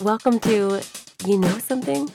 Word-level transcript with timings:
Welcome 0.00 0.40
to 0.40 0.80
You 1.24 1.38
Know 1.38 1.58
Something 1.58 2.10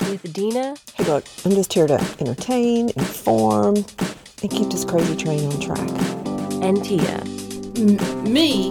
with 0.00 0.32
Dena. 0.32 0.74
Hey, 0.94 1.04
look, 1.04 1.24
I'm 1.44 1.52
just 1.52 1.72
here 1.72 1.86
to 1.86 1.94
entertain, 2.18 2.88
inform, 2.90 3.76
and 3.76 4.50
keep 4.50 4.68
this 4.70 4.84
crazy 4.84 5.16
train 5.16 5.46
on 5.50 5.60
track. 5.60 5.88
and 6.62 6.84
Tia. 6.84 7.20
M- 7.76 8.32
me, 8.32 8.70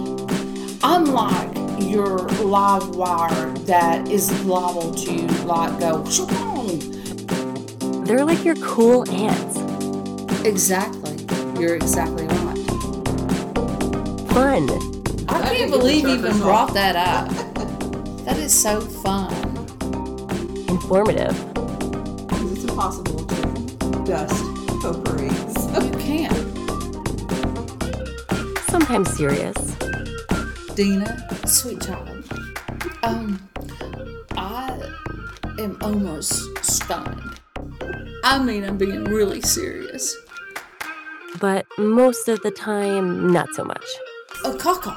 I'm 0.82 1.06
like 1.06 1.50
your 1.90 2.18
live 2.44 2.94
wire 2.96 3.52
that 3.60 4.06
is 4.08 4.30
liable 4.44 4.92
to 4.94 5.12
like 5.44 5.78
go 5.80 6.04
"Shalom." 6.04 6.78
They're 8.04 8.24
like 8.24 8.44
your 8.44 8.56
cool 8.56 9.08
aunts. 9.10 9.56
Exactly. 10.44 11.16
You're 11.60 11.76
exactly 11.76 12.26
right. 12.26 12.56
Fun, 14.30 14.68
I 15.28 15.54
can't 15.54 15.70
believe 15.70 16.02
you 16.02 16.10
even 16.14 16.38
brought 16.38 16.74
that 16.74 16.96
up. 16.96 17.39
That 18.50 18.56
is 18.56 18.62
so 18.62 18.80
fun. 18.80 19.32
informative, 20.68 21.38
It's 22.50 22.64
impossible 22.64 23.24
to 23.24 24.04
dust 24.04 24.42
potpourris. 24.82 25.54
You 25.84 25.92
can't. 26.00 26.34
sometimes 28.68 29.08
serious. 29.16 29.56
Dena, 30.74 31.28
sweet 31.46 31.80
child. 31.80 32.24
Um, 33.04 33.38
I 34.36 34.80
am 35.60 35.78
almost 35.80 36.42
stunned. 36.64 37.38
I 38.24 38.42
mean, 38.42 38.64
I'm 38.64 38.76
being 38.76 39.04
really 39.04 39.42
serious. 39.42 40.16
but 41.38 41.66
most 41.78 42.28
of 42.28 42.40
the 42.42 42.50
time, 42.50 43.32
not 43.32 43.48
so 43.54 43.62
much. 43.64 43.86
A 44.44 44.50
caca. 44.54 44.92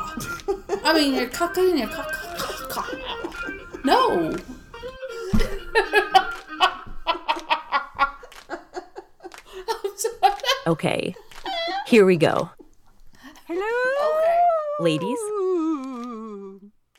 I 0.83 0.93
mean, 0.93 1.13
your 1.13 1.27
caca 1.27 1.69
and 1.69 1.77
your 1.77 1.89
caca. 1.89 2.09
caca. 2.09 2.22
No. 3.83 4.35
Okay, 10.65 11.13
here 11.87 12.05
we 12.05 12.15
go. 12.15 12.49
Hello, 13.45 14.17
Okay. 14.17 14.39
Ladies, 14.79 15.19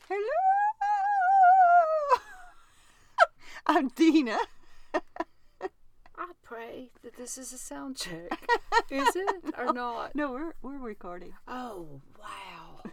Hello. 0.07 0.35
I'm 3.65 3.87
Dena. 3.89 4.37
I 4.93 4.99
pray 6.43 6.89
that 7.03 7.17
this 7.17 7.39
is 7.39 7.51
a 7.53 7.57
sound 7.57 7.97
check. 7.97 8.31
Is 8.91 9.15
it 9.15 9.45
or 9.57 9.73
not? 9.73 10.13
No, 10.15 10.31
we're 10.31 10.53
we're 10.61 10.77
recording. 10.77 11.33
Oh, 11.47 12.01
wow. 12.19 12.83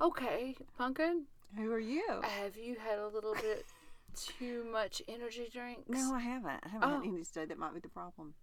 Okay, 0.00 0.56
Pumpkin, 0.78 1.24
Who 1.56 1.72
are 1.72 1.78
you? 1.78 2.20
have 2.22 2.56
you 2.56 2.76
had 2.76 2.98
a 2.98 3.08
little 3.08 3.34
bit 3.34 3.64
too 4.14 4.64
much 4.70 5.02
energy 5.08 5.48
drinks? 5.52 5.88
No, 5.88 6.14
I 6.14 6.20
haven't. 6.20 6.60
I 6.64 6.68
haven't 6.68 6.88
Oh. 6.90 7.00
had 7.00 7.06
any 7.08 7.24
today. 7.24 7.44
That 7.46 7.58
might 7.58 7.74
be 7.74 7.80
the 7.80 7.88
problem. 7.88 8.34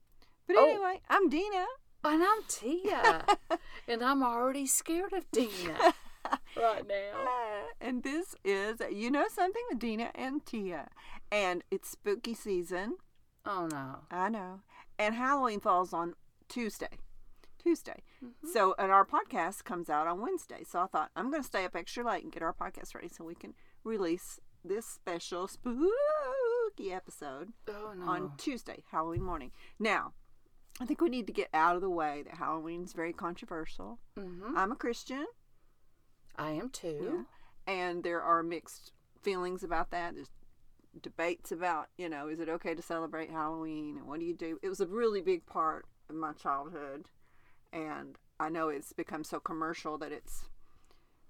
But 0.47 0.57
Oh. 0.57 0.65
anyway, 0.69 1.01
I'm 1.09 1.29
Dena. 1.29 1.65
And 2.03 2.23
I'm 2.23 2.43
Tia. 2.47 3.25
and 3.87 4.03
I'm 4.03 4.21
already 4.23 4.67
scared 4.67 5.13
of 5.13 5.29
Dena 5.31 5.93
right 6.55 6.87
now. 6.87 7.23
Uh, 7.27 7.63
and 7.81 8.03
this 8.03 8.35
is 8.43 8.79
You 8.91 9.09
Know 9.11 9.25
Something 9.27 9.63
with 9.69 9.79
Dena 9.79 10.11
and 10.13 10.45
Tia. 10.45 10.89
And 11.31 11.63
it's 11.71 11.89
spooky 11.89 12.33
season. 12.35 12.97
Oh, 13.45 13.67
no. 13.67 14.01
I 14.11 14.29
know. 14.29 14.61
And 14.99 15.15
Halloween 15.15 15.59
falls 15.59 15.93
on 15.93 16.13
Tuesday. 16.47 16.89
Tuesday. 17.65 18.03
Mm-hmm. 18.23 18.47
So, 18.53 18.75
and 18.77 18.91
our 18.91 19.05
podcast 19.05 19.63
comes 19.63 19.89
out 19.89 20.05
on 20.07 20.21
Wednesday. 20.21 20.63
So 20.63 20.79
I 20.81 20.85
thought 20.85 21.09
I'm 21.15 21.31
going 21.31 21.41
to 21.41 21.47
stay 21.47 21.65
up 21.65 21.75
extra 21.75 22.05
late 22.05 22.23
and 22.23 22.31
get 22.31 22.43
our 22.43 22.53
podcast 22.53 22.93
ready 22.93 23.07
so 23.09 23.23
we 23.23 23.33
can 23.35 23.55
release 23.83 24.39
this 24.63 24.85
special 24.85 25.47
spooky 25.47 26.91
episode 26.91 27.49
Oh, 27.67 27.93
no. 27.97 28.05
on 28.05 28.31
Tuesday, 28.37 28.83
Halloween 28.91 29.23
morning. 29.23 29.51
Now, 29.79 30.13
I 30.79 30.85
think 30.85 31.01
we 31.01 31.09
need 31.09 31.27
to 31.27 31.33
get 31.33 31.49
out 31.53 31.75
of 31.75 31.81
the 31.81 31.89
way 31.89 32.23
that 32.25 32.35
Halloween 32.35 32.83
is 32.83 32.93
very 32.93 33.13
controversial. 33.13 33.99
hmm 34.17 34.53
I'm 34.55 34.71
a 34.71 34.75
Christian. 34.75 35.25
I 36.35 36.51
am 36.51 36.69
too. 36.69 37.25
and 37.65 38.03
there 38.03 38.21
are 38.21 38.43
mixed 38.43 38.91
feelings 39.23 39.63
about 39.63 39.89
that. 39.91 40.13
There's 40.15 40.29
debates 41.01 41.51
about, 41.51 41.87
you 41.97 42.09
know, 42.09 42.27
is 42.27 42.39
it 42.39 42.49
okay 42.49 42.75
to 42.75 42.81
celebrate 42.81 43.29
Halloween 43.31 43.97
and 43.97 44.05
what 44.07 44.19
do 44.19 44.25
you 44.25 44.35
do? 44.35 44.59
It 44.61 44.69
was 44.69 44.81
a 44.81 44.85
really 44.87 45.21
big 45.21 45.45
part 45.45 45.85
of 46.09 46.15
my 46.15 46.33
childhood, 46.33 47.05
and 47.73 48.17
I 48.39 48.49
know 48.49 48.69
it's 48.69 48.93
become 48.93 49.23
so 49.23 49.39
commercial 49.39 49.97
that 49.99 50.11
it's 50.11 50.45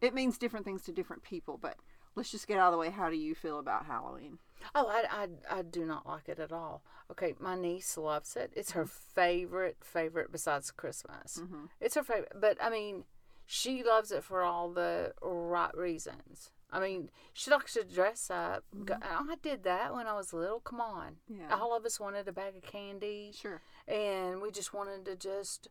it 0.01 0.13
means 0.13 0.37
different 0.37 0.65
things 0.65 0.83
to 0.83 0.91
different 0.91 1.23
people. 1.23 1.57
But 1.61 1.77
let's 2.15 2.31
just 2.31 2.47
get 2.47 2.57
out 2.57 2.67
of 2.67 2.71
the 2.73 2.77
way. 2.77 2.89
How 2.89 3.09
do 3.09 3.15
you 3.15 3.33
feel 3.35 3.59
about 3.59 3.85
Halloween? 3.85 4.39
Oh, 4.73 4.87
I, 4.87 5.25
I, 5.51 5.59
I 5.59 5.61
do 5.61 5.85
not 5.85 6.07
like 6.07 6.27
it 6.29 6.39
at 6.39 6.51
all. 6.51 6.83
Okay, 7.11 7.35
my 7.39 7.55
niece 7.55 7.97
loves 7.97 8.35
it. 8.35 8.51
It's 8.55 8.71
her 8.71 8.85
favorite, 8.85 9.77
favorite 9.81 10.31
besides 10.31 10.71
Christmas. 10.71 11.39
Mhm. 11.41 11.69
It's 11.79 11.95
her 11.95 12.03
favorite. 12.03 12.31
But, 12.35 12.57
I 12.61 12.69
mean, 12.69 13.03
she 13.45 13.83
loves 13.83 14.11
it 14.11 14.23
for 14.23 14.41
all 14.41 14.71
the 14.71 15.13
right 15.21 15.75
reasons. 15.77 16.51
I 16.71 16.79
mean, 16.79 17.09
she 17.31 17.51
likes 17.51 17.73
to 17.75 17.83
dress 17.83 18.29
up. 18.31 18.63
Go- 18.85 18.97
I 19.01 19.35
did 19.41 19.63
that 19.63 19.93
when 19.93 20.07
I 20.07 20.13
was 20.13 20.33
little. 20.33 20.59
Come 20.61 20.81
on. 20.81 21.17
Yeah. 21.29 21.55
All 21.55 21.75
of 21.77 21.85
us 21.85 21.99
wanted 21.99 22.27
a 22.27 22.33
bag 22.33 22.55
of 22.57 22.63
candy. 22.63 23.31
Sure. 23.33 23.61
and 23.87 24.41
we 24.41 24.49
just 24.51 24.73
wanted 24.73 25.05
to 25.05 25.15
just 25.15 25.67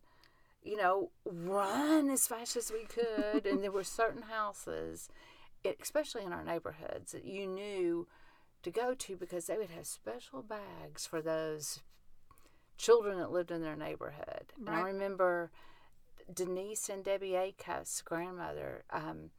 you 0.65 0.77
know 0.77 1.11
run 1.25 2.11
as 2.11 2.27
fast 2.27 2.57
as 2.57 2.73
we 2.73 2.85
could 2.85 3.47
and 3.47 3.63
there 3.63 3.71
were 3.71 3.85
certain 3.85 4.23
houses 4.23 5.09
especially 5.81 6.25
in 6.25 6.33
our 6.33 6.45
neighborhoods 6.45 7.13
that 7.13 7.25
you 7.25 7.47
knew 7.47 8.07
to 8.63 8.71
go 8.71 8.95
to 8.95 9.17
because 9.17 9.47
they 9.47 9.57
would 9.57 9.71
have 9.71 9.87
special 9.87 10.43
bags 10.43 11.07
for 11.07 11.21
those 11.21 11.81
children 12.77 13.19
that 13.19 13.31
lived 13.31 13.51
in 13.51 13.63
their 13.63 13.77
neighborhood. 13.77 14.53
And 14.59 14.69
i 14.69 14.81
remember 14.81 15.51
denise 16.33 16.89
and 16.89 17.05
debbie 17.05 17.33
acuff's 17.33 18.01
grandmother 18.03 18.85
um, 18.91 19.31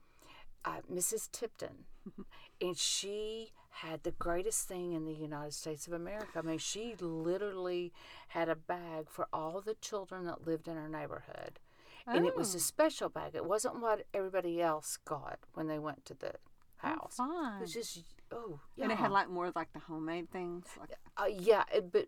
uh, 0.63 0.81
mrs 0.92 1.30
tipton. 1.31 1.86
And 2.62 2.78
she 2.78 3.52
had 3.80 4.03
the 4.03 4.12
greatest 4.12 4.68
thing 4.68 4.94
in 4.94 5.06
the 5.06 5.13
United 5.13 5.53
States 5.53 5.86
of 5.86 5.94
America. 5.94 6.28
I 6.38 6.41
mean, 6.41 6.58
she 6.59 6.96
literally 7.00 7.91
had 8.30 8.47
a 8.47 8.56
bag 8.56 9.09
for 9.09 9.28
all 9.34 9.59
the 9.62 9.74
children 9.75 10.24
that 10.25 10.47
lived 10.47 10.68
in 10.68 10.75
her 10.78 10.88
neighborhood. 10.88 11.59
And 12.08 12.25
it 12.25 12.38
was 12.38 12.53
Oh. 12.53 12.58
a 12.58 12.62
special 12.62 13.09
bag. 13.09 13.36
It 13.36 13.46
wasn't 13.46 13.81
what 13.81 14.06
everybody 14.13 14.62
else 14.62 14.96
got 14.97 15.40
when 15.53 15.68
they 15.68 15.80
went 15.80 16.06
to 16.06 16.13
the 16.13 16.36
house. 16.78 17.18
It 17.19 17.62
was 17.62 17.74
just, 17.74 18.03
oh, 18.31 18.59
yeah. 18.75 18.84
And 18.86 18.91
it 18.94 18.97
had 18.97 19.12
like 19.12 19.30
more 19.30 19.52
like 19.56 19.74
the 19.74 19.80
homemade 19.80 20.30
things. 20.31 20.68
Like, 20.80 20.92
Uh, 21.18 21.25
yeah, 21.25 21.63
it, 21.74 21.92
but 21.92 22.07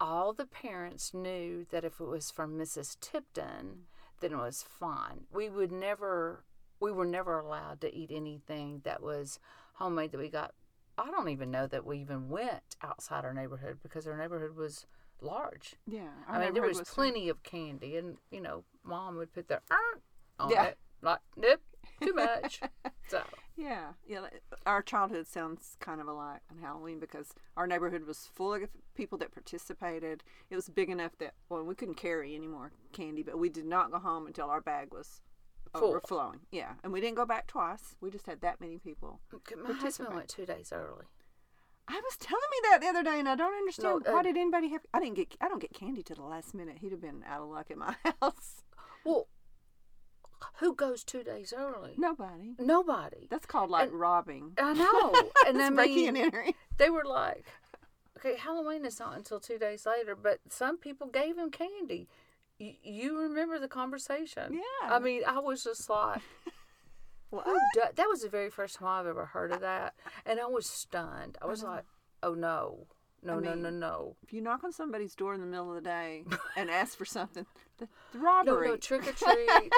all 0.00 0.32
the 0.32 0.46
parents 0.46 1.12
knew 1.12 1.66
that 1.70 1.84
if 1.84 2.00
it 2.00 2.06
was 2.06 2.30
from 2.30 2.56
Mrs. 2.56 2.98
Tipton, 3.00 3.86
then 4.20 4.32
it 4.32 4.36
was 4.36 4.62
fine. 4.62 5.26
We 5.30 5.50
would 5.50 5.72
never, 5.72 6.44
we 6.78 6.90
were 6.92 7.04
never 7.04 7.38
allowed 7.38 7.80
to 7.82 7.94
eat 7.94 8.10
anything 8.10 8.80
that 8.84 9.02
was 9.02 9.38
homemade 9.74 10.12
that 10.12 10.18
we 10.18 10.30
got. 10.30 10.54
I 11.00 11.10
don't 11.10 11.28
even 11.28 11.50
know 11.50 11.66
that 11.66 11.84
we 11.84 11.98
even 11.98 12.28
went 12.28 12.76
outside 12.82 13.24
our 13.24 13.34
neighborhood 13.34 13.78
because 13.82 14.06
our 14.06 14.16
neighborhood 14.16 14.56
was 14.56 14.86
large. 15.20 15.74
yeah. 15.86 16.08
I 16.28 16.38
mean, 16.38 16.54
there 16.54 16.62
was 16.62 16.80
plenty 16.82 17.28
of 17.28 17.42
candy, 17.42 17.96
and 17.96 18.16
you 18.30 18.40
know, 18.40 18.64
mom 18.84 19.16
would 19.16 19.32
put 19.32 19.48
the 19.48 19.60
"Er" 19.70 20.00
on 20.38 20.50
Yeah. 20.50 20.64
it, 20.64 20.78
like, 21.02 21.20
nope, 21.36 21.60
too 22.02 22.14
much. 22.14 22.60
so, 23.08 23.22
Yeah, 23.56 23.92
yeah. 24.06 24.28
Our 24.64 24.80
childhood 24.82 25.26
sounds 25.26 25.76
kind 25.80 26.00
of 26.00 26.06
alike 26.08 26.40
on 26.50 26.58
Halloween 26.58 26.98
because 26.98 27.34
our 27.56 27.66
neighborhood 27.66 28.06
was 28.06 28.26
full 28.32 28.54
of 28.54 28.62
people 28.94 29.18
that 29.18 29.32
participated. 29.32 30.22
It 30.48 30.56
was 30.56 30.68
big 30.70 30.88
enough 30.88 31.18
that 31.18 31.34
well, 31.50 31.62
we 31.64 31.74
couldn't 31.74 31.96
carry 31.96 32.34
any 32.34 32.46
more 32.46 32.72
candy, 32.92 33.22
but 33.22 33.38
we 33.38 33.50
did 33.50 33.66
not 33.66 33.90
go 33.90 33.98
home 33.98 34.26
until 34.26 34.48
our 34.48 34.60
bag 34.62 34.92
was. 34.92 35.20
Overflowing. 35.74 36.40
Yeah, 36.50 36.72
and 36.82 36.92
we 36.92 37.00
didn't 37.00 37.16
go 37.16 37.26
back 37.26 37.46
twice. 37.46 37.96
We 38.00 38.10
just 38.10 38.26
had 38.26 38.40
that 38.42 38.60
many 38.60 38.78
people. 38.78 39.20
my 39.64 39.72
husband 39.74 40.14
went 40.14 40.28
two 40.28 40.46
days 40.46 40.72
early. 40.74 41.06
I 41.88 41.94
was 42.04 42.16
telling 42.18 42.40
me 42.50 42.68
that 42.70 42.80
the 42.80 42.86
other 42.86 43.02
day, 43.02 43.18
and 43.18 43.28
I 43.28 43.34
don't 43.34 43.52
understand 43.54 44.02
No, 44.06 44.12
why 44.12 44.20
uh, 44.20 44.22
did 44.22 44.36
anybody 44.36 44.68
have? 44.70 44.82
I 44.94 45.00
didn't 45.00 45.16
get. 45.16 45.34
I 45.40 45.48
don't 45.48 45.60
get 45.60 45.72
candy 45.74 46.02
to 46.04 46.14
the 46.14 46.22
last 46.22 46.54
minute. 46.54 46.78
He'd 46.80 46.92
have 46.92 47.00
been 47.00 47.24
out 47.28 47.42
of 47.42 47.48
luck 47.48 47.66
at 47.70 47.78
my 47.78 47.96
house. 48.22 48.62
Well, 49.04 49.26
who 50.60 50.74
goes 50.74 51.02
two 51.04 51.22
days 51.24 51.52
early? 51.56 51.94
Nobody. 51.98 52.54
Nobody. 52.58 53.26
That's 53.30 53.46
called 53.46 53.70
like 53.70 53.88
And- 53.90 53.98
robbing. 54.00 54.52
I 54.58 54.72
know. 54.74 55.12
And 55.46 55.56
I 55.58 55.64
That's 55.64 55.74
breaking 55.74 56.08
and 56.08 56.16
entering. 56.16 56.54
they 56.76 56.90
were 56.90 57.04
like, 57.04 57.44
okay, 58.18 58.36
Halloween 58.36 58.84
is 58.84 59.00
not 59.00 59.16
until 59.16 59.40
two 59.40 59.58
days 59.58 59.84
later, 59.84 60.14
but 60.14 60.38
some 60.48 60.78
people 60.78 61.08
gave 61.08 61.36
him 61.36 61.50
candy. 61.50 62.08
You, 62.60 62.74
you 62.82 63.18
remember 63.22 63.58
the 63.58 63.68
conversation? 63.68 64.52
Yeah. 64.52 64.90
I 64.94 64.98
mean, 64.98 65.22
I 65.26 65.38
was 65.38 65.64
just 65.64 65.88
like, 65.88 66.20
What? 67.30 67.46
who 67.46 67.58
do- 67.74 67.80
that 67.94 68.06
was 68.06 68.20
the 68.20 68.28
very 68.28 68.50
first 68.50 68.76
time 68.76 68.88
I've 68.88 69.06
ever 69.06 69.24
heard 69.24 69.50
of 69.50 69.60
that. 69.62 69.94
And 70.26 70.38
I 70.38 70.44
was 70.46 70.66
stunned. 70.66 71.38
I 71.40 71.46
was 71.46 71.64
uh-huh. 71.64 71.76
like, 71.76 71.84
oh 72.22 72.34
no. 72.34 72.86
No, 73.22 73.38
no, 73.38 73.54
no, 73.54 73.70
mean, 73.70 73.80
no. 73.80 74.16
If 74.22 74.32
you 74.32 74.40
knock 74.42 74.62
on 74.64 74.72
somebody's 74.72 75.14
door 75.14 75.34
in 75.34 75.40
the 75.40 75.46
middle 75.46 75.70
of 75.70 75.82
the 75.82 75.88
day 75.88 76.24
and 76.56 76.70
ask 76.70 76.96
for 76.98 77.04
something, 77.06 77.46
the, 77.78 77.88
the 78.12 78.18
No, 78.18 78.24
robbery. 78.24 78.68
no, 78.68 78.76
trick 78.76 79.06
or 79.08 79.12
treat. 79.12 79.72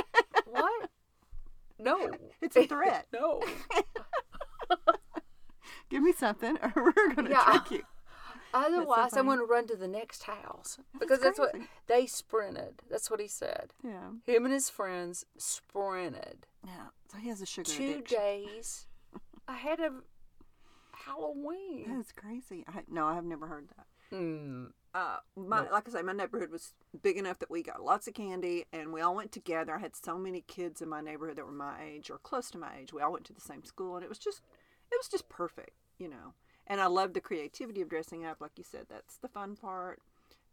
what? 0.46 0.90
No. 1.78 2.10
It's 2.40 2.56
a 2.56 2.66
threat. 2.66 3.06
No. 3.12 3.42
Give 5.90 6.02
me 6.02 6.12
something, 6.12 6.56
or 6.62 6.72
we're 6.96 7.14
gonna 7.14 7.30
Yeah. 7.30 7.44
trick 7.44 7.70
you. 7.70 7.82
Otherwise, 8.54 9.16
I'm 9.16 9.26
going 9.26 9.38
to 9.38 9.44
run 9.44 9.66
to 9.68 9.76
the 9.76 9.88
next 9.88 10.24
house 10.24 10.78
because 10.98 11.20
that's 11.20 11.38
what 11.38 11.54
they 11.86 12.06
sprinted. 12.06 12.82
That's 12.90 13.10
what 13.10 13.20
he 13.20 13.28
said. 13.28 13.72
Yeah. 13.82 14.10
Him 14.24 14.44
and 14.44 14.52
his 14.52 14.68
friends 14.68 15.24
sprinted 15.38 16.46
Yeah. 16.66 16.88
So 17.10 17.18
he 17.18 17.28
has 17.28 17.40
a 17.40 17.46
sugar 17.46 17.70
two 17.70 17.84
addiction. 17.84 18.18
days 18.18 18.86
ahead 19.48 19.80
of 19.80 19.94
Halloween. 20.92 21.96
That's 21.96 22.12
crazy. 22.12 22.64
I 22.68 22.82
no, 22.88 23.06
I 23.06 23.14
have 23.14 23.24
never 23.24 23.46
heard 23.46 23.68
that. 23.76 23.86
Hmm. 24.14 24.66
uh, 24.94 25.16
my 25.36 25.68
like 25.70 25.88
I 25.88 25.92
say, 25.92 26.02
my 26.02 26.12
neighborhood 26.12 26.50
was 26.50 26.74
big 27.02 27.16
enough 27.16 27.38
that 27.38 27.50
we 27.50 27.62
got 27.62 27.82
lots 27.82 28.06
of 28.06 28.14
candy, 28.14 28.66
and 28.70 28.92
we 28.92 29.00
all 29.00 29.14
went 29.14 29.32
together. 29.32 29.74
I 29.74 29.78
had 29.78 29.96
so 29.96 30.18
many 30.18 30.42
kids 30.42 30.82
in 30.82 30.88
my 30.90 31.00
neighborhood 31.00 31.36
that 31.36 31.46
were 31.46 31.52
my 31.52 31.82
age 31.82 32.10
or 32.10 32.18
close 32.18 32.50
to 32.50 32.58
my 32.58 32.76
age. 32.78 32.92
We 32.92 33.00
all 33.00 33.12
went 33.12 33.24
to 33.26 33.32
the 33.32 33.40
same 33.40 33.64
school, 33.64 33.96
and 33.96 34.04
it 34.04 34.10
was 34.10 34.18
just, 34.18 34.42
it 34.90 34.96
was 34.98 35.08
just 35.08 35.30
perfect, 35.30 35.70
you 35.98 36.08
know. 36.08 36.34
And 36.66 36.80
I 36.80 36.86
love 36.86 37.12
the 37.12 37.20
creativity 37.20 37.80
of 37.80 37.88
dressing 37.88 38.24
up, 38.24 38.40
like 38.40 38.52
you 38.56 38.64
said. 38.64 38.86
That's 38.88 39.16
the 39.16 39.28
fun 39.28 39.56
part. 39.56 40.00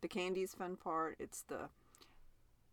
The 0.02 0.08
candy's 0.08 0.54
fun 0.54 0.76
part. 0.76 1.16
It's 1.20 1.44
the 1.44 1.70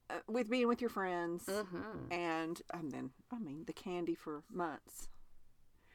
uh, 0.09 0.15
with 0.29 0.49
being 0.49 0.69
with 0.69 0.81
your 0.81 0.91
friends, 0.91 1.45
Mm-hmm. 1.47 2.13
and 2.13 2.63
and 2.73 2.93
then 2.93 3.11
I 3.33 3.39
mean 3.39 3.65
the 3.67 3.73
candy 3.73 4.15
for 4.15 4.43
months. 4.51 5.09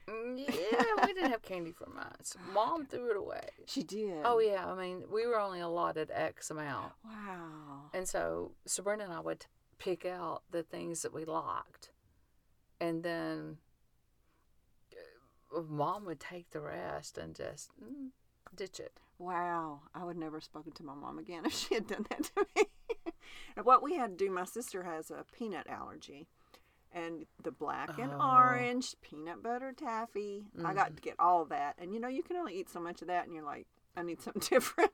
Mm, 0.06 0.36
Yeah, 0.38 0.82
we 1.06 1.14
didn't 1.14 1.30
have 1.30 1.42
candy 1.42 1.72
for 1.72 1.88
months. 1.88 2.36
Mom 2.54 2.84
threw 2.86 3.10
it 3.10 3.16
away. 3.16 3.48
She 3.66 3.82
did. 3.82 4.18
Oh 4.24 4.38
yeah, 4.38 4.66
I 4.66 4.74
mean 4.74 5.04
we 5.10 5.26
were 5.26 5.40
only 5.40 5.60
allotted 5.60 6.10
X 6.12 6.50
amount, 6.50 6.92
Wow. 7.04 7.84
and 7.94 8.06
so 8.06 8.52
Sabrina 8.66 9.04
and 9.04 9.12
I 9.12 9.20
would 9.20 9.46
pick 9.78 10.04
out 10.04 10.42
the 10.50 10.62
things 10.62 11.02
that 11.02 11.14
we 11.14 11.24
liked, 11.24 11.90
and 12.80 13.02
then 13.02 13.56
Mom 15.68 16.04
would 16.06 16.20
take 16.20 16.50
the 16.50 16.60
rest 16.60 17.18
and 17.18 17.34
just 17.34 17.70
mm, 17.82 18.08
ditch 18.54 18.80
it. 18.80 18.98
Wow, 19.18 19.82
I 19.94 20.04
would 20.04 20.16
never 20.16 20.36
have 20.38 20.44
spoken 20.44 20.72
to 20.72 20.82
my 20.84 20.94
mom 20.94 21.18
again 21.18 21.44
if 21.46 21.52
she 21.54 21.74
had 21.74 21.86
done 21.86 22.06
that 22.10 22.24
to 22.24 22.46
me. 22.56 22.64
and 23.56 23.64
what 23.66 23.82
we 23.82 23.96
had 23.96 24.18
to 24.18 24.24
do, 24.24 24.30
my 24.30 24.44
sister 24.44 24.82
has 24.84 25.10
a 25.10 25.24
peanut 25.32 25.66
allergy. 25.68 26.26
And 26.94 27.24
the 27.42 27.50
black 27.52 27.98
and 27.98 28.12
Oh. 28.12 28.36
orange 28.36 28.96
peanut 29.00 29.42
butter 29.42 29.72
taffy. 29.72 30.44
I 30.62 30.74
got 30.74 30.94
to 30.96 31.00
get 31.02 31.14
all 31.18 31.46
that. 31.46 31.76
And 31.78 31.94
you 31.94 32.00
know, 32.00 32.08
you 32.08 32.22
can 32.22 32.36
only 32.36 32.54
eat 32.54 32.68
so 32.68 32.80
much 32.80 33.00
of 33.00 33.08
that, 33.08 33.24
and 33.24 33.34
you're 33.34 33.44
like, 33.44 33.66
I 33.96 34.02
need 34.02 34.20
something 34.20 34.42
different. 34.50 34.92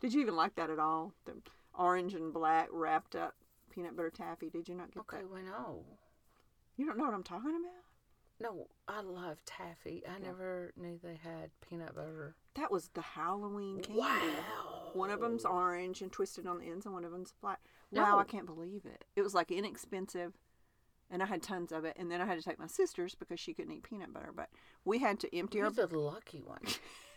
Did 0.00 0.14
you 0.14 0.22
even 0.22 0.36
like 0.36 0.54
that 0.54 0.70
at 0.70 0.78
all? 0.78 1.12
The 1.26 1.34
orange 1.74 2.14
and 2.14 2.32
black 2.32 2.68
wrapped 2.72 3.14
up 3.14 3.34
peanut 3.70 3.94
butter 3.94 4.08
taffy. 4.10 4.48
Did 4.48 4.68
you 4.70 4.74
not 4.74 4.90
get 4.92 5.00
Okay, 5.00 5.18
that? 5.18 5.30
well 5.30 5.42
no, 5.42 5.84
You 6.78 6.86
don't 6.86 6.96
know 6.96 7.04
what 7.04 7.12
I'm 7.14 7.22
talking 7.22 7.50
about? 7.50 7.83
No, 8.40 8.66
I 8.88 9.00
love 9.00 9.38
taffy. 9.44 10.02
I 10.08 10.18
never 10.18 10.72
knew 10.76 10.98
they 11.02 11.18
had 11.22 11.50
peanut 11.68 11.94
butter. 11.94 12.34
That 12.54 12.70
was 12.70 12.90
the 12.94 13.00
Halloween 13.02 13.80
candy. 13.80 14.00
Wow. 14.00 14.90
One 14.92 15.10
of 15.10 15.20
them's 15.20 15.44
orange 15.44 16.02
and 16.02 16.10
twisted 16.12 16.46
on 16.46 16.58
the 16.58 16.66
ends, 16.66 16.84
and 16.86 16.94
one 16.94 17.04
of 17.04 17.12
them's 17.12 17.32
black. 17.40 17.60
Wow, 17.90 18.12
No. 18.12 18.18
I 18.18 18.24
can't 18.24 18.46
believe 18.46 18.84
it. 18.86 19.04
It 19.16 19.22
was 19.22 19.34
like 19.34 19.50
inexpensive, 19.50 20.34
and 21.10 21.22
I 21.22 21.26
had 21.26 21.42
tons 21.42 21.72
of 21.72 21.84
it. 21.84 21.96
And 21.98 22.10
then 22.10 22.20
I 22.20 22.26
had 22.26 22.38
to 22.38 22.44
take 22.44 22.58
my 22.58 22.66
sister's 22.66 23.14
because 23.14 23.38
she 23.40 23.54
couldn't 23.54 23.72
eat 23.72 23.82
peanut 23.82 24.12
butter. 24.12 24.32
But 24.34 24.50
we 24.84 24.98
had 24.98 25.20
to 25.20 25.36
empty 25.36 25.60
our. 25.60 25.70
You're 25.72 25.86
the 25.86 25.98
lucky 25.98 26.42
one. 26.42 26.60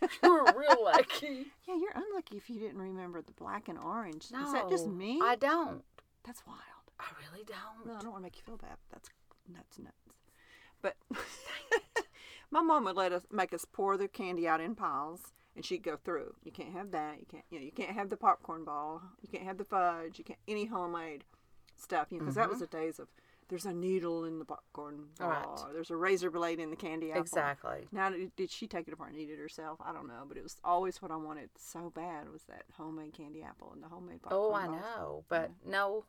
You're 0.22 0.44
real 0.56 0.84
lucky. 0.84 1.46
Yeah, 1.66 1.74
you're 1.74 1.92
unlucky 1.92 2.36
if 2.36 2.48
you 2.48 2.60
didn't 2.60 2.78
remember 2.78 3.20
the 3.20 3.32
black 3.32 3.68
and 3.68 3.76
orange. 3.76 4.26
Is 4.26 4.52
that 4.52 4.68
just 4.70 4.86
me? 4.86 5.18
I 5.20 5.34
don't. 5.34 5.82
That's 6.24 6.46
wild. 6.46 6.58
I 7.00 7.06
really 7.20 7.44
don't. 7.44 7.84
No, 7.84 7.94
I 7.98 8.00
don't 8.02 8.12
want 8.12 8.22
to 8.22 8.26
make 8.26 8.36
you 8.36 8.42
feel 8.46 8.58
bad. 8.58 8.76
That's 8.92 9.08
nuts, 9.52 9.76
nuts. 9.80 10.07
But 10.82 10.96
my 12.50 12.62
mom 12.62 12.84
would 12.84 12.96
let 12.96 13.12
us 13.12 13.26
make 13.30 13.52
us 13.52 13.64
pour 13.64 13.96
the 13.96 14.08
candy 14.08 14.46
out 14.46 14.60
in 14.60 14.74
piles, 14.74 15.32
and 15.56 15.64
she'd 15.64 15.82
go 15.82 15.96
through. 15.96 16.34
You 16.44 16.52
can't 16.52 16.72
have 16.72 16.90
that. 16.92 17.18
You 17.20 17.26
can't. 17.30 17.44
You 17.50 17.58
know, 17.58 17.64
you 17.64 17.72
can't 17.72 17.90
have 17.90 18.10
the 18.10 18.16
popcorn 18.16 18.64
ball. 18.64 19.02
You 19.22 19.28
can't 19.28 19.44
have 19.44 19.58
the 19.58 19.64
fudge. 19.64 20.18
You 20.18 20.24
can't 20.24 20.38
any 20.46 20.66
homemade 20.66 21.24
stuff. 21.76 22.08
You 22.10 22.18
know, 22.18 22.24
because 22.24 22.36
that 22.36 22.48
was 22.48 22.58
mm-hmm. 22.58 22.76
the 22.76 22.82
days 22.84 22.98
of 22.98 23.08
there's 23.48 23.64
a 23.64 23.72
needle 23.72 24.24
in 24.24 24.38
the 24.38 24.44
popcorn 24.44 25.06
ball. 25.18 25.28
Right. 25.30 25.72
There's 25.72 25.90
a 25.90 25.96
razor 25.96 26.30
blade 26.30 26.60
in 26.60 26.70
the 26.70 26.76
candy 26.76 27.10
apple. 27.10 27.22
Exactly. 27.22 27.88
Now, 27.90 28.12
did 28.36 28.50
she 28.50 28.66
take 28.66 28.88
it 28.88 28.94
apart 28.94 29.12
and 29.12 29.18
eat 29.18 29.30
it 29.30 29.38
herself? 29.38 29.78
I 29.84 29.92
don't 29.92 30.06
know, 30.06 30.24
but 30.28 30.36
it 30.36 30.42
was 30.42 30.56
always 30.62 31.00
what 31.00 31.10
I 31.10 31.16
wanted 31.16 31.50
so 31.56 31.90
bad 31.94 32.30
was 32.30 32.42
that 32.44 32.64
homemade 32.76 33.14
candy 33.14 33.42
apple 33.42 33.70
and 33.72 33.82
the 33.82 33.88
homemade 33.88 34.20
oh, 34.24 34.28
popcorn. 34.28 34.50
Oh, 34.50 34.54
I 34.54 34.66
balls. 34.66 34.80
know, 34.80 35.24
but 35.28 35.50
no, 35.66 36.04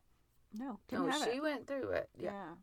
No, 0.58 0.80
no, 0.92 1.08
have 1.08 1.24
she 1.24 1.38
it. 1.38 1.42
went 1.42 1.68
through 1.68 1.92
it. 1.92 2.10
Yeah. 2.18 2.32
Yeah. 2.32 2.54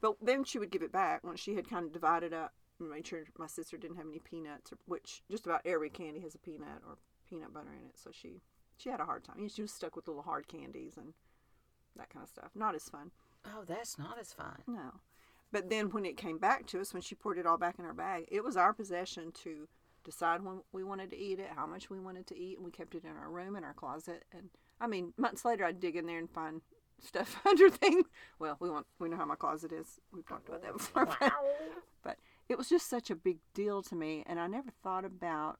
But 0.00 0.16
then 0.20 0.44
she 0.44 0.58
would 0.58 0.70
give 0.70 0.82
it 0.82 0.92
back 0.92 1.24
once 1.24 1.40
she 1.40 1.54
had 1.54 1.68
kind 1.68 1.86
of 1.86 1.92
divided 1.92 2.32
up 2.32 2.52
and 2.78 2.90
made 2.90 3.06
sure 3.06 3.24
my 3.38 3.46
sister 3.46 3.76
didn't 3.76 3.96
have 3.96 4.06
any 4.06 4.18
peanuts, 4.18 4.72
or, 4.72 4.78
which 4.86 5.22
just 5.30 5.46
about 5.46 5.62
every 5.64 5.90
candy 5.90 6.20
has 6.20 6.34
a 6.34 6.38
peanut 6.38 6.82
or 6.86 6.98
peanut 7.28 7.52
butter 7.52 7.72
in 7.72 7.86
it. 7.86 7.98
So 7.98 8.10
she 8.12 8.42
she 8.76 8.90
had 8.90 9.00
a 9.00 9.06
hard 9.06 9.24
time. 9.24 9.48
She 9.48 9.62
was 9.62 9.72
stuck 9.72 9.96
with 9.96 10.06
little 10.06 10.22
hard 10.22 10.48
candies 10.48 10.96
and 10.96 11.14
that 11.96 12.10
kind 12.10 12.22
of 12.22 12.28
stuff. 12.28 12.50
Not 12.54 12.74
as 12.74 12.88
fun. 12.88 13.10
Oh, 13.44 13.64
that's 13.66 13.98
not 13.98 14.18
as 14.20 14.32
fun. 14.32 14.62
No. 14.66 15.00
But 15.52 15.70
then 15.70 15.90
when 15.90 16.04
it 16.04 16.16
came 16.16 16.38
back 16.38 16.66
to 16.68 16.80
us, 16.80 16.92
when 16.92 17.02
she 17.02 17.14
poured 17.14 17.38
it 17.38 17.46
all 17.46 17.56
back 17.56 17.78
in 17.78 17.84
her 17.84 17.94
bag, 17.94 18.26
it 18.30 18.44
was 18.44 18.56
our 18.56 18.74
possession 18.74 19.32
to 19.44 19.68
decide 20.04 20.42
when 20.42 20.60
we 20.72 20.84
wanted 20.84 21.10
to 21.10 21.18
eat 21.18 21.38
it, 21.38 21.48
how 21.54 21.66
much 21.66 21.88
we 21.88 21.98
wanted 21.98 22.26
to 22.26 22.38
eat, 22.38 22.56
and 22.56 22.64
we 22.64 22.70
kept 22.70 22.94
it 22.94 23.04
in 23.04 23.16
our 23.16 23.30
room, 23.30 23.56
in 23.56 23.64
our 23.64 23.72
closet. 23.72 24.24
And 24.32 24.50
I 24.80 24.86
mean, 24.86 25.14
months 25.16 25.44
later, 25.44 25.64
I'd 25.64 25.80
dig 25.80 25.96
in 25.96 26.06
there 26.06 26.18
and 26.18 26.30
find 26.30 26.60
stuff 27.00 27.40
under 27.46 27.70
things. 27.70 28.06
Well, 28.38 28.56
we 28.60 28.70
want 28.70 28.86
we 28.98 29.08
know 29.08 29.16
how 29.16 29.24
my 29.24 29.36
closet 29.36 29.72
is. 29.72 30.00
We've 30.12 30.26
talked 30.26 30.48
about 30.48 30.62
that 30.62 30.72
before. 30.72 31.06
But, 31.06 31.32
but 32.02 32.16
it 32.48 32.58
was 32.58 32.68
just 32.68 32.88
such 32.88 33.10
a 33.10 33.16
big 33.16 33.38
deal 33.54 33.82
to 33.84 33.94
me, 33.94 34.24
and 34.26 34.38
I 34.38 34.46
never 34.46 34.70
thought 34.82 35.04
about 35.04 35.58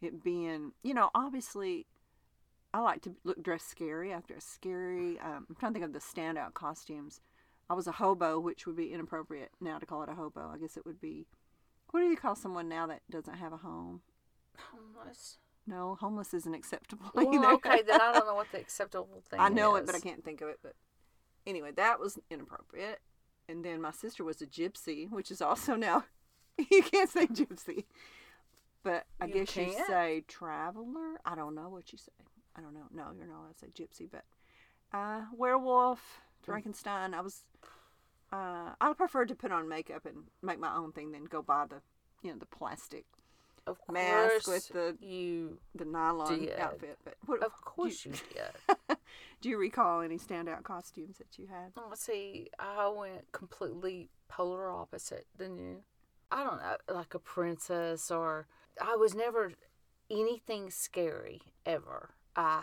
it 0.00 0.22
being, 0.22 0.72
you 0.82 0.94
know, 0.94 1.10
obviously. 1.14 1.86
I 2.74 2.80
like 2.80 3.00
to 3.02 3.14
look 3.24 3.42
dressed 3.42 3.70
scary. 3.70 4.12
I 4.12 4.20
dress 4.20 4.44
scary. 4.44 5.18
Um, 5.20 5.46
I'm 5.48 5.56
trying 5.58 5.72
to 5.72 5.80
think 5.80 5.86
of 5.86 5.94
the 5.94 6.00
standout 6.00 6.52
costumes. 6.52 7.22
I 7.70 7.72
was 7.72 7.86
a 7.86 7.92
hobo, 7.92 8.38
which 8.38 8.66
would 8.66 8.76
be 8.76 8.92
inappropriate 8.92 9.52
now 9.58 9.78
to 9.78 9.86
call 9.86 10.02
it 10.02 10.10
a 10.10 10.14
hobo. 10.14 10.50
I 10.52 10.58
guess 10.58 10.76
it 10.76 10.84
would 10.84 11.00
be. 11.00 11.26
What 11.90 12.00
do 12.00 12.06
you 12.06 12.16
call 12.16 12.34
someone 12.34 12.68
now 12.68 12.86
that 12.86 13.00
doesn't 13.10 13.36
have 13.36 13.54
a 13.54 13.56
home? 13.56 14.02
Homeless. 14.70 15.38
No, 15.68 15.96
homeless 16.00 16.32
isn't 16.34 16.54
acceptable 16.54 17.10
Well, 17.14 17.32
either. 17.34 17.46
okay, 17.54 17.82
then 17.82 18.00
I 18.00 18.12
don't 18.12 18.26
know 18.26 18.34
what 18.34 18.50
the 18.52 18.58
acceptable 18.60 19.22
thing 19.30 19.38
I 19.40 19.48
know 19.48 19.76
is. 19.76 19.82
it, 19.82 19.86
but 19.86 19.94
I 19.94 20.00
can't 20.00 20.24
think 20.24 20.40
of 20.40 20.48
it. 20.48 20.58
But 20.62 20.74
anyway, 21.46 21.72
that 21.76 22.00
was 22.00 22.18
inappropriate. 22.30 23.00
And 23.48 23.64
then 23.64 23.80
my 23.80 23.90
sister 23.92 24.24
was 24.24 24.40
a 24.42 24.46
gypsy, 24.46 25.10
which 25.10 25.30
is 25.30 25.40
also 25.42 25.74
now 25.74 26.04
you 26.70 26.82
can't 26.82 27.08
say 27.10 27.26
gypsy, 27.26 27.84
but 28.82 29.06
I 29.20 29.26
You 29.26 29.32
guess 29.34 29.56
you 29.56 29.66
can't? 29.66 29.86
say 29.86 30.24
traveler. 30.28 31.20
I 31.24 31.34
don't 31.34 31.54
know 31.54 31.68
what 31.68 31.92
you 31.92 31.98
say. 31.98 32.12
I 32.56 32.60
don't 32.60 32.74
know. 32.74 32.86
No, 32.92 33.06
you're 33.16 33.26
not 33.26 33.40
allowed 33.40 33.52
to 33.52 33.58
say 33.58 33.68
gypsy, 33.68 34.08
but 34.10 34.24
uh, 34.92 35.22
werewolf, 35.36 36.20
Frankenstein. 36.42 37.14
I 37.14 37.20
was. 37.20 37.44
Uh, 38.32 38.72
I 38.80 38.92
preferred 38.94 39.28
to 39.28 39.34
put 39.34 39.52
on 39.52 39.68
makeup 39.68 40.04
and 40.04 40.24
make 40.42 40.58
my 40.58 40.74
own 40.76 40.92
thing 40.92 41.12
than 41.12 41.24
go 41.24 41.40
buy 41.40 41.64
the, 41.66 41.76
you 42.22 42.30
know, 42.30 42.38
the 42.38 42.44
plastic, 42.46 43.06
Of 43.68 43.78
mask 43.90 44.46
with 44.48 44.68
the- 44.68 44.96
you. 45.00 45.58
the 45.74 45.84
nylon 45.84 46.40
Did. 46.40 46.58
outfit. 46.58 46.98
But 47.04 47.16
what, 47.26 47.42
Of 47.42 47.52
course 47.64 48.04
you 48.04 48.12
did. 48.12 48.96
do 49.40 49.48
you 49.48 49.58
recall 49.58 50.00
any 50.00 50.18
standout 50.18 50.62
costumes 50.62 51.18
that 51.18 51.38
you 51.38 51.46
had? 51.46 51.72
Oh, 51.76 51.92
see, 51.94 52.48
I 52.58 52.88
went 52.88 53.30
completely 53.32 54.10
polar 54.28 54.70
opposite 54.70 55.26
than 55.36 55.56
you. 55.56 55.82
I 56.30 56.44
don't 56.44 56.58
know, 56.58 56.76
like 56.94 57.14
a 57.14 57.18
princess, 57.18 58.10
or 58.10 58.46
I 58.80 58.96
was 58.96 59.14
never 59.14 59.52
anything 60.10 60.70
scary 60.70 61.40
ever. 61.64 62.10
I 62.36 62.62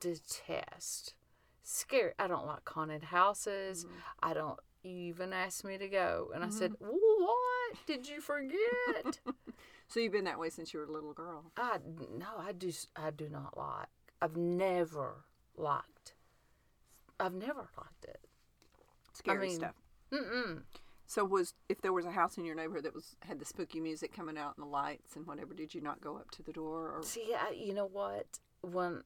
detest 0.00 1.14
scary. 1.62 2.12
I 2.18 2.26
don't 2.26 2.46
like 2.46 2.68
haunted 2.68 3.04
houses. 3.04 3.84
Mm-hmm. 3.84 3.94
I 4.22 4.34
don't. 4.34 4.58
You 4.82 4.96
even 4.96 5.32
asked 5.34 5.64
me 5.64 5.76
to 5.76 5.88
go, 5.88 6.30
and 6.34 6.42
I 6.42 6.48
said, 6.48 6.72
mm-hmm. 6.72 6.86
"What 6.86 7.76
did 7.86 8.08
you 8.08 8.20
forget?" 8.20 9.20
So 9.90 9.98
you've 9.98 10.12
been 10.12 10.24
that 10.24 10.38
way 10.38 10.50
since 10.50 10.72
you 10.72 10.78
were 10.78 10.86
a 10.86 10.92
little 10.92 11.12
girl. 11.12 11.50
I 11.56 11.78
no, 12.16 12.26
I 12.38 12.52
do. 12.52 12.70
I 12.94 13.10
do 13.10 13.28
not 13.28 13.58
like. 13.58 13.88
I've 14.22 14.36
never 14.36 15.24
liked. 15.56 16.14
I've 17.18 17.34
never 17.34 17.68
liked 17.76 18.04
it. 18.04 18.20
Scary 19.12 19.48
mean- 19.48 19.56
stuff. 19.56 19.74
Mm-mm. 20.12 20.62
So 21.06 21.24
was 21.24 21.54
if 21.68 21.80
there 21.82 21.92
was 21.92 22.06
a 22.06 22.12
house 22.12 22.38
in 22.38 22.44
your 22.44 22.54
neighborhood 22.54 22.84
that 22.84 22.94
was 22.94 23.16
had 23.22 23.40
the 23.40 23.44
spooky 23.44 23.80
music 23.80 24.14
coming 24.14 24.38
out 24.38 24.56
and 24.56 24.64
the 24.64 24.70
lights 24.70 25.16
and 25.16 25.26
whatever, 25.26 25.54
did 25.54 25.74
you 25.74 25.80
not 25.80 26.00
go 26.00 26.16
up 26.16 26.30
to 26.32 26.42
the 26.44 26.52
door 26.52 26.92
or 26.92 27.02
See, 27.02 27.34
I, 27.34 27.50
you 27.50 27.74
know 27.74 27.86
what? 27.86 28.38
When 28.60 29.02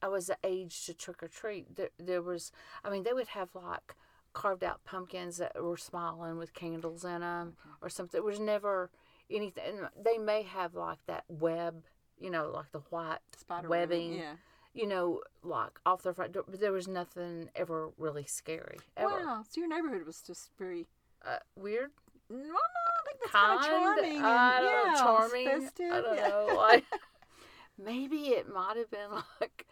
I 0.00 0.08
was 0.08 0.28
the 0.28 0.38
age 0.42 0.86
to 0.86 0.94
trick 0.94 1.22
or 1.22 1.28
treat, 1.28 1.76
there, 1.76 1.90
there 1.98 2.22
was, 2.22 2.50
I 2.82 2.88
mean, 2.88 3.02
they 3.02 3.12
would 3.12 3.28
have 3.28 3.50
like 3.54 3.94
carved 4.32 4.64
out 4.64 4.84
pumpkins 4.84 5.36
that 5.36 5.62
were 5.62 5.76
smiling 5.76 6.38
with 6.38 6.54
candles 6.54 7.04
in 7.04 7.20
them 7.20 7.56
or 7.82 7.90
something. 7.90 8.16
It 8.16 8.24
was 8.24 8.40
never 8.40 8.90
anything. 9.30 9.80
They 10.02 10.18
may 10.18 10.42
have 10.42 10.74
like 10.74 10.98
that 11.06 11.24
web, 11.28 11.84
you 12.18 12.30
know, 12.30 12.50
like 12.52 12.72
the 12.72 12.80
white 12.90 13.18
spider 13.36 13.68
webbing, 13.68 14.14
Yeah. 14.14 14.34
you 14.74 14.86
know, 14.86 15.20
like 15.42 15.78
off 15.84 16.02
the 16.02 16.12
front 16.14 16.32
door. 16.32 16.44
But 16.48 16.60
there 16.60 16.72
was 16.72 16.88
nothing 16.88 17.50
ever 17.54 17.90
really 17.98 18.24
scary. 18.24 18.78
Ever. 18.96 19.08
Wow. 19.10 19.44
So 19.48 19.60
your 19.60 19.68
neighborhood 19.68 20.06
was 20.06 20.20
just 20.22 20.50
very 20.58 20.86
Uh, 21.24 21.38
weird? 21.56 21.90
no, 22.30 22.36
no, 22.38 22.44
I 22.54 23.02
think 23.04 23.20
That's 23.20 23.32
kind. 23.32 23.60
kinda 23.62 23.78
charming 23.78 24.16
and, 24.16 24.26
I 24.26 24.60
don't 24.60 24.86
yeah, 24.86 24.92
know, 24.92 24.98
charming. 25.00 25.46
festive, 25.46 25.92
I 25.92 26.00
don't 26.00 26.16
yeah. 26.16 26.28
know. 26.28 26.54
Like 26.56 26.84
maybe 27.78 28.16
it 28.28 28.52
might 28.52 28.76
have 28.76 28.90
been 28.90 29.10
like 29.40 29.66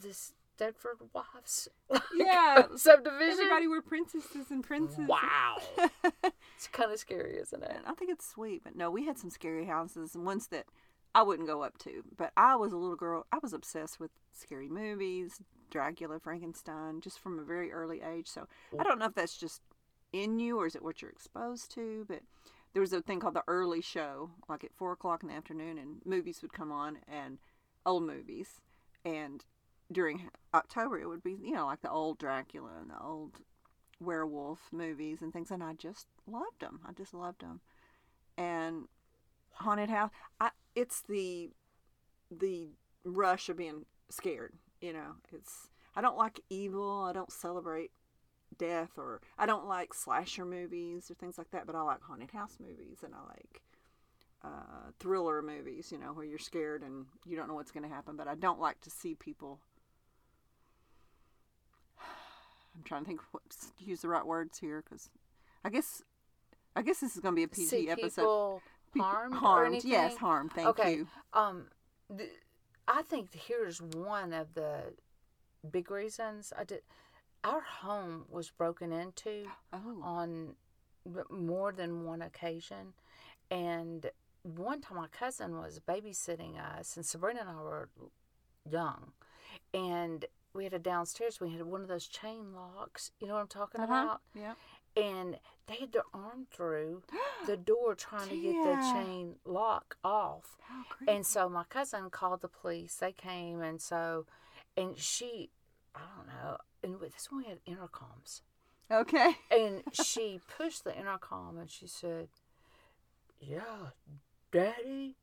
the, 0.00 0.14
the 0.58 0.64
Stepford 0.64 1.08
Wives. 1.12 1.68
like, 1.88 2.02
Yeah, 2.14 2.62
subdivision. 2.76 3.30
Everybody 3.30 3.68
were 3.68 3.82
princesses 3.82 4.50
and 4.50 4.62
princes. 4.62 5.06
Wow, 5.06 5.58
it's 6.24 6.68
kind 6.72 6.92
of 6.92 6.98
scary, 6.98 7.38
isn't 7.38 7.62
it? 7.62 7.72
And 7.74 7.86
I 7.86 7.92
think 7.92 8.10
it's 8.10 8.28
sweet, 8.28 8.62
but 8.64 8.76
no, 8.76 8.90
we 8.90 9.06
had 9.06 9.18
some 9.18 9.30
scary 9.30 9.66
houses 9.66 10.14
and 10.14 10.24
ones 10.24 10.48
that 10.48 10.66
I 11.14 11.22
wouldn't 11.22 11.48
go 11.48 11.62
up 11.62 11.78
to. 11.78 12.02
But 12.16 12.32
I 12.36 12.56
was 12.56 12.72
a 12.72 12.76
little 12.76 12.96
girl. 12.96 13.26
I 13.32 13.38
was 13.42 13.52
obsessed 13.52 13.98
with 13.98 14.10
scary 14.32 14.68
movies, 14.68 15.40
Dracula, 15.70 16.18
Frankenstein, 16.20 17.00
just 17.00 17.18
from 17.18 17.38
a 17.38 17.44
very 17.44 17.72
early 17.72 18.00
age. 18.02 18.26
So 18.28 18.46
I 18.78 18.82
don't 18.82 18.98
know 18.98 19.06
if 19.06 19.14
that's 19.14 19.36
just 19.36 19.62
in 20.12 20.38
you 20.38 20.58
or 20.58 20.66
is 20.66 20.74
it 20.74 20.82
what 20.82 21.02
you're 21.02 21.10
exposed 21.10 21.72
to. 21.74 22.04
But 22.08 22.20
there 22.72 22.80
was 22.80 22.92
a 22.92 23.00
thing 23.02 23.20
called 23.20 23.34
the 23.34 23.44
early 23.48 23.80
show, 23.80 24.30
like 24.48 24.64
at 24.64 24.74
four 24.74 24.92
o'clock 24.92 25.22
in 25.22 25.28
the 25.28 25.34
afternoon, 25.34 25.78
and 25.78 26.00
movies 26.04 26.42
would 26.42 26.52
come 26.52 26.70
on 26.70 26.98
and 27.08 27.38
old 27.86 28.04
movies. 28.04 28.60
And 29.04 29.44
during 29.90 30.28
October, 30.54 30.98
it 30.98 31.08
would 31.08 31.22
be 31.22 31.36
you 31.42 31.52
know 31.52 31.66
like 31.66 31.82
the 31.82 31.90
old 31.90 32.18
Dracula 32.18 32.70
and 32.80 32.90
the 32.90 33.00
old 33.02 33.40
werewolf 34.00 34.60
movies 34.72 35.22
and 35.22 35.32
things, 35.32 35.50
and 35.50 35.62
I 35.62 35.74
just 35.74 36.06
loved 36.26 36.60
them. 36.60 36.80
I 36.86 36.92
just 36.92 37.14
loved 37.14 37.40
them. 37.40 37.60
And 38.36 38.84
haunted 39.54 39.90
house, 39.90 40.10
I 40.40 40.50
it's 40.74 41.02
the 41.02 41.50
the 42.30 42.68
rush 43.04 43.48
of 43.48 43.56
being 43.56 43.86
scared. 44.10 44.54
You 44.80 44.92
know, 44.92 45.16
it's 45.32 45.70
I 45.96 46.00
don't 46.00 46.16
like 46.16 46.40
evil. 46.50 47.04
I 47.04 47.12
don't 47.12 47.32
celebrate 47.32 47.90
death, 48.56 48.90
or 48.96 49.20
I 49.38 49.46
don't 49.46 49.66
like 49.66 49.94
slasher 49.94 50.44
movies 50.44 51.10
or 51.10 51.14
things 51.14 51.38
like 51.38 51.50
that. 51.50 51.66
But 51.66 51.74
I 51.74 51.82
like 51.82 52.02
haunted 52.02 52.30
house 52.30 52.58
movies, 52.60 52.98
and 53.04 53.14
I 53.14 53.20
like 53.26 53.62
uh, 54.44 54.92
thriller 55.00 55.42
movies. 55.42 55.90
You 55.90 55.98
know, 55.98 56.12
where 56.12 56.24
you're 56.24 56.38
scared 56.38 56.82
and 56.82 57.06
you 57.26 57.36
don't 57.36 57.48
know 57.48 57.54
what's 57.54 57.72
going 57.72 57.88
to 57.88 57.94
happen. 57.94 58.16
But 58.16 58.28
I 58.28 58.34
don't 58.34 58.60
like 58.60 58.80
to 58.82 58.90
see 58.90 59.14
people. 59.14 59.60
I'm 62.78 62.84
trying 62.84 63.02
to 63.02 63.06
think 63.08 63.20
what 63.32 63.42
to 63.50 63.84
use 63.84 64.02
the 64.02 64.08
right 64.08 64.24
words 64.24 64.58
here 64.58 64.82
because 64.82 65.10
I 65.64 65.70
guess 65.70 66.02
I 66.76 66.82
guess 66.82 67.00
this 67.00 67.16
is 67.16 67.22
going 67.22 67.34
to 67.34 67.36
be 67.36 67.42
a 67.42 67.48
PG 67.48 67.66
See 67.66 67.90
episode. 67.90 68.60
people 68.92 69.04
harmed, 69.04 69.34
harmed, 69.34 69.84
yes, 69.84 70.16
harmed. 70.16 70.52
Thank 70.52 70.68
okay. 70.68 70.94
you. 70.94 71.08
Um, 71.32 71.66
th- 72.16 72.30
I 72.86 73.02
think 73.02 73.30
here's 73.34 73.82
one 73.82 74.32
of 74.32 74.54
the 74.54 74.94
big 75.68 75.90
reasons 75.90 76.52
I 76.56 76.64
did. 76.64 76.82
Our 77.42 77.60
home 77.60 78.26
was 78.28 78.50
broken 78.50 78.92
into 78.92 79.46
Oh, 79.72 80.00
on 80.02 80.54
more 81.30 81.72
than 81.72 82.04
one 82.04 82.22
occasion, 82.22 82.92
and 83.50 84.10
one 84.42 84.80
time 84.80 84.98
my 84.98 85.08
cousin 85.08 85.58
was 85.58 85.80
babysitting 85.80 86.58
us, 86.58 86.96
and 86.96 87.04
Sabrina 87.04 87.40
and 87.40 87.50
I 87.50 87.54
were 87.62 87.88
young, 88.70 89.12
and 89.74 90.26
we 90.58 90.64
had 90.64 90.74
a 90.74 90.78
downstairs. 90.80 91.40
We 91.40 91.52
had 91.52 91.62
one 91.62 91.82
of 91.82 91.88
those 91.88 92.08
chain 92.08 92.52
locks. 92.52 93.12
You 93.20 93.28
know 93.28 93.34
what 93.34 93.40
I'm 93.42 93.46
talking 93.46 93.80
uh-huh. 93.80 93.94
about? 93.94 94.20
Yeah. 94.34 94.54
and 94.96 95.38
they 95.68 95.76
had 95.76 95.92
their 95.92 96.02
arm 96.12 96.48
through 96.50 97.02
the 97.46 97.56
door 97.56 97.94
trying 97.94 98.28
to 98.28 98.34
get 98.34 98.54
the 98.64 98.74
chain 98.92 99.36
lock 99.44 99.96
off. 100.02 100.56
Creepy. 100.90 101.12
And 101.12 101.24
so 101.24 101.48
my 101.48 101.62
cousin 101.68 102.10
called 102.10 102.40
the 102.40 102.48
police. 102.48 102.96
They 102.96 103.12
came, 103.12 103.62
and 103.62 103.80
so, 103.80 104.26
and 104.76 104.98
she, 104.98 105.50
I 105.94 106.00
don't 106.16 106.26
know, 106.26 106.56
and 106.82 107.00
with 107.00 107.12
this 107.12 107.30
one 107.30 107.44
we 107.44 107.48
had 107.48 107.64
intercoms, 107.64 108.40
okay. 108.90 109.36
and 109.52 109.82
she 109.92 110.40
pushed 110.58 110.82
the 110.82 110.98
intercom 110.98 111.56
and 111.56 111.70
she 111.70 111.86
said, 111.86 112.28
"Yeah, 113.40 113.92
Daddy, 114.50 115.14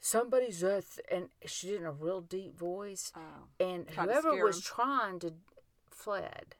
somebody's 0.00 0.62
at," 0.64 0.84
th-, 0.94 1.06
and 1.10 1.28
she 1.46 1.68
did 1.68 1.80
in 1.80 1.86
a 1.86 1.92
real 1.92 2.20
deep 2.20 2.56
voice, 2.58 3.12
Oh. 3.16 3.48
and 3.60 3.88
whoever 3.90 4.42
was 4.44 4.60
trying 4.62 5.18
to 5.20 5.34
fled. 5.90 6.56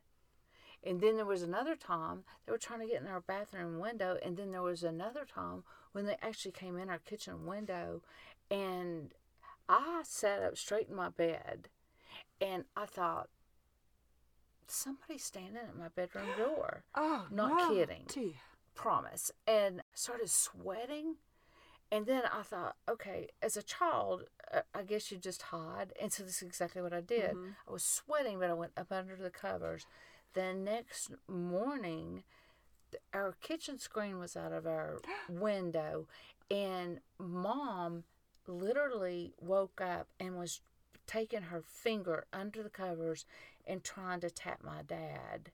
And 0.85 1.00
then 1.00 1.16
there 1.16 1.26
was 1.26 1.42
another 1.42 1.75
time 1.76 2.25
they 2.47 2.52
were 2.52 2.59
trying 2.59 2.80
to 2.80 2.87
get 2.87 3.02
in 3.02 3.09
our 3.09 3.21
bathroom 3.21 3.78
window, 3.78 4.18
and 4.23 4.37
then 4.37 4.52
there 4.52 4.62
was 4.62 4.83
another 4.85 5.25
time 5.25 5.64
when 5.92 6.07
they 6.07 6.16
actually 6.23 6.52
came 6.52 6.76
in 6.78 6.88
our 6.90 6.99
kitchen 6.99 7.47
window, 7.47 8.02
and 8.50 9.12
I 9.68 10.02
sat 10.04 10.42
up 10.42 10.57
straight 10.57 10.88
in 10.88 10.95
my 10.95 11.09
bed, 11.09 11.68
and 12.40 12.64
I 12.76 12.87
thought 12.87 13.28
somebody's 14.66 15.25
standing 15.25 15.57
at 15.62 15.76
my 15.76 15.88
bedroom 15.88 16.28
door. 16.37 16.85
Oh, 16.95 17.26
Not 17.30 17.57
no. 17.57 17.68
kidding. 17.75 18.07
Promise. 18.75 19.33
And 19.47 19.80
I 19.80 19.85
started 19.95 20.30
sweating. 20.30 21.16
And 21.90 22.04
then 22.07 22.23
I 22.33 22.42
thought, 22.42 22.76
okay, 22.88 23.28
as 23.42 23.57
a 23.57 23.62
child, 23.62 24.25
uh, 24.52 24.61
I 24.75 24.83
guess 24.83 25.11
you 25.11 25.16
just 25.18 25.42
hide. 25.42 25.92
And 26.00 26.12
so 26.12 26.23
this 26.23 26.42
is 26.42 26.49
exactly 26.49 26.83
what 26.83 26.92
I 26.92 27.00
did. 27.00 27.35
Mhm. 27.35 27.54
I 27.66 27.73
was 27.73 27.83
sweating, 27.85 28.38
but 28.38 28.50
I 28.50 28.54
went 28.54 28.73
up 28.76 28.92
under 28.92 29.16
the 29.16 29.30
covers. 29.30 29.87
The 30.35 30.52
next 30.52 31.12
morning, 31.26 32.25
our 33.14 33.33
kitchen 33.40 33.78
screen 33.78 34.18
was 34.18 34.37
out 34.37 34.52
of 34.52 34.66
our 34.66 34.99
window, 35.30 36.07
and 36.50 37.00
mom 37.18 38.04
literally 38.47 39.35
woke 39.40 39.80
up 39.80 40.09
and 40.21 40.38
was 40.38 40.61
taking 41.07 41.42
her 41.42 41.62
finger 41.62 42.26
under 42.33 42.62
the 42.62 42.71
covers 42.71 43.25
and 43.66 43.83
trying 43.83 44.21
to 44.21 44.30
tap 44.30 44.62
my 44.62 44.83
dad 44.83 45.52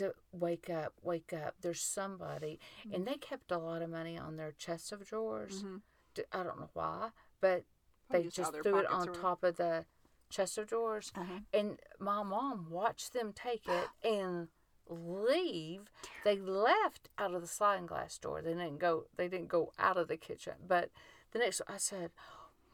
to 0.00 0.14
wake 0.32 0.68
up, 0.68 0.92
wake 1.02 1.32
up. 1.32 1.54
There's 1.60 1.80
somebody. 1.80 2.58
And 2.92 3.06
they 3.06 3.14
kept 3.14 3.50
a 3.52 3.58
lot 3.58 3.80
of 3.82 3.88
money 3.90 4.18
on 4.18 4.36
their 4.36 4.52
chest 4.52 4.92
of 4.92 5.04
drawers. 5.06 5.62
Mhm. 5.62 5.82
D- 6.14 6.24
I 6.32 6.42
don't 6.42 6.58
know 6.58 6.70
why, 6.74 7.10
but 7.40 7.64
Probably 8.08 8.22
they 8.24 8.28
just 8.30 8.52
just 8.52 8.62
threw 8.62 8.78
it 8.78 8.86
on 8.86 9.12
top 9.12 9.44
of 9.44 9.56
the 9.56 9.86
chest 10.28 10.58
of 10.58 10.66
drawers. 10.66 11.12
Uh-huh. 11.14 11.40
And 11.52 11.80
my 11.98 12.22
mom 12.22 12.68
watched 12.70 13.12
them 13.12 13.32
take 13.32 13.66
it 13.68 13.88
and 14.02 14.48
leave. 14.88 15.90
They 16.24 16.36
left 16.38 17.08
out 17.16 17.34
of 17.34 17.40
the 17.42 17.46
sliding 17.48 17.86
glass 17.86 18.18
door. 18.18 18.42
They 18.42 18.54
didn't 18.54 18.78
go. 18.78 19.06
They 19.16 19.28
didn't 19.28 19.48
go 19.48 19.72
out 19.78 19.96
of 19.96 20.08
the 20.08 20.16
kitchen. 20.16 20.54
But 20.66 20.90
the 21.30 21.38
next, 21.38 21.60
I 21.68 21.76
said, 21.76 22.10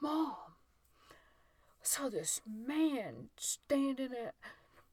"Mom, 0.01 0.35
I 1.11 1.83
saw 1.83 2.09
this 2.09 2.41
man 2.47 3.29
standing 3.37 4.13
at 4.15 4.35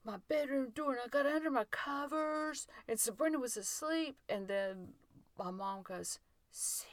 my 0.06 0.18
bedroom 0.28 0.70
door, 0.74 0.92
and 0.94 1.02
I 1.04 1.08
got 1.08 1.26
under 1.26 1.50
my 1.52 1.66
covers, 1.66 2.68
and 2.88 3.00
Sabrina 3.00 3.40
was 3.40 3.58
asleep." 3.58 4.18
And 4.30 4.48
then 4.48 4.90
my 5.38 5.52
mom 5.52 5.84
goes, 5.84 6.20
"See, 6.52 6.88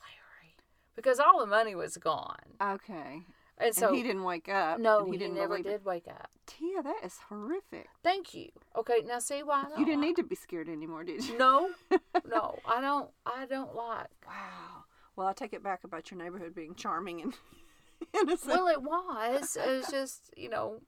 Larry," 0.00 0.56
because 0.94 1.18
all 1.20 1.40
the 1.40 1.46
money 1.46 1.74
was 1.74 1.96
gone, 1.96 2.56
Okay. 2.60 3.22
and 3.58 3.74
so 3.74 3.88
and 3.88 3.96
he 3.96 4.02
didn't 4.02 4.24
wake 4.24 4.48
up. 4.48 4.78
no, 4.80 5.04
he, 5.04 5.12
he 5.12 5.18
didn't 5.18 5.34
never 5.34 5.48
believe 5.58 5.66
it. 5.66 5.70
did 5.70 5.84
wake 5.84 6.08
up. 6.08 6.30
Tia, 6.46 6.82
that 6.82 7.00
is 7.04 7.18
horrific. 7.28 7.88
Thank 8.02 8.34
you. 8.34 8.48
Okay, 8.76 9.02
now 9.06 9.18
see 9.20 9.42
why 9.42 9.62
I 9.66 9.68
don't 9.68 9.78
You 9.78 9.84
didn't 9.86 10.00
need 10.00 10.16
to 10.16 10.22
be 10.24 10.34
scared 10.34 10.68
anymore, 10.68 11.04
did 11.04 11.24
you? 11.26 11.38
No, 11.38 11.70
no, 12.28 12.58
I 12.66 12.80
don't. 12.80 13.10
I 13.26 13.46
don't 13.46 13.74
like. 13.74 14.08
Wow. 14.26 14.84
Well, 15.14 15.26
I 15.28 15.34
take 15.34 15.52
it 15.52 15.62
back 15.62 15.84
about 15.84 16.10
your 16.10 16.18
neighborhood 16.18 16.54
being 16.54 16.74
charming 16.74 17.20
and 17.20 17.34
innocent. 18.14 18.50
Well, 18.52 18.66
it 18.68 18.82
was. 18.82 19.56
It 19.56 19.68
was 19.68 19.86
just 19.90 20.30
you 20.36 20.48
know, 20.48 20.80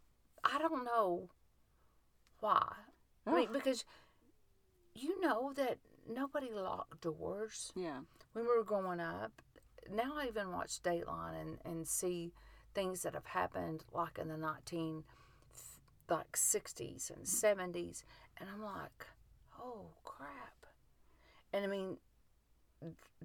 I 0.42 0.58
don't 0.58 0.84
know 0.84 1.28
why. 2.40 2.72
I 3.26 3.34
mean, 3.34 3.48
because 3.52 3.84
you 4.94 5.20
know 5.20 5.52
that 5.56 5.78
nobody 6.08 6.50
locked 6.52 7.00
doors 7.00 7.72
yeah. 7.74 8.00
when 8.32 8.44
we 8.44 8.56
were 8.56 8.64
growing 8.64 9.00
up. 9.00 9.32
Now 9.90 10.14
I 10.16 10.26
even 10.28 10.52
watch 10.52 10.82
Dateline 10.82 11.40
and 11.40 11.58
and 11.64 11.86
see 11.86 12.32
things 12.74 13.02
that 13.02 13.14
have 13.14 13.26
happened 13.26 13.84
like 13.92 14.18
in 14.18 14.28
the 14.28 14.36
nineteen 14.36 15.04
like 16.08 16.36
sixties 16.36 17.10
and 17.14 17.26
seventies, 17.26 18.04
and 18.38 18.48
I'm 18.52 18.62
like, 18.62 19.06
oh 19.60 19.86
crap. 20.04 20.66
And 21.52 21.64
I 21.64 21.68
mean, 21.68 21.98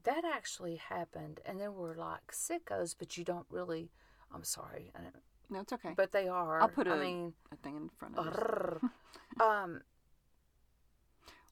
that 0.03 0.23
actually 0.25 0.75
happened, 0.75 1.39
and 1.45 1.59
there 1.59 1.71
were 1.71 1.95
like 1.95 2.31
sickos, 2.31 2.95
but 2.97 3.17
you 3.17 3.23
don't 3.23 3.47
really. 3.49 3.91
I'm 4.33 4.43
sorry, 4.43 4.91
I 4.95 5.01
don't- 5.01 5.23
No, 5.49 5.61
it's 5.61 5.73
okay. 5.73 5.93
but 5.95 6.11
they 6.11 6.27
are. 6.27 6.61
I'll 6.61 6.69
put 6.69 6.87
I 6.87 6.95
a- 6.95 6.99
mean, 6.99 7.33
a 7.51 7.55
thing 7.57 7.75
in 7.75 7.89
front 7.89 8.17
of 8.17 8.27
us. 8.27 8.79
Um. 9.41 9.81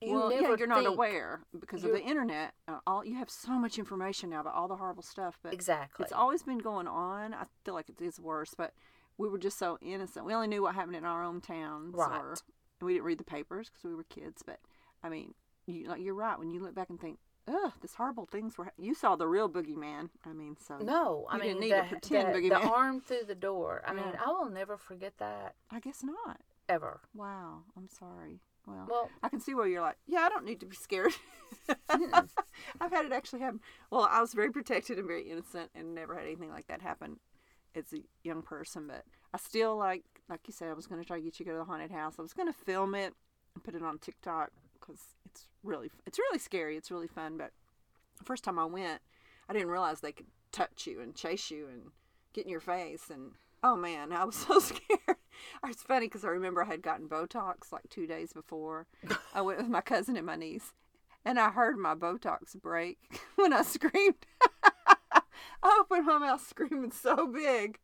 You 0.01 0.13
well, 0.13 0.29
never 0.29 0.41
yeah, 0.51 0.55
you're 0.59 0.67
not 0.67 0.85
aware 0.85 1.41
because 1.59 1.83
of 1.83 1.91
the 1.91 2.01
internet. 2.01 2.53
Uh, 2.67 2.77
all 2.85 3.03
you 3.03 3.15
have 3.15 3.31
so 3.31 3.53
much 3.53 3.79
information 3.79 4.29
now 4.29 4.41
about 4.41 4.53
all 4.53 4.67
the 4.67 4.75
horrible 4.75 5.01
stuff, 5.01 5.39
but 5.41 5.53
Exactly. 5.53 6.03
it's 6.03 6.13
always 6.13 6.43
been 6.43 6.59
going 6.59 6.87
on. 6.87 7.33
I 7.33 7.45
feel 7.65 7.73
like 7.73 7.89
it 7.89 7.99
is 7.99 8.19
worse, 8.19 8.53
but 8.55 8.73
we 9.17 9.27
were 9.27 9.39
just 9.39 9.57
so 9.57 9.79
innocent. 9.81 10.23
We 10.25 10.35
only 10.35 10.47
knew 10.47 10.61
what 10.61 10.75
happened 10.75 10.97
in 10.97 11.03
our 11.05 11.23
own 11.23 11.41
towns, 11.41 11.95
Right. 11.95 12.21
Or, 12.21 12.35
and 12.79 12.85
we 12.85 12.93
didn't 12.93 13.05
read 13.05 13.17
the 13.17 13.23
papers 13.23 13.69
because 13.69 13.85
we 13.85 13.95
were 13.95 14.03
kids. 14.03 14.43
But 14.45 14.59
I 15.01 15.09
mean, 15.09 15.33
you 15.65 15.87
like 15.87 16.01
you're 16.01 16.13
right 16.13 16.37
when 16.37 16.51
you 16.51 16.59
look 16.59 16.75
back 16.75 16.91
and 16.91 16.99
think, 16.99 17.17
ugh, 17.47 17.73
this 17.81 17.95
horrible 17.95 18.25
things 18.25 18.57
were. 18.57 18.71
You 18.77 18.93
saw 18.93 19.15
the 19.15 19.27
real 19.27 19.49
boogeyman. 19.49 20.09
I 20.25 20.33
mean, 20.33 20.57
so 20.59 20.77
No, 20.79 21.25
I 21.29 21.37
mean 21.37 21.47
didn't 21.47 21.59
need 21.61 21.71
the, 21.73 21.81
to 21.81 21.87
pretend 21.89 22.33
the, 22.35 22.39
boogeyman. 22.39 22.61
the 22.61 22.67
arm 22.67 23.01
through 23.01 23.23
the 23.27 23.35
door. 23.35 23.83
I 23.87 23.93
mean, 23.93 24.03
Yeah. 24.13 24.21
I 24.25 24.29
will 24.31 24.49
never 24.49 24.77
forget 24.77 25.13
that 25.19 25.55
I 25.71 25.79
guess 25.79 26.03
not. 26.03 26.41
ever. 26.69 27.01
Wow, 27.13 27.63
I'm 27.77 27.87
sorry. 27.89 28.41
well, 28.65 28.87
Well, 28.89 29.09
I 29.23 29.29
can 29.29 29.39
see 29.39 29.53
where 29.55 29.67
you're 29.67 29.81
like, 29.81 29.97
yeah, 30.05 30.19
I 30.21 30.29
don't 30.29 30.45
need 30.45 30.59
to 30.59 30.65
be 30.65 30.75
scared. 30.75 31.13
I've 31.89 32.91
had 32.91 33.05
it 33.05 33.11
actually 33.11 33.39
happen. 33.41 33.59
Well, 33.91 34.07
I 34.09 34.19
was 34.21 34.33
very 34.33 34.51
protected 34.51 34.97
and 34.97 35.07
very 35.07 35.29
innocent 35.29 35.71
and 35.75 35.95
never 35.95 36.15
had 36.15 36.25
anything 36.25 36.49
like 36.51 36.67
that 36.67 36.81
happen 36.81 37.19
as 37.75 37.93
a 37.93 37.97
young 38.23 38.41
person. 38.41 38.87
But 38.87 39.03
I 39.33 39.37
still 39.37 39.77
like, 39.77 40.03
like 40.29 40.41
you 40.47 40.53
said, 40.53 40.69
I 40.69 40.73
was 40.73 40.87
going 40.87 41.01
to 41.01 41.07
try 41.07 41.17
to 41.17 41.23
get 41.23 41.39
you 41.39 41.45
to 41.45 41.51
go 41.51 41.51
to 41.53 41.57
the 41.59 41.65
haunted 41.65 41.91
house. 41.91 42.15
I 42.19 42.21
was 42.21 42.33
going 42.33 42.47
to 42.47 42.53
film 42.53 42.95
it 42.95 43.13
and 43.55 43.63
put 43.63 43.75
it 43.75 43.83
on 43.83 43.97
TikTok 43.99 44.51
because 44.79 44.99
it's 45.29 45.47
really, 45.63 45.89
it's 46.05 46.19
really 46.19 46.39
scary. 46.39 46.77
It's 46.77 46.91
really 46.91 47.07
fun. 47.07 47.37
But 47.37 47.51
the 48.17 48.23
first 48.23 48.43
time 48.43 48.59
I 48.59 48.65
went, 48.65 49.01
I 49.49 49.53
didn't 49.53 49.69
realize 49.69 49.99
they 49.99 50.11
could 50.11 50.27
touch 50.51 50.87
you 50.87 51.01
and 51.01 51.15
chase 51.15 51.51
you 51.51 51.67
and 51.67 51.91
get 52.33 52.45
in 52.45 52.51
your 52.51 52.59
face. 52.59 53.09
And 53.11 53.31
oh 53.63 53.75
man, 53.75 54.11
I 54.11 54.23
was 54.23 54.35
so 54.47 54.59
scared. 54.59 55.17
It's 55.67 55.83
funny 55.83 56.07
because 56.07 56.25
I 56.25 56.29
remember 56.29 56.63
I 56.63 56.67
had 56.67 56.81
gotten 56.81 57.07
Botox 57.07 57.71
like 57.71 57.89
two 57.89 58.07
days 58.07 58.33
before. 58.33 58.87
I 59.33 59.41
went 59.41 59.59
with 59.59 59.69
my 59.69 59.81
cousin 59.81 60.17
and 60.17 60.25
my 60.25 60.35
niece, 60.35 60.73
and 61.23 61.39
I 61.39 61.51
heard 61.51 61.77
my 61.77 61.95
Botox 61.95 62.59
break 62.59 62.97
when 63.35 63.53
I 63.53 63.61
screamed. 63.61 64.25
I 65.63 65.79
opened 65.79 66.05
my 66.05 66.17
mouth 66.17 66.47
screaming 66.47 66.91
so 66.91 67.27
big 67.27 67.79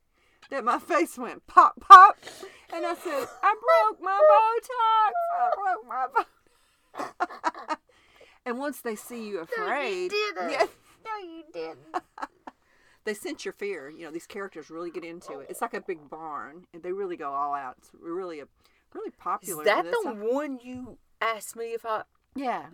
that 0.49 0.63
my 0.63 0.79
face 0.79 1.17
went 1.17 1.45
pop, 1.47 1.79
pop. 1.79 2.17
And 2.73 2.85
I 2.85 2.95
said, 2.95 3.27
I 3.41 3.55
broke 3.89 4.01
my 4.01 4.19
Botox. 4.31 5.09
I 5.39 5.49
broke 5.55 5.87
my 5.87 6.07
Botox. 6.07 7.77
And 8.53 8.59
once 8.59 8.81
they 8.81 8.95
see 8.95 9.27
you 9.27 9.39
afraid, 9.39 10.11
no, 10.11 10.17
you 10.17 10.33
didn't. 10.35 10.51
yeah, 10.51 10.65
no, 11.03 11.17
you 11.27 11.43
didn't. 11.51 12.03
they 13.03 13.15
sense 13.15 13.43
your 13.43 13.53
fear. 13.53 13.89
You 13.89 14.05
know, 14.05 14.11
these 14.11 14.27
characters 14.27 14.69
really 14.69 14.91
get 14.91 15.03
into 15.03 15.39
it. 15.39 15.47
It's 15.49 15.59
like 15.59 15.73
a 15.73 15.81
big 15.81 16.07
barn, 16.07 16.67
and 16.71 16.83
they 16.83 16.91
really 16.91 17.17
go 17.17 17.31
all 17.31 17.55
out. 17.55 17.77
It's 17.79 17.89
really 17.99 18.41
a 18.41 18.45
really 18.93 19.09
popular. 19.09 19.63
Is 19.63 19.65
that 19.65 19.85
the 19.85 20.13
one 20.13 20.59
you 20.63 20.99
asked 21.19 21.55
me 21.55 21.73
if 21.73 21.83
I? 21.83 22.03
yeah, 22.35 22.65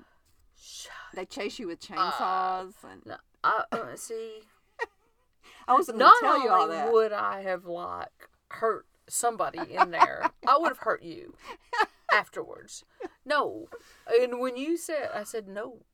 Shut 0.61 0.91
they 1.13 1.23
chase 1.25 1.59
you 1.59 1.67
with 1.67 1.79
chainsaws, 1.79 2.73
and 2.83 3.05
No, 3.05 3.15
I 3.41 3.63
uh, 3.71 3.95
see. 3.95 4.41
I 5.69 5.75
wasn't 5.75 5.99
going 5.99 6.09
Not 6.09 6.19
to 6.19 6.25
tell 6.25 6.43
you 6.43 6.49
all 6.49 6.67
that. 6.67 6.91
would 6.91 7.13
I 7.13 7.43
have 7.43 7.65
like 7.65 8.27
hurt 8.49 8.85
somebody 9.07 9.59
in 9.73 9.91
there, 9.91 10.29
I 10.45 10.57
would 10.57 10.67
have 10.67 10.79
hurt 10.79 11.03
you 11.03 11.35
afterwards. 12.13 12.83
No, 13.25 13.67
and 14.21 14.39
when 14.39 14.55
you 14.57 14.77
said, 14.77 15.09
I 15.13 15.23
said 15.23 15.47
no, 15.47 15.85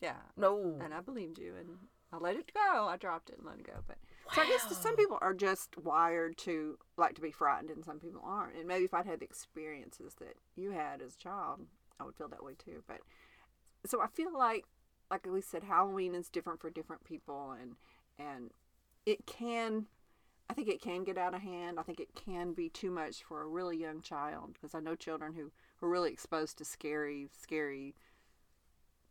Yeah, 0.00 0.16
no. 0.36 0.78
and 0.82 0.94
I 0.94 1.00
believed 1.00 1.38
you, 1.38 1.54
and 1.58 1.68
I 2.12 2.18
let 2.18 2.36
it 2.36 2.52
go. 2.54 2.86
I 2.88 2.96
dropped 2.96 3.30
it 3.30 3.38
and 3.38 3.46
let 3.46 3.58
it 3.58 3.66
go. 3.66 3.80
But 3.86 3.96
so 4.32 4.42
I 4.42 4.46
guess 4.46 4.66
some 4.76 4.96
people 4.96 5.18
are 5.20 5.34
just 5.34 5.76
wired 5.78 6.36
to 6.38 6.78
like 6.96 7.14
to 7.16 7.20
be 7.20 7.30
frightened, 7.32 7.70
and 7.70 7.84
some 7.84 7.98
people 7.98 8.20
aren't. 8.24 8.56
And 8.56 8.66
maybe 8.66 8.84
if 8.84 8.94
I'd 8.94 9.06
had 9.06 9.20
the 9.20 9.24
experiences 9.24 10.14
that 10.20 10.34
you 10.54 10.70
had 10.72 11.02
as 11.02 11.14
a 11.14 11.18
child, 11.18 11.60
I 12.00 12.04
would 12.04 12.16
feel 12.16 12.28
that 12.28 12.44
way 12.44 12.54
too. 12.58 12.82
But 12.86 12.98
so 13.86 14.00
I 14.00 14.06
feel 14.08 14.36
like, 14.36 14.64
like 15.10 15.26
we 15.26 15.40
said, 15.40 15.64
Halloween 15.64 16.14
is 16.14 16.28
different 16.28 16.60
for 16.60 16.70
different 16.70 17.04
people, 17.04 17.52
and 17.60 17.76
and 18.18 18.50
it 19.04 19.26
can. 19.26 19.86
I 20.48 20.54
think 20.54 20.68
it 20.68 20.80
can 20.80 21.02
get 21.04 21.18
out 21.18 21.34
of 21.34 21.42
hand. 21.42 21.78
I 21.78 21.82
think 21.82 21.98
it 22.00 22.14
can 22.14 22.52
be 22.52 22.68
too 22.68 22.90
much 22.90 23.22
for 23.24 23.42
a 23.42 23.46
really 23.48 23.76
young 23.76 24.00
child 24.00 24.52
because 24.54 24.74
I 24.74 24.80
know 24.80 24.94
children 24.94 25.34
who 25.34 25.50
were 25.80 25.88
really 25.90 26.12
exposed 26.12 26.58
to 26.58 26.64
scary, 26.64 27.28
scary 27.36 27.94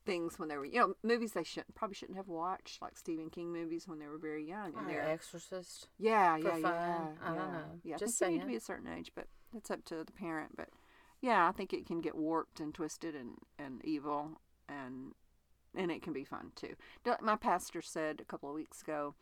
things 0.06 0.38
when 0.40 0.48
they 0.50 0.58
were, 0.58 0.66
you 0.66 0.80
know, 0.80 0.94
movies 1.04 1.34
they 1.34 1.44
shouldn't 1.44 1.76
probably 1.76 1.96
shouldn't 1.96 2.18
have 2.18 2.28
watched, 2.28 2.82
like 2.82 2.98
Stephen 2.98 3.30
King 3.30 3.52
movies 3.52 3.88
when 3.88 4.00
they 4.00 4.08
were 4.08 4.18
very 4.18 4.48
young. 4.48 4.74
And 4.78 4.88
Or 4.88 4.90
they're, 4.90 5.10
Exorcist. 5.10 5.88
yeah, 5.98 6.38
yeah, 6.38 6.58
yeah, 6.58 6.62
fun. 6.62 7.18
I 7.24 7.28
don't 7.36 7.52
know. 7.54 7.80
Yeah, 7.84 7.96
I 7.96 7.98
Just 7.98 8.18
think 8.20 8.32
you 8.32 8.38
need 8.38 8.44
to 8.44 8.48
be 8.48 8.56
a 8.56 8.62
certain 8.62 8.88
age, 8.88 9.12
but 9.16 9.28
it's 9.56 9.72
up 9.72 9.84
to 9.86 10.04
the 10.04 10.12
parent. 10.12 10.56
But 10.56 10.70
yeah, 11.22 11.48
I 11.48 11.52
think 11.52 11.74
it 11.74 11.86
can 11.86 12.02
get 12.02 12.16
warped 12.16 12.60
and 12.60 12.74
twisted 12.74 13.16
and, 13.16 13.38
and 13.58 13.84
evil, 13.84 14.40
and 14.70 15.14
and 15.76 15.92
it 15.92 16.02
can 16.02 16.14
be 16.14 16.24
fun 16.24 16.52
too. 16.56 16.76
My 17.22 17.36
pastor 17.36 17.82
said 17.82 18.22
a 18.22 18.26
couple 18.26 18.48
of 18.48 18.56
weeks 18.56 18.82
ago, 18.82 19.16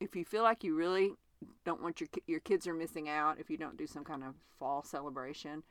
if 0.00 0.14
you 0.14 0.24
feel 0.24 0.42
like 0.42 0.62
you 0.62 0.74
really 0.74 1.12
don't 1.64 1.82
want 1.82 2.00
your 2.00 2.08
your 2.26 2.40
kids 2.40 2.66
are 2.66 2.74
missing 2.74 3.08
out 3.08 3.38
if 3.38 3.48
you 3.50 3.56
don't 3.56 3.76
do 3.76 3.86
some 3.86 4.04
kind 4.04 4.22
of 4.24 4.34
fall 4.58 4.82
celebration, 4.82 5.62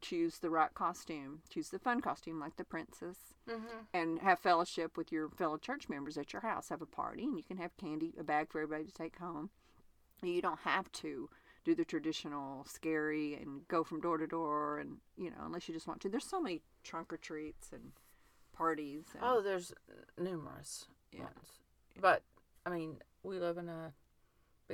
choose 0.00 0.38
the 0.38 0.50
right 0.50 0.72
costume, 0.74 1.40
choose 1.48 1.68
the 1.70 1.78
fun 1.78 2.00
costume 2.00 2.38
like 2.40 2.56
the 2.56 2.64
princess 2.64 3.16
Mm-hmm. 3.48 3.82
and 3.92 4.18
have 4.20 4.38
fellowship 4.38 4.96
with 4.96 5.12
your 5.12 5.28
fellow 5.28 5.58
church 5.58 5.88
members 5.88 6.16
at 6.16 6.32
your 6.32 6.42
house. 6.42 6.70
Have 6.70 6.80
a 6.82 6.86
party, 6.86 7.24
and 7.24 7.36
you 7.36 7.42
can 7.44 7.58
have 7.58 7.76
candy, 7.76 8.14
a 8.18 8.24
bag 8.24 8.50
for 8.50 8.60
everybody 8.60 8.84
to 8.84 8.92
take 8.92 9.18
home. 9.18 9.50
You 10.22 10.40
don't 10.40 10.60
have 10.60 10.90
to 10.92 11.28
do 11.64 11.74
the 11.74 11.84
traditional 11.84 12.64
scary 12.68 13.34
and 13.34 13.66
go 13.68 13.84
from 13.84 14.00
door 14.00 14.16
to 14.18 14.26
door, 14.26 14.78
and 14.78 14.96
you 15.16 15.30
know, 15.30 15.36
unless 15.44 15.68
you 15.68 15.74
just 15.74 15.86
want 15.86 16.00
to. 16.00 16.08
There's 16.08 16.24
so 16.28 16.40
many 16.40 16.62
trunk 16.82 17.12
or 17.12 17.16
treats 17.18 17.70
and 17.72 17.92
parties. 18.54 19.04
And, 19.14 19.22
Oh, 19.22 19.42
there's 19.42 19.72
numerous 20.18 20.86
Yeah. 21.12 21.24
ones. 21.24 21.58
But 22.00 22.22
I 22.66 22.70
mean, 22.70 22.98
we 23.22 23.38
live 23.38 23.58
in 23.58 23.68
a 23.68 23.92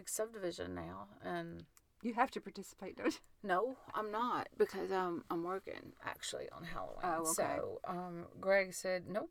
big 0.01 0.09
subdivision 0.09 0.75
now, 0.75 1.09
and 1.23 1.65
you 2.03 2.15
have 2.15 2.31
to 2.31 2.41
participate, 2.41 2.97
don't 2.97 3.13
you? 3.13 3.19
no, 3.43 3.77
I'm 3.95 4.11
not 4.11 4.49
because 4.57 4.91
um, 4.91 5.25
I'm 5.31 5.45
working 5.45 5.93
actually 6.05 6.49
on 6.57 6.65
Halloween. 6.65 7.01
Oh, 7.05 7.21
okay. 7.33 7.33
So 7.59 7.81
um, 7.87 8.25
Greg 8.41 8.73
said, 8.73 9.05
nope, 9.09 9.31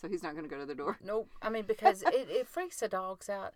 So 0.00 0.08
he's 0.08 0.22
not 0.24 0.32
going 0.32 0.44
to 0.44 0.50
go 0.50 0.58
to 0.58 0.66
the 0.66 0.74
door. 0.74 0.98
nope. 1.04 1.30
I 1.40 1.48
mean, 1.48 1.64
because 1.66 2.02
it, 2.18 2.28
it 2.28 2.48
freaks 2.48 2.80
the 2.80 2.88
dogs 2.88 3.28
out. 3.28 3.54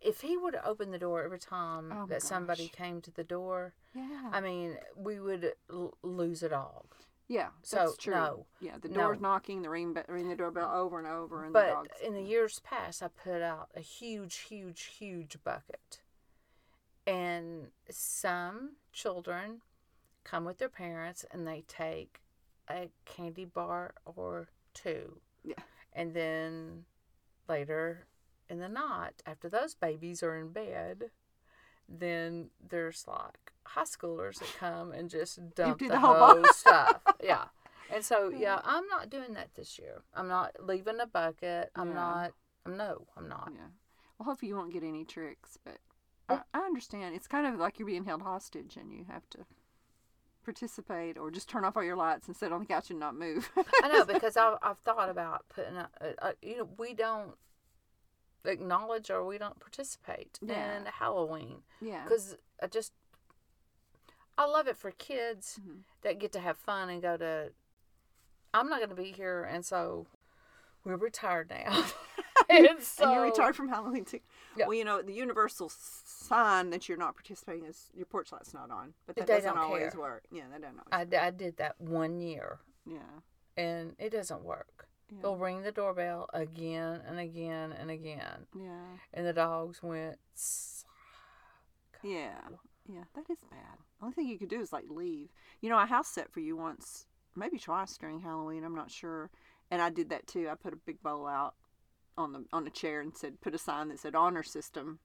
If 0.00 0.20
he 0.20 0.36
would 0.36 0.56
open 0.64 0.92
the 0.92 0.98
door 0.98 1.24
every 1.24 1.40
time 1.40 1.92
Oh, 1.92 2.06
that 2.06 2.22
somebody 2.22 2.68
came 2.68 3.00
to 3.02 3.10
the 3.10 3.24
door, 3.24 3.74
Yeah. 3.94 4.30
I 4.32 4.40
mean, 4.40 4.76
we 4.96 5.18
would 5.20 5.52
l- 5.70 5.94
lose 6.02 6.42
a 6.44 6.48
dog. 6.48 6.86
Yeah. 7.30 7.48
so, 7.62 7.76
that's 7.76 7.96
true. 7.96 8.14
no. 8.14 8.46
Yeah. 8.60 8.76
The 8.78 8.88
No. 8.88 8.94
door's 9.04 9.20
knocking, 9.20 9.62
the 9.62 9.70
ring, 9.70 9.96
ring 10.08 10.28
the 10.28 10.34
doorbell 10.36 10.70
over 10.74 10.98
and 10.98 11.06
over, 11.06 11.44
and 11.44 11.54
the 11.54 11.58
But 11.60 11.68
dogs. 11.70 11.96
in 12.02 12.12
the 12.14 12.22
years 12.22 12.58
past, 12.60 13.02
I 13.02 13.08
put 13.08 13.40
out 13.40 13.70
a 13.74 13.80
huge, 13.80 14.36
huge, 14.38 14.82
huge 14.98 15.38
bucket. 15.44 16.00
And 17.06 17.68
some 17.88 18.72
children 18.92 19.62
come 20.24 20.44
with 20.44 20.58
their 20.58 20.68
parents 20.68 21.24
and 21.30 21.46
they 21.46 21.62
take 21.66 22.20
a 22.68 22.90
candy 23.04 23.44
bar 23.44 23.94
or 24.04 24.48
two. 24.74 25.20
Yeah. 25.44 25.54
And 25.92 26.14
then 26.14 26.84
later 27.48 28.06
in 28.48 28.58
the 28.58 28.68
night, 28.68 29.22
after 29.24 29.48
those 29.48 29.74
babies 29.74 30.22
are 30.22 30.36
in 30.36 30.50
bed, 30.52 31.10
then 31.88 32.50
there's 32.60 33.06
like 33.08 33.52
high 33.74 33.84
schoolers 33.84 34.38
that 34.38 34.48
come 34.58 34.92
and 34.92 35.08
just 35.10 35.38
dump 35.54 35.78
the, 35.78 35.88
the 35.88 35.98
whole 35.98 36.44
stuff. 36.52 37.00
Yeah. 37.22 37.44
And 37.92 38.04
so, 38.04 38.30
yeah, 38.30 38.60
I'm 38.64 38.86
not 38.86 39.10
doing 39.10 39.34
that 39.34 39.54
this 39.54 39.78
year. 39.78 40.02
I'm 40.14 40.28
not 40.28 40.52
leaving 40.64 41.00
a 41.00 41.06
bucket. 41.06 41.70
I'm 41.74 41.88
Yeah. 41.88 41.94
not. 41.94 42.32
I'm 42.66 42.76
no, 42.76 43.06
I'm 43.16 43.28
not. 43.28 43.50
Yeah. 43.54 43.68
Well, 44.18 44.26
hopefully 44.26 44.50
you 44.50 44.56
won't 44.56 44.72
get 44.72 44.82
any 44.82 45.04
tricks, 45.04 45.58
but 45.64 45.78
oh. 46.28 46.42
I, 46.54 46.58
I 46.58 46.62
understand. 46.62 47.14
It's 47.14 47.26
kind 47.26 47.46
of 47.46 47.58
like 47.58 47.78
you're 47.78 47.86
being 47.86 48.04
held 48.04 48.22
hostage 48.22 48.76
and 48.76 48.92
you 48.92 49.06
have 49.08 49.28
to 49.30 49.38
participate 50.44 51.16
or 51.18 51.30
just 51.30 51.48
turn 51.48 51.64
off 51.64 51.76
all 51.76 51.82
your 51.82 51.96
lights 51.96 52.26
and 52.26 52.36
sit 52.36 52.52
on 52.52 52.60
the 52.60 52.66
couch 52.66 52.90
and 52.90 53.00
not 53.00 53.14
move. 53.14 53.50
I 53.82 53.88
know 53.88 54.04
because 54.12 54.36
I've, 54.36 54.58
I've 54.62 54.78
thought 54.78 55.08
about 55.08 55.44
putting 55.48 55.76
a, 55.76 55.88
a, 56.00 56.06
uh, 56.06 56.12
uh, 56.22 56.32
you 56.42 56.58
know, 56.58 56.68
we 56.78 56.94
don't 56.94 57.34
acknowledge 58.44 59.10
or 59.10 59.24
we 59.24 59.38
don't 59.38 59.58
participate 59.60 60.38
Yeah. 60.42 60.76
in 60.76 60.86
Halloween 60.86 61.58
yeah. 61.80 62.04
because 62.04 62.36
I 62.62 62.66
just, 62.68 62.92
I 64.40 64.46
love 64.46 64.66
it 64.68 64.76
for 64.76 64.90
kids 64.92 65.58
Mhm. 65.62 65.80
that 66.02 66.18
get 66.18 66.32
to 66.32 66.40
have 66.40 66.56
fun 66.56 66.88
and 66.88 67.02
go 67.02 67.16
to, 67.16 67.52
I'm 68.54 68.68
not 68.68 68.78
going 68.78 68.88
to 68.88 68.94
be 68.96 69.12
here. 69.12 69.44
And 69.44 69.64
so 69.66 70.06
we're 70.84 70.96
retired 70.96 71.50
now. 71.50 71.84
and, 72.48 72.82
so, 72.82 73.04
and 73.04 73.12
you're 73.12 73.22
retired 73.24 73.54
from 73.54 73.68
Halloween 73.68 74.04
too. 74.06 74.20
Yeah. 74.56 74.66
Well, 74.66 74.74
you 74.78 74.84
know, 74.84 75.02
the 75.02 75.12
universal 75.12 75.68
sign 75.70 76.70
that 76.70 76.88
you're 76.88 76.96
not 76.98 77.14
participating 77.14 77.66
is 77.66 77.90
your 77.94 78.06
porch 78.06 78.32
light's 78.32 78.54
not 78.54 78.70
on. 78.70 78.94
But 79.06 79.16
that 79.16 79.26
They 79.26 79.34
doesn't 79.34 79.54
don't 79.56 79.62
always 79.62 79.92
care. 79.92 80.00
work. 80.00 80.24
Yeah, 80.32 80.44
that 80.50 80.62
doesn't 80.62 80.80
I, 80.90 80.96
always 80.96 81.10
d- 81.10 81.16
I 81.18 81.30
did 81.30 81.56
that 81.58 81.78
one 81.80 82.20
year 82.20 82.60
Yeah. 82.86 83.20
and 83.58 83.94
it 83.98 84.10
doesn't 84.10 84.42
work. 84.42 84.88
Yeah. 85.10 85.18
They'll 85.22 85.36
ring 85.36 85.62
the 85.62 85.72
doorbell 85.72 86.30
again 86.32 87.02
and 87.06 87.18
again 87.18 87.72
and 87.72 87.90
again. 87.90 88.46
Yeah. 88.54 88.96
And 89.12 89.26
the 89.26 89.32
dogs 89.34 89.82
went, 89.82 90.18
Yeah. 92.02 92.38
Yeah. 92.92 93.04
That 93.14 93.30
is 93.30 93.38
bad. 93.50 93.78
The 93.98 94.04
only 94.04 94.14
thing 94.14 94.28
you 94.28 94.38
could 94.38 94.48
do 94.48 94.60
is 94.60 94.72
like 94.72 94.84
leave. 94.88 95.28
You 95.60 95.68
know, 95.68 95.76
I 95.76 95.86
house 95.86 96.08
set 96.08 96.32
for 96.32 96.40
you 96.40 96.56
once, 96.56 97.06
maybe 97.36 97.58
twice 97.58 97.96
during 97.96 98.20
Halloween. 98.20 98.64
I'm 98.64 98.74
not 98.74 98.90
sure. 98.90 99.30
And 99.70 99.80
I 99.80 99.90
did 99.90 100.10
that 100.10 100.26
too. 100.26 100.48
I 100.50 100.54
put 100.54 100.72
a 100.72 100.76
big 100.76 101.02
bowl 101.02 101.26
out 101.26 101.54
on 102.18 102.32
the 102.32 102.44
on 102.52 102.66
a 102.66 102.70
chair 102.70 103.00
and 103.00 103.16
said, 103.16 103.40
put 103.40 103.54
a 103.54 103.58
sign 103.58 103.88
that 103.88 104.00
said 104.00 104.14
honor 104.14 104.42
system. 104.42 104.98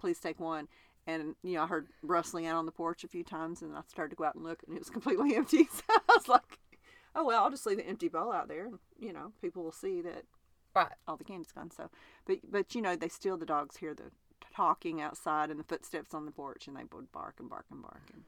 Please 0.00 0.18
take 0.18 0.40
one. 0.40 0.68
And 1.06 1.36
you 1.42 1.54
know, 1.54 1.62
I 1.62 1.66
heard 1.66 1.88
rustling 2.02 2.46
out 2.46 2.56
on 2.56 2.66
the 2.66 2.72
porch 2.72 3.04
a 3.04 3.08
few 3.08 3.22
times, 3.22 3.62
and 3.62 3.76
I 3.76 3.82
started 3.86 4.10
to 4.10 4.16
go 4.16 4.24
out 4.24 4.34
and 4.34 4.42
look, 4.42 4.62
and 4.66 4.76
it 4.76 4.80
was 4.80 4.90
completely 4.96 5.36
empty. 5.36 5.68
So 5.76 5.82
I 5.88 6.00
was 6.08 6.28
like, 6.28 6.58
"Oh 7.14 7.24
well, 7.24 7.44
I'll 7.44 7.50
just 7.50 7.66
leave 7.66 7.76
the 7.76 7.86
empty 7.86 8.08
bowl 8.08 8.32
out 8.32 8.48
there, 8.48 8.66
and 8.66 8.78
you 8.98 9.12
know, 9.12 9.32
people 9.40 9.62
will 9.62 9.72
see 9.72 10.00
that 10.02 10.24
right. 10.74 10.92
all 11.06 11.16
the 11.16 11.24
candy's 11.24 11.52
gone. 11.52 11.70
So, 11.70 11.90
but 12.26 12.38
but 12.50 12.74
you 12.74 12.82
know, 12.82 12.96
they 12.96 13.08
steal 13.08 13.36
the 13.36 13.46
dogs 13.46 13.76
hear 13.76 13.94
the 13.94 14.10
talking 14.56 15.00
outside 15.00 15.50
and 15.50 15.60
the 15.60 15.64
footsteps 15.64 16.14
on 16.14 16.24
the 16.24 16.30
porch, 16.30 16.66
and 16.66 16.76
they 16.76 16.84
would 16.92 17.12
bark 17.12 17.34
and 17.38 17.48
bark 17.50 17.66
and 17.70 17.82
bark. 17.82 18.02
And 18.12 18.22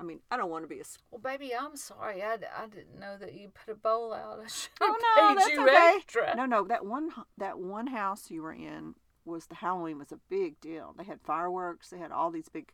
I 0.00 0.02
mean, 0.02 0.20
I 0.30 0.36
don't 0.36 0.50
want 0.50 0.64
to 0.64 0.68
be 0.68 0.80
a. 0.80 0.84
Well, 1.10 1.20
baby, 1.20 1.52
I'm 1.54 1.76
sorry. 1.76 2.22
I, 2.22 2.34
I 2.34 2.66
didn't 2.66 2.98
know 2.98 3.16
that 3.18 3.34
you 3.34 3.50
put 3.50 3.72
a 3.72 3.76
bowl 3.76 4.12
out. 4.12 4.40
I 4.44 4.46
should 4.48 4.70
Oh 4.80 4.96
no, 5.16 5.28
paid 5.28 5.38
that's 5.38 5.50
you 5.50 5.62
okay. 5.62 5.92
extra. 5.96 6.34
No, 6.36 6.46
no, 6.46 6.64
that 6.64 6.84
one 6.84 7.10
that 7.38 7.58
one 7.58 7.86
house 7.88 8.30
you 8.30 8.42
were 8.42 8.52
in 8.52 8.94
was 9.24 9.46
the 9.46 9.54
Halloween 9.54 9.98
was 9.98 10.10
a 10.10 10.18
big 10.28 10.60
deal. 10.60 10.94
They 10.98 11.04
had 11.04 11.20
fireworks. 11.22 11.90
They 11.90 11.98
had 11.98 12.10
all 12.10 12.30
these 12.32 12.48
big, 12.48 12.72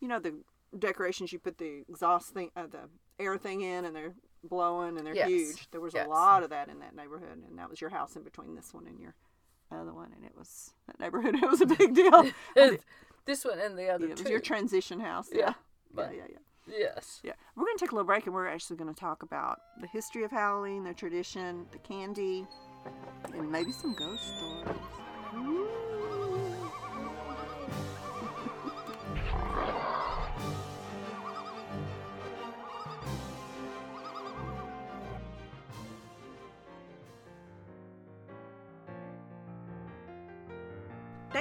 you 0.00 0.08
know, 0.08 0.18
the 0.18 0.34
decorations. 0.78 1.32
You 1.32 1.38
put 1.38 1.58
the 1.58 1.84
exhaust 1.88 2.30
thing, 2.30 2.50
uh, 2.56 2.66
the 2.66 2.88
air 3.18 3.36
thing 3.36 3.60
in, 3.60 3.84
and 3.84 3.94
they're 3.94 4.14
blowing, 4.42 4.96
and 4.96 5.06
they're 5.06 5.14
Yes. 5.14 5.28
huge. 5.28 5.70
There 5.70 5.80
was 5.82 5.92
Yes. 5.94 6.06
a 6.06 6.08
lot 6.10 6.42
of 6.42 6.48
that 6.50 6.68
in 6.68 6.78
that 6.80 6.94
neighborhood, 6.96 7.42
and 7.46 7.58
that 7.58 7.68
was 7.68 7.80
your 7.82 7.90
house 7.90 8.16
in 8.16 8.22
between 8.22 8.54
this 8.54 8.72
one 8.72 8.86
and 8.86 8.98
your 8.98 9.14
other 9.72 9.92
one, 9.92 10.12
and 10.14 10.24
it 10.24 10.32
was 10.36 10.70
that 10.86 10.98
neighborhood. 11.00 11.34
It 11.42 11.48
was 11.50 11.60
a 11.60 11.66
big 11.66 11.94
deal. 11.94 12.30
this 13.26 13.44
one 13.44 13.58
and 13.58 13.76
the 13.78 13.88
other 13.88 14.06
Yeah, 14.06 14.12
it 14.12 14.16
two. 14.18 14.22
was 14.24 14.30
your 14.30 14.40
transition 14.40 15.00
house. 15.00 15.28
Yeah, 15.32 15.54
Yeah, 15.96 16.10
yeah, 16.10 16.16
yeah, 16.16 16.24
yeah. 16.68 16.74
yes. 16.78 17.20
Yeah, 17.22 17.32
we're 17.56 17.64
going 17.64 17.76
to 17.78 17.84
take 17.84 17.92
a 17.92 17.94
little 17.94 18.06
break 18.06 18.26
and 18.26 18.34
we're 18.34 18.48
actually 18.48 18.76
going 18.76 18.92
to 18.92 18.98
talk 19.00 19.22
about 19.22 19.60
the 19.80 19.86
history 19.86 20.24
of 20.24 20.30
Halloween, 20.30 20.84
the 20.84 20.94
tradition, 20.94 21.66
the 21.72 21.78
candy, 21.78 22.46
and 23.32 23.50
maybe 23.50 23.72
some 23.72 23.94
ghost 23.94 24.36
stories. 24.36 24.76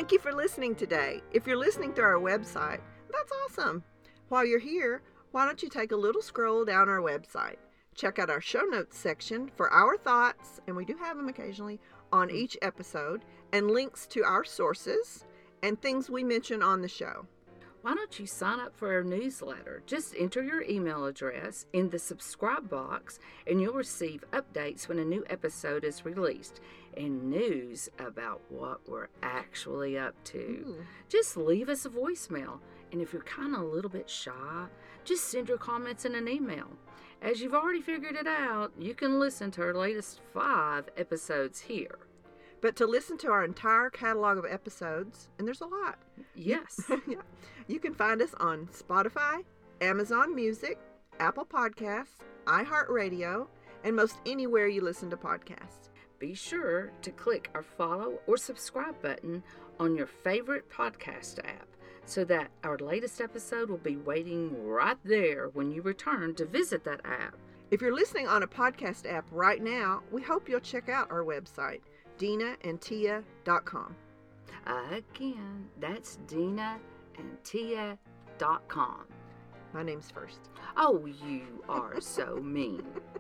Thank 0.03 0.11
you 0.11 0.19
for 0.19 0.33
listening 0.33 0.75
today. 0.75 1.21
If 1.31 1.47
you're 1.47 1.55
listening 1.55 1.93
through 1.93 2.03
our 2.03 2.19
website, 2.19 2.81
that's 3.09 3.31
awesome. 3.45 3.85
While 4.27 4.45
you're 4.45 4.59
here, 4.59 5.01
why 5.31 5.45
don't 5.45 5.63
you 5.63 5.69
take 5.69 5.93
a 5.93 5.95
little 5.95 6.21
scroll 6.21 6.65
down 6.65 6.89
our 6.89 6.99
website? 6.99 7.55
Check 7.95 8.19
out 8.19 8.29
our 8.29 8.41
show 8.41 8.63
notes 8.63 8.97
section 8.97 9.49
for 9.55 9.71
our 9.71 9.95
thoughts, 9.95 10.59
and 10.67 10.75
we 10.75 10.83
do 10.83 10.97
have 10.97 11.15
them 11.15 11.29
occasionally, 11.29 11.79
on 12.11 12.27
mm-hmm. 12.27 12.35
each 12.35 12.57
episode, 12.61 13.23
and 13.53 13.71
links 13.71 14.05
to 14.07 14.25
our 14.25 14.43
sources 14.43 15.23
and 15.61 15.81
things 15.81 16.09
we 16.09 16.21
mention 16.21 16.61
on 16.61 16.81
the 16.81 16.89
show. 16.89 17.25
Why 17.83 17.95
don't 17.95 18.19
you 18.19 18.25
sign 18.25 18.59
up 18.59 18.75
for 18.75 18.93
our 18.93 19.03
newsletter? 19.03 19.83
Just 19.85 20.15
enter 20.17 20.43
your 20.43 20.63
email 20.63 21.05
address 21.05 21.65
in 21.71 21.89
the 21.89 21.99
subscribe 21.99 22.69
box 22.69 23.19
and 23.45 23.61
you'll 23.61 23.73
receive 23.73 24.23
updates 24.31 24.87
when 24.87 24.99
a 24.99 25.05
new 25.05 25.25
episode 25.29 25.83
is 25.83 26.05
released 26.05 26.61
and 26.97 27.29
news 27.29 27.89
about 27.99 28.41
what 28.49 28.87
we're 28.87 29.07
actually 29.21 29.97
up 29.97 30.15
to. 30.25 30.75
Just 31.09 31.37
leave 31.37 31.69
us 31.69 31.85
a 31.85 31.89
voicemail. 31.89 32.59
And 32.91 33.01
if 33.01 33.11
you're 33.13 33.23
kind 33.23 33.55
of 33.55 33.61
a 33.61 33.65
little 33.65 33.89
bit 33.89 34.09
shy, 34.09 34.67
just 35.03 35.25
send 35.29 35.49
your 35.49 35.57
comments 35.57 36.05
in 36.05 36.15
an 36.15 36.27
email. 36.27 36.67
As 37.21 37.41
you've 37.41 37.53
already 37.55 37.81
figured 37.81 38.15
it 38.15 38.27
out, 38.27 38.71
you 38.77 38.93
can 38.93 39.19
listen 39.19 39.49
to 39.51 39.61
our 39.61 39.73
latest 39.73 40.19
five 40.33 40.89
episodes 40.97 41.61
here. 41.61 41.97
But 42.61 42.75
to 42.77 42.85
listen 42.85 43.17
to 43.19 43.29
our 43.31 43.43
entire 43.43 43.89
catalog 43.89 44.37
of 44.37 44.45
episodes, 44.45 45.29
and 45.37 45.47
there's 45.47 45.61
a 45.61 45.65
lot, 45.65 45.99
Yes. 46.35 46.81
yeah, 47.07 47.17
you 47.67 47.79
can 47.79 47.93
find 47.93 48.21
us 48.21 48.33
on 48.39 48.67
Spotify, 48.67 49.43
Amazon 49.81 50.33
Music, 50.35 50.79
Apple 51.19 51.45
Podcasts, 51.45 52.21
iHeartRadio, 52.45 53.47
and 53.83 53.95
most 53.95 54.17
anywhere 54.25 54.67
you 54.67 54.81
listen 54.81 55.09
to 55.09 55.17
podcasts. 55.17 55.89
Be 56.19 56.33
sure 56.33 56.91
to 57.01 57.11
click 57.11 57.49
our 57.53 57.63
follow 57.63 58.19
or 58.27 58.37
subscribe 58.37 59.01
button 59.01 59.43
on 59.79 59.95
your 59.95 60.07
favorite 60.07 60.69
podcast 60.69 61.39
app 61.39 61.67
so 62.05 62.23
that 62.25 62.51
our 62.63 62.77
latest 62.77 63.21
episode 63.21 63.69
will 63.69 63.77
be 63.77 63.97
waiting 63.97 64.65
right 64.65 64.97
there 65.03 65.49
when 65.49 65.71
you 65.71 65.81
return 65.81 66.35
to 66.35 66.45
visit 66.45 66.83
that 66.83 67.01
app. 67.05 67.35
If 67.71 67.81
you're 67.81 67.95
listening 67.95 68.27
on 68.27 68.43
a 68.43 68.47
podcast 68.47 69.11
app 69.11 69.25
right 69.31 69.61
now, 69.61 70.01
we 70.11 70.21
hope 70.21 70.47
you'll 70.47 70.59
check 70.59 70.89
out 70.89 71.09
our 71.11 71.23
website, 71.23 71.81
denaandtia.com. 72.19 73.95
Again, 74.65 75.67
that's 75.79 76.17
Dena 76.27 76.79
and 77.17 77.37
Tia.com. 77.43 79.05
My 79.73 79.83
name's 79.83 80.11
first. 80.11 80.49
Oh, 80.77 81.05
you 81.05 81.63
are 81.67 81.99
so 81.99 82.35
mean. 82.35 82.83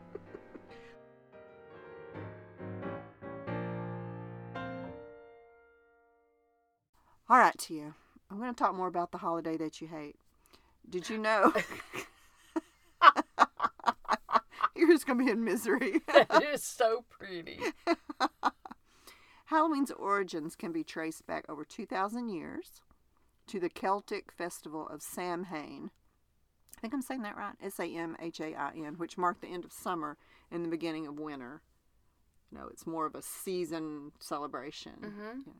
All 7.33 7.39
right, 7.39 7.57
Tia. 7.57 7.95
I'm 8.29 8.37
going 8.37 8.53
to 8.53 8.55
talk 8.55 8.75
more 8.75 8.85
about 8.85 9.11
the 9.11 9.17
holiday 9.17 9.57
that 9.57 9.81
you 9.81 9.87
hate. 9.87 10.17
Did 10.87 11.09
you 11.09 11.17
know? 11.17 11.51
You're 14.75 14.89
just 14.89 15.07
going 15.07 15.17
to 15.17 15.25
be 15.25 15.31
in 15.31 15.43
misery. 15.43 16.01
that 16.13 16.43
is 16.43 16.63
so 16.63 17.05
pretty. 17.09 17.57
Halloween's 19.45 19.89
origins 19.89 20.55
can 20.55 20.71
be 20.71 20.83
traced 20.83 21.25
back 21.25 21.45
over 21.49 21.65
2,000 21.65 22.29
years 22.29 22.81
to 23.47 23.59
the 23.59 23.69
Celtic 23.69 24.31
festival 24.31 24.87
of 24.87 25.01
Samhain. 25.01 25.89
I 26.77 26.81
think 26.81 26.93
I'm 26.93 27.01
saying 27.01 27.23
that 27.23 27.35
right. 27.35 27.55
S 27.63 27.79
A 27.79 27.85
M 27.85 28.15
H 28.21 28.41
A 28.41 28.53
I 28.53 28.73
N, 28.75 28.93
which 28.97 29.17
marked 29.17 29.41
the 29.41 29.47
end 29.47 29.65
of 29.65 29.71
summer 29.71 30.17
and 30.51 30.63
the 30.63 30.69
beginning 30.69 31.07
of 31.07 31.17
winter. 31.17 31.63
You 32.51 32.59
know, 32.59 32.67
it's 32.69 32.85
more 32.85 33.07
of 33.07 33.15
a 33.15 33.23
season 33.23 34.11
celebration. 34.19 34.93
Mm-hmm. 35.01 35.39
Yeah. 35.47 35.53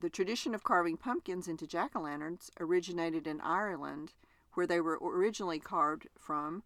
The 0.00 0.10
tradition 0.10 0.54
of 0.54 0.62
carving 0.62 0.96
pumpkins 0.96 1.48
into 1.48 1.66
jack 1.66 1.96
o' 1.96 2.00
lanterns 2.00 2.50
originated 2.60 3.26
in 3.26 3.40
Ireland, 3.40 4.12
where 4.54 4.66
they 4.66 4.80
were 4.80 4.98
originally 5.02 5.58
carved 5.58 6.08
from 6.16 6.62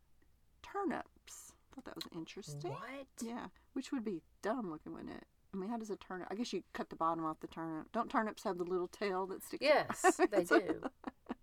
turnips. 0.63 1.53
I 1.73 1.75
thought 1.75 1.85
that 1.87 1.97
was 1.97 2.05
interesting. 2.15 2.73
What? 2.73 3.07
Yeah, 3.21 3.47
which 3.73 3.91
would 3.93 4.05
be 4.05 4.21
dumb 4.43 4.71
looking, 4.71 4.93
wouldn't 4.93 5.13
it? 5.13 5.25
I 5.55 5.57
mean, 5.57 5.71
how 5.71 5.77
does 5.79 5.91
a 5.91 5.97
turnip? 5.97 6.29
I 6.31 6.35
guess 6.35 6.53
you 6.53 6.63
cut 6.73 6.91
the 6.91 6.97
bottom 6.97 7.25
off 7.25 7.41
the 7.41 7.47
turnip. 7.47 7.91
Don't 7.93 8.11
turnips 8.11 8.45
have 8.45 8.59
the 8.59 8.65
little 8.65 8.89
tail 8.89 9.27
that 9.27 9.43
sticks? 9.43 9.65
Out? 9.65 9.87
Yes, 9.91 10.21
they 10.31 10.45
do. 10.45 10.83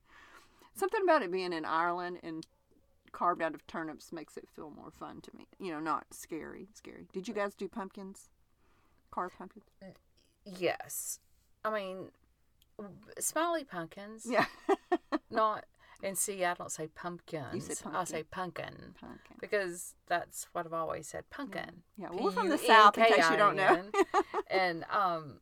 Something 0.73 1.01
about 1.03 1.21
it 1.23 1.31
being 1.31 1.53
in 1.53 1.65
Ireland 1.65 2.19
and 2.23 2.45
carved 3.11 3.41
out 3.41 3.53
of 3.53 3.65
turnips 3.67 4.11
makes 4.11 4.37
it 4.37 4.47
feel 4.49 4.71
more 4.71 4.91
fun 4.91 5.21
to 5.21 5.31
me. 5.35 5.45
You 5.59 5.71
know, 5.71 5.79
not 5.79 6.05
scary. 6.11 6.67
Scary. 6.73 7.07
Did 7.11 7.27
you 7.27 7.33
guys 7.33 7.53
do 7.55 7.67
pumpkins? 7.67 8.29
Carve 9.11 9.33
pumpkins? 9.37 9.65
Yes. 10.45 11.19
I 11.63 11.73
mean, 11.73 12.11
smiley 13.19 13.63
pumpkins. 13.63 14.25
Yeah. 14.29 14.45
Not, 15.31 15.65
and 16.01 16.17
see, 16.17 16.43
I 16.45 16.53
don't 16.53 16.71
say 16.71 16.87
pumpkins. 16.87 17.69
I 17.69 17.83
pumpkin. 17.83 18.05
say 18.05 18.23
pumpkin. 18.23 18.95
Pumpkin. 18.99 19.37
Because 19.39 19.95
that's 20.07 20.47
what 20.53 20.65
I've 20.65 20.73
always 20.73 21.07
said, 21.07 21.29
pumpkin. 21.29 21.83
Yeah, 21.97 22.07
well, 22.11 22.25
we're 22.25 22.31
from 22.31 22.49
the 22.49 22.57
South, 22.57 22.97
in 22.97 23.05
case 23.05 23.29
you 23.29 23.37
don't 23.37 23.55
know. 23.55 23.83
And, 24.49 24.83
um, 24.91 25.41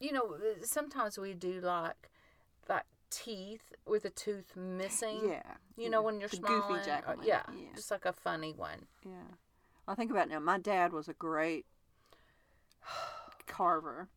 you 0.00 0.12
know, 0.12 0.36
sometimes 0.62 1.18
we 1.18 1.34
do 1.34 1.60
like, 1.60 2.10
like 2.68 2.82
teeth 3.10 3.72
with 3.86 4.04
a 4.04 4.10
tooth 4.10 4.56
missing. 4.56 5.20
Yeah. 5.28 5.42
You 5.76 5.88
know, 5.88 6.00
yeah. 6.00 6.04
when 6.04 6.20
you're 6.20 6.28
the 6.28 6.36
smiling. 6.36 6.62
goofy 6.68 6.84
jack 6.84 7.04
or- 7.06 7.16
yeah, 7.22 7.42
just 7.76 7.90
like 7.90 8.04
a 8.04 8.12
funny 8.12 8.52
one. 8.56 8.86
Yeah. 9.04 9.34
I 9.86 9.94
think 9.94 10.10
about 10.10 10.26
it 10.26 10.30
now. 10.30 10.40
My 10.40 10.58
dad 10.58 10.92
was 10.92 11.08
a 11.08 11.12
great 11.12 11.66
carver. 13.46 14.08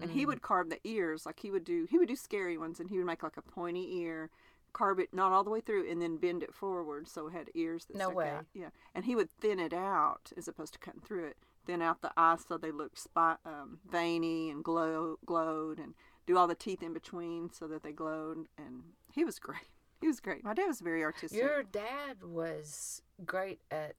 And 0.00 0.10
he 0.12 0.24
Mm. 0.24 0.28
would 0.28 0.42
carve 0.42 0.70
the 0.70 0.80
ears 0.84 1.26
like 1.26 1.40
he 1.40 1.50
would 1.50 1.64
do 1.64 1.86
he 1.90 1.98
would 1.98 2.08
do 2.08 2.16
scary 2.16 2.56
ones 2.56 2.80
and 2.80 2.88
he 2.90 2.96
would 2.98 3.06
make 3.06 3.22
like 3.22 3.36
a 3.36 3.42
pointy 3.42 3.98
ear, 3.98 4.30
carve 4.72 4.98
it 4.98 5.12
not 5.12 5.32
all 5.32 5.44
the 5.44 5.50
way 5.50 5.60
through 5.60 5.88
and 5.90 6.00
then 6.00 6.16
bend 6.16 6.42
it 6.42 6.54
forward 6.54 7.06
so 7.08 7.26
it 7.28 7.32
had 7.32 7.50
ears 7.54 7.84
that 7.86 7.96
No 7.98 8.10
way. 8.10 8.30
out. 8.30 8.46
Yeah. 8.54 8.70
And 8.94 9.04
he 9.04 9.14
would 9.14 9.30
thin 9.30 9.60
it 9.60 9.72
out 9.74 10.32
as 10.36 10.48
opposed 10.48 10.72
to 10.74 10.78
cutting 10.78 11.02
through 11.02 11.26
it. 11.26 11.36
Thin 11.66 11.82
out 11.82 12.00
the 12.02 12.12
eyes 12.16 12.44
so 12.46 12.56
they 12.58 12.72
looked 12.72 12.98
spot, 12.98 13.38
um, 13.44 13.80
veiny 13.84 14.50
and 14.50 14.64
glow 14.64 15.18
glowed 15.26 15.78
and 15.78 15.94
do 16.26 16.36
all 16.38 16.46
the 16.46 16.54
teeth 16.54 16.82
in 16.82 16.92
between 16.92 17.52
so 17.52 17.68
that 17.68 17.82
they 17.82 17.92
glowed 17.92 18.46
and 18.56 18.94
he 19.12 19.24
was 19.24 19.38
great. 19.38 19.60
He 20.00 20.08
was 20.08 20.18
great. 20.18 20.42
My 20.42 20.52
dad 20.52 20.66
was 20.66 20.80
very 20.80 21.04
artistic. 21.04 21.40
Your 21.40 21.62
dad 21.62 22.24
was 22.24 23.02
great 23.24 23.60
at 23.70 23.94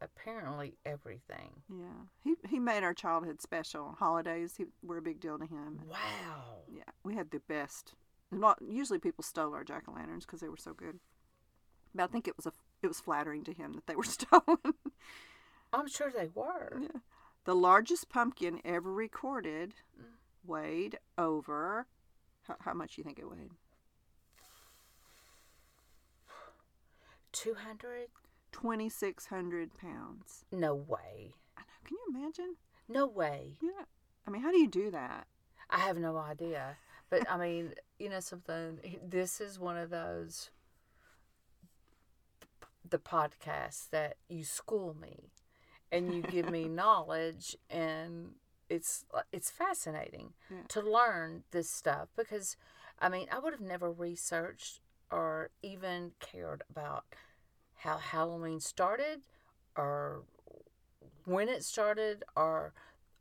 apparently 0.00 0.76
everything. 0.84 1.62
Yeah, 1.68 2.06
he 2.22 2.34
he 2.48 2.58
made 2.58 2.82
our 2.82 2.94
childhood 2.94 3.40
special. 3.40 3.96
Holidays 3.98 4.54
he, 4.56 4.64
were 4.82 4.98
a 4.98 5.02
big 5.02 5.20
deal 5.20 5.38
to 5.38 5.46
him. 5.46 5.80
Wow. 5.88 6.62
Yeah, 6.68 6.82
we 7.04 7.14
had 7.14 7.30
the 7.30 7.40
best. 7.40 7.94
Not 8.30 8.58
usually 8.62 8.98
people 8.98 9.24
stole 9.24 9.54
our 9.54 9.64
jack 9.64 9.84
o' 9.88 9.92
lanterns 9.92 10.24
because 10.24 10.40
they 10.40 10.48
were 10.48 10.56
so 10.56 10.72
good. 10.72 11.00
But 11.94 12.04
I 12.04 12.06
think 12.06 12.28
it 12.28 12.36
was 12.36 12.46
a 12.46 12.52
it 12.82 12.86
was 12.88 13.00
flattering 13.00 13.44
to 13.44 13.52
him 13.52 13.72
that 13.74 13.86
they 13.86 13.96
were 13.96 14.04
stolen. 14.18 14.74
I'm 15.72 15.88
sure 15.88 16.10
they 16.10 16.28
were. 16.34 16.78
yeah. 16.80 17.00
The 17.44 17.54
largest 17.54 18.08
pumpkin 18.08 18.60
ever 18.64 18.92
recorded 18.92 19.74
weighed 20.44 20.98
over. 21.16 21.86
How, 22.46 22.56
how 22.60 22.74
much 22.74 22.96
do 22.96 23.00
you 23.00 23.04
think 23.04 23.18
it 23.18 23.28
weighed? 23.30 23.50
200? 27.32 28.08
Twenty 28.52 28.88
six 28.88 29.26
hundred 29.26 29.74
pounds. 29.74 30.44
No 30.52 30.74
way. 30.74 31.34
I 31.56 31.60
know. 31.60 31.66
Can 31.84 31.96
you 31.96 32.18
imagine? 32.20 32.56
No 32.88 33.06
way. 33.06 33.56
Yeah. 33.62 33.84
I 34.26 34.30
mean, 34.30 34.42
how 34.42 34.50
do 34.50 34.58
you 34.58 34.68
do 34.68 34.90
that? 34.90 35.26
I 35.70 35.78
have 35.78 35.96
no 35.96 36.16
idea. 36.16 36.76
But 37.08 37.30
I 37.30 37.36
mean, 37.36 37.74
you 37.98 38.08
know 38.08 38.20
something, 38.20 38.78
this 39.06 39.40
is 39.40 39.58
one 39.58 39.76
of 39.76 39.90
those 39.90 40.50
the 42.88 42.98
podcast 42.98 43.90
that 43.90 44.16
you 44.28 44.42
school 44.44 44.96
me 45.00 45.30
and 45.92 46.12
you 46.14 46.22
give 46.22 46.50
me 46.50 46.64
knowledge 46.68 47.56
and 47.68 48.30
it's 48.68 49.04
it's 49.32 49.50
fascinating 49.50 50.32
Yeah. 50.50 50.62
to 50.68 50.80
learn 50.80 51.44
this 51.52 51.70
stuff 51.70 52.08
because 52.16 52.56
I 52.98 53.08
mean 53.08 53.26
I 53.30 53.38
would 53.38 53.52
have 53.52 53.60
never 53.60 53.90
researched 53.92 54.80
or 55.10 55.50
even 55.62 56.12
cared 56.20 56.62
about 56.70 57.04
how 57.80 57.98
Halloween 57.98 58.60
started 58.60 59.20
or 59.76 60.22
when 61.24 61.48
it 61.48 61.64
started 61.64 62.24
or 62.36 62.72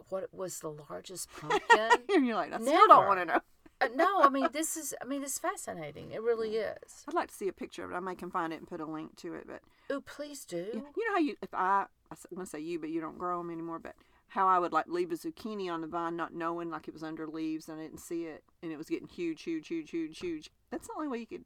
what 0.10 0.34
was 0.34 0.60
the 0.60 0.70
largest 0.90 1.30
pumpkin. 1.40 1.90
and 2.14 2.26
you're 2.26 2.36
like, 2.36 2.54
I 2.54 2.60
still 2.60 2.88
don't 2.88 3.06
want 3.08 3.20
to 3.20 3.26
know. 3.26 3.40
Uh, 3.82 3.88
no, 3.96 4.22
I 4.22 4.28
mean 4.30 4.48
this 4.52 4.76
is 4.76 4.94
I 5.02 5.06
mean 5.06 5.24
it's 5.24 5.40
fascinating. 5.40 6.12
It 6.12 6.22
really 6.22 6.58
is. 6.58 7.06
I'd 7.08 7.14
like 7.14 7.30
to 7.30 7.34
see 7.34 7.48
a 7.48 7.54
picture 7.54 7.86
of 7.86 7.92
it. 7.92 7.96
I 7.96 8.00
may 8.02 8.14
can 8.16 8.30
find 8.30 8.52
it 8.52 8.58
and 8.58 8.68
put 8.68 8.82
a 8.82 8.86
link 8.86 9.16
to 9.18 9.34
it. 9.36 9.46
But 9.48 9.62
Oh, 9.90 10.02
please 10.02 10.44
do. 10.44 10.58
you 10.58 10.86
you 10.98 11.08
know 11.08 11.14
how 11.14 11.20
you, 11.20 11.36
if 11.42 11.54
I, 11.54 11.86
I'm 12.12 12.18
gonna 12.36 12.46
say 12.46 12.60
you, 12.60 12.78
but 12.80 12.90
you 12.90 13.00
don't 13.00 13.18
grow 13.18 13.38
them 13.38 13.50
anymore. 13.50 13.80
But 13.80 13.96
how 14.28 14.48
I 14.50 14.60
would 14.60 14.74
like 14.74 14.88
leave 14.88 15.12
a 15.14 15.16
zucchini 15.16 15.72
on 15.72 15.80
the 15.80 15.88
vine, 15.88 16.18
not 16.18 16.34
knowing 16.34 16.70
like 16.70 16.90
it 16.90 16.94
was 16.94 17.04
under 17.04 17.26
leaves 17.26 17.70
and 17.70 17.80
I 17.80 17.84
didn't 17.84 18.00
see 18.02 18.26
it, 18.26 18.44
and 18.62 18.70
it 18.72 18.78
was 18.78 18.90
getting 18.90 19.08
huge, 19.08 19.44
huge, 19.44 19.70
huge, 19.70 19.90
huge, 19.92 20.20
huge. 20.20 20.52
That's 20.72 20.88
the 20.88 20.94
only 20.98 21.08
way 21.08 21.20
you 21.20 21.26
could, 21.28 21.46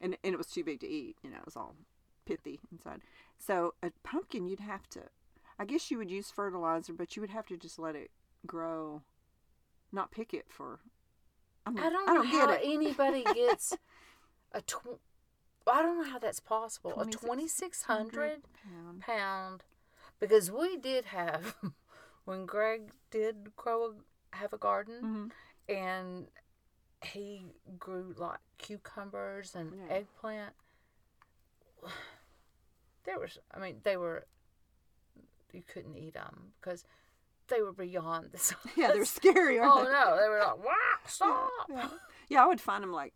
and 0.00 0.16
and 0.24 0.32
it 0.32 0.38
was 0.38 0.46
too 0.46 0.64
big 0.64 0.80
to 0.80 0.88
eat. 0.88 1.16
You 1.22 1.28
know, 1.30 1.36
it 1.36 1.44
was 1.44 1.56
all 1.56 1.74
pithy 2.26 2.60
inside. 2.70 3.00
So 3.38 3.74
a 3.82 3.90
pumpkin, 4.04 4.46
you'd 4.46 4.60
have 4.60 4.88
to, 4.90 5.00
I 5.58 5.64
guess 5.64 5.90
you 5.90 5.96
would 5.98 6.10
use 6.10 6.30
fertilizer, 6.30 6.92
but 6.92 7.16
you 7.16 7.20
would 7.22 7.30
have 7.30 7.46
to 7.46 7.56
just 7.56 7.78
let 7.78 7.94
it 7.96 8.10
grow, 8.46 9.02
not 9.92 10.10
pick 10.10 10.34
it 10.34 10.46
for. 10.48 10.80
I'm, 11.64 11.78
I 11.78 11.88
don't, 11.90 12.08
I 12.08 12.12
know 12.14 12.22
don't 12.22 12.26
how 12.26 12.46
get 12.48 12.62
it. 12.62 12.68
anybody 12.72 13.24
gets 13.34 13.72
a 14.52 14.60
tw- 14.60 15.00
I 15.66 15.82
don't 15.82 15.98
know 15.98 16.08
how 16.10 16.18
that's 16.18 16.38
possible. 16.40 16.92
A 16.92 17.04
2600 17.06 17.18
twenty 17.26 17.48
six 17.48 17.82
hundred 17.82 18.42
pound. 18.62 19.00
pound 19.00 19.64
because 20.20 20.50
we 20.50 20.76
did 20.76 21.06
have 21.06 21.56
when 22.24 22.46
Greg 22.46 22.92
did 23.10 23.56
grow 23.56 23.86
a, 24.32 24.36
have 24.36 24.52
a 24.52 24.58
garden 24.58 25.30
Mhm. 25.68 25.74
and 25.76 26.26
he 27.02 27.46
grew 27.78 28.14
like 28.16 28.38
cucumbers 28.58 29.54
and 29.56 29.72
Yeah. 29.88 29.94
eggplant. 29.96 30.54
There 33.06 33.18
was, 33.18 33.38
I 33.54 33.58
mean, 33.58 33.76
they 33.84 33.96
were. 33.96 34.26
You 35.52 35.62
couldn't 35.66 35.96
eat 35.96 36.14
them 36.14 36.52
because 36.60 36.84
they 37.48 37.62
were 37.62 37.72
beyond 37.72 38.30
the 38.32 38.38
size. 38.48 38.58
Yeah, 38.76 38.88
they're 38.92 39.04
scary, 39.06 39.58
Oh 39.60 39.84
they? 39.84 39.90
no, 39.92 40.18
they 40.20 40.28
were 40.28 40.40
like, 40.40 40.58
"Wow, 40.58 40.98
stop!" 41.06 41.50
Yeah. 41.70 41.88
yeah, 42.28 42.42
I 42.42 42.46
would 42.46 42.60
find 42.60 42.82
them 42.82 42.92
like 42.92 43.14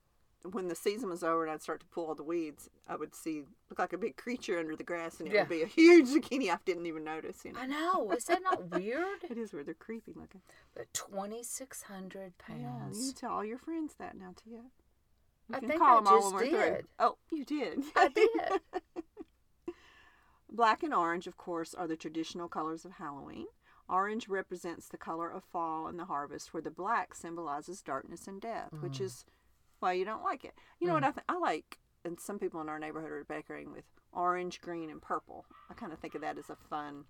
when 0.52 0.68
the 0.68 0.74
season 0.74 1.10
was 1.10 1.22
over 1.22 1.42
and 1.42 1.52
I'd 1.52 1.60
start 1.60 1.80
to 1.80 1.86
pull 1.86 2.06
all 2.06 2.14
the 2.14 2.22
weeds. 2.22 2.70
I 2.88 2.96
would 2.96 3.14
see 3.14 3.42
look 3.68 3.78
like 3.78 3.92
a 3.92 3.98
big 3.98 4.16
creature 4.16 4.58
under 4.58 4.74
the 4.74 4.84
grass, 4.84 5.18
and 5.20 5.28
it 5.28 5.34
Yeah. 5.34 5.40
would 5.42 5.50
be 5.50 5.62
a 5.62 5.66
huge 5.66 6.06
zucchini. 6.06 6.50
I 6.50 6.56
didn't 6.64 6.86
even 6.86 7.04
notice. 7.04 7.44
You 7.44 7.52
know, 7.52 7.60
I 7.60 7.66
know. 7.66 8.10
Is 8.12 8.24
that 8.26 8.42
not 8.42 8.70
weird? 8.70 9.22
it 9.28 9.36
is 9.36 9.52
weird. 9.52 9.66
They're 9.66 9.74
creepy 9.74 10.12
looking. 10.14 10.40
But 10.74 10.86
twenty 10.94 11.42
six 11.42 11.82
hundred 11.82 12.32
Yeah, 12.48 12.56
you 12.56 12.64
pounds. 12.64 13.12
tell 13.12 13.32
all 13.32 13.44
your 13.44 13.58
friends 13.58 13.94
that 13.98 14.16
now, 14.16 14.32
Tia. 14.42 14.62
You 15.48 15.56
I 15.56 15.58
can 15.58 15.68
think 15.68 15.80
call 15.80 16.06
I 16.08 16.10
just 16.18 16.38
did. 16.38 16.86
Oh, 17.00 17.16
you 17.32 17.44
did. 17.44 17.82
I 17.96 18.08
did. 18.14 18.30
Black 20.50 20.82
and 20.82 20.92
orange, 20.92 21.26
of 21.26 21.36
course, 21.36 21.74
are 21.74 21.86
the 21.86 21.96
traditional 21.96 22.48
colors 22.48 22.84
of 22.84 22.92
Halloween. 22.92 23.46
Orange 23.88 24.28
represents 24.28 24.88
the 24.88 24.96
color 24.98 25.30
of 25.30 25.44
fall 25.44 25.86
and 25.86 25.98
the 25.98 26.04
harvest, 26.04 26.52
where 26.52 26.62
the 26.62 26.70
black 26.70 27.14
symbolizes 27.14 27.82
darkness 27.82 28.26
and 28.26 28.40
death, 28.40 28.72
which 28.80 28.98
Mm. 28.98 29.02
is 29.04 29.24
why 29.80 29.92
you 29.92 30.04
don't 30.04 30.22
like 30.22 30.44
it. 30.44 30.54
You 30.78 30.86
know 30.88 30.94
what 30.94 31.04
I 31.04 31.12
think? 31.12 31.24
I 31.28 31.38
like, 31.38 31.78
and 32.04 32.18
some 32.20 32.38
people 32.38 32.60
in 32.60 32.68
our 32.68 32.78
neighborhood 32.78 33.10
are 33.12 33.24
decorating 33.24 33.72
with 33.72 33.84
orange, 34.12 34.60
green, 34.60 34.90
and 34.90 35.00
purple. 35.00 35.46
I 35.68 35.74
kind 35.74 35.92
of 35.92 35.98
think 35.98 36.14
of 36.14 36.20
that 36.20 36.38
as 36.38 36.50
a 36.50 36.56
fun 36.56 37.06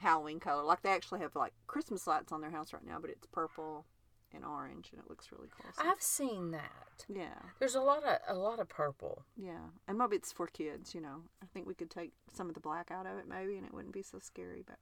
Halloween 0.00 0.40
color. 0.40 0.62
Like 0.62 0.82
they 0.82 0.90
actually 0.90 1.20
have 1.20 1.36
like 1.36 1.52
Christmas 1.66 2.06
lights 2.06 2.32
on 2.32 2.40
their 2.40 2.50
house 2.50 2.72
right 2.72 2.84
now, 2.84 2.98
but 2.98 3.10
it's 3.10 3.26
purple 3.26 3.86
and 4.34 4.44
orange, 4.44 4.90
and 4.92 5.00
it 5.00 5.08
looks 5.08 5.30
really 5.32 5.48
cool. 5.56 5.70
So, 5.72 5.82
I've 5.88 6.02
seen 6.02 6.50
that. 6.52 7.06
yeah. 7.08 7.34
There's 7.58 7.74
a 7.74 7.80
lot 7.80 8.04
of 8.04 8.18
a 8.28 8.38
lot 8.38 8.60
of 8.60 8.68
purple. 8.68 9.24
Yeah, 9.36 9.68
and 9.88 9.98
maybe 9.98 10.16
it's 10.16 10.32
for 10.32 10.46
kids. 10.46 10.94
You 10.94 11.00
know, 11.00 11.22
I 11.42 11.46
think 11.52 11.66
we 11.66 11.74
could 11.74 11.90
take 11.90 12.12
some 12.32 12.48
of 12.48 12.54
the 12.54 12.60
black 12.60 12.90
out 12.90 13.06
of 13.06 13.18
it, 13.18 13.26
maybe, 13.28 13.56
and 13.56 13.66
it 13.66 13.74
wouldn't 13.74 13.94
be 13.94 14.02
so 14.02 14.18
scary. 14.18 14.62
But 14.66 14.78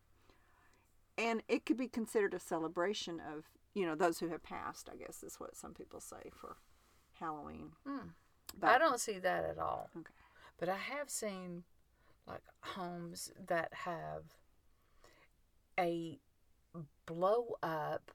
and 1.16 1.42
it 1.48 1.66
could 1.66 1.76
be 1.76 1.88
considered 1.88 2.34
a 2.34 2.40
celebration 2.40 3.20
of 3.20 3.44
you 3.74 3.86
know 3.86 3.94
those 3.94 4.18
who 4.18 4.28
have 4.28 4.42
passed. 4.42 4.88
I 4.92 4.96
guess 4.96 5.22
is 5.22 5.40
what 5.40 5.56
some 5.56 5.74
people 5.74 6.00
say 6.00 6.30
for 6.32 6.56
Halloween. 7.18 7.72
Hmm. 7.86 8.08
But, 8.58 8.70
I 8.70 8.78
don't 8.78 8.98
see 9.00 9.18
that 9.18 9.44
at 9.44 9.58
all. 9.58 9.90
Okay. 9.96 10.10
But 10.58 10.68
I 10.68 10.76
have 10.76 11.10
seen 11.10 11.64
like 12.26 12.42
homes 12.60 13.30
that 13.46 13.72
have 13.84 14.24
a 15.78 16.18
blow 17.06 17.56
up 17.62 18.10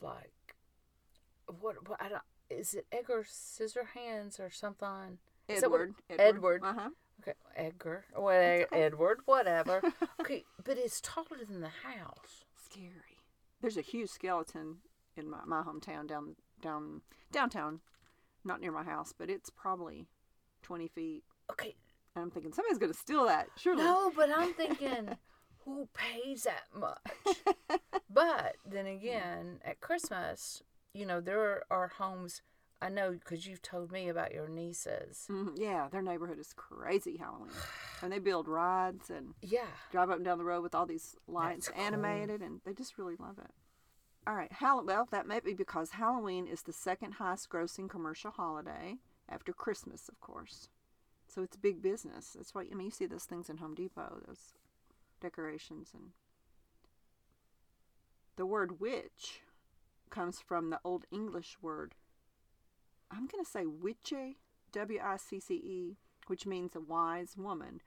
like 0.00 0.56
what 1.60 1.88
what 1.88 2.00
I 2.02 2.08
don't 2.08 2.22
is 2.50 2.74
it 2.74 2.86
Edgar 2.92 3.24
Scissorhands 3.28 4.38
or 4.38 4.50
something? 4.50 5.18
Is 5.48 5.60
that 5.62 5.70
what- 5.70 5.80
Edward. 5.80 6.20
Edward. 6.20 6.62
Uh 6.64 6.72
huh. 6.74 6.88
Okay, 7.22 7.34
Edgar, 7.56 8.04
whatever, 8.14 8.68
Edward, 8.72 9.20
whatever. 9.24 9.80
Okay, 10.20 10.44
but 10.64 10.76
it's 10.78 11.00
taller 11.00 11.44
than 11.48 11.60
the 11.60 11.68
house. 11.68 12.44
Scary. 12.64 13.18
There's 13.60 13.76
a 13.76 13.82
huge 13.82 14.10
skeleton 14.10 14.78
in 15.16 15.30
my, 15.30 15.38
my 15.46 15.62
hometown 15.62 16.06
down 16.08 16.34
down 16.60 17.02
downtown, 17.30 17.80
not 18.44 18.60
near 18.60 18.72
my 18.72 18.82
house, 18.82 19.12
but 19.16 19.30
it's 19.30 19.48
probably 19.50 20.06
twenty 20.62 20.88
feet. 20.88 21.22
Okay, 21.50 21.76
And 22.16 22.22
I'm 22.24 22.30
thinking 22.30 22.52
somebody's 22.52 22.78
gonna 22.78 22.94
steal 22.94 23.26
that. 23.26 23.46
Surely. 23.56 23.82
no, 23.84 24.10
but 24.16 24.30
I'm 24.34 24.52
thinking, 24.54 25.10
who 25.64 25.88
pays 25.94 26.42
that 26.44 26.64
much? 26.74 27.78
But 28.14 28.56
then 28.64 28.86
again, 28.86 29.60
at 29.64 29.80
Christmas, 29.80 30.62
you 30.92 31.04
know, 31.04 31.20
there 31.20 31.64
are 31.70 31.88
homes. 31.88 32.42
I 32.80 32.88
know 32.88 33.12
because 33.12 33.46
you've 33.46 33.62
told 33.62 33.90
me 33.90 34.08
about 34.08 34.32
your 34.32 34.46
nieces. 34.48 35.26
Mhm, 35.28 35.58
Yeah, 35.58 35.88
their 35.88 36.02
neighborhood 36.02 36.38
is 36.38 36.52
crazy 36.52 37.16
Halloween, 37.16 37.50
and 38.02 38.12
they 38.12 38.18
build 38.20 38.46
rides 38.46 39.10
and 39.10 39.34
Yeah. 39.42 39.66
drive 39.90 40.10
up 40.10 40.16
and 40.16 40.24
down 40.24 40.38
the 40.38 40.44
road 40.44 40.62
with 40.62 40.74
all 40.74 40.86
these 40.86 41.16
lights 41.26 41.66
That's 41.66 41.76
cool. 41.76 41.86
animated, 41.86 42.40
and 42.42 42.60
they 42.64 42.72
just 42.74 42.96
really 42.98 43.16
love 43.16 43.38
it. 43.38 43.50
All 44.26 44.34
right, 44.34 44.52
Hall- 44.52 44.84
well, 44.84 45.06
that 45.10 45.26
may 45.26 45.40
be 45.40 45.52
because 45.54 45.90
Halloween 45.92 46.46
is 46.46 46.62
the 46.62 46.72
second 46.72 47.12
highest 47.12 47.48
grossing 47.50 47.88
commercial 47.90 48.30
holiday 48.30 48.98
after 49.28 49.52
Christmas, 49.52 50.08
of 50.08 50.20
course. 50.20 50.68
So 51.26 51.42
it's 51.42 51.56
big 51.56 51.82
business. 51.82 52.34
That's 52.34 52.54
why 52.54 52.62
I 52.70 52.74
mean 52.74 52.86
you 52.86 52.90
see 52.90 53.06
those 53.06 53.24
things 53.24 53.48
in 53.50 53.56
Home 53.58 53.74
Depot, 53.74 54.22
those 54.26 54.54
decorations, 55.20 55.92
and 55.94 56.12
the 58.36 58.46
word 58.46 58.80
witch 58.80 59.42
comes 60.10 60.40
from 60.40 60.70
the 60.70 60.80
Old 60.84 61.04
English 61.10 61.56
word. 61.60 61.94
I'm 63.10 63.26
going 63.26 63.44
to 63.44 63.50
say 63.50 63.64
witche, 63.64 64.36
W 64.72 65.00
I 65.02 65.16
C 65.16 65.40
C 65.40 65.54
E, 65.54 65.96
which 66.26 66.46
means 66.46 66.74
a 66.74 66.80
wise 66.80 67.36
woman. 67.36 67.80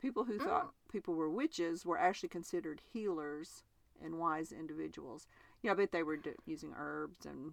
People 0.00 0.24
who 0.24 0.38
thought 0.38 0.72
people 0.90 1.14
were 1.14 1.30
witches 1.30 1.84
were 1.84 1.98
actually 1.98 2.30
considered 2.30 2.80
healers 2.92 3.64
and 4.02 4.18
wise 4.18 4.50
individuals. 4.52 5.26
Yeah, 5.62 5.72
I 5.72 5.74
bet 5.74 5.92
they 5.92 6.02
were 6.02 6.16
do- 6.16 6.34
using 6.46 6.72
herbs 6.76 7.26
and, 7.26 7.52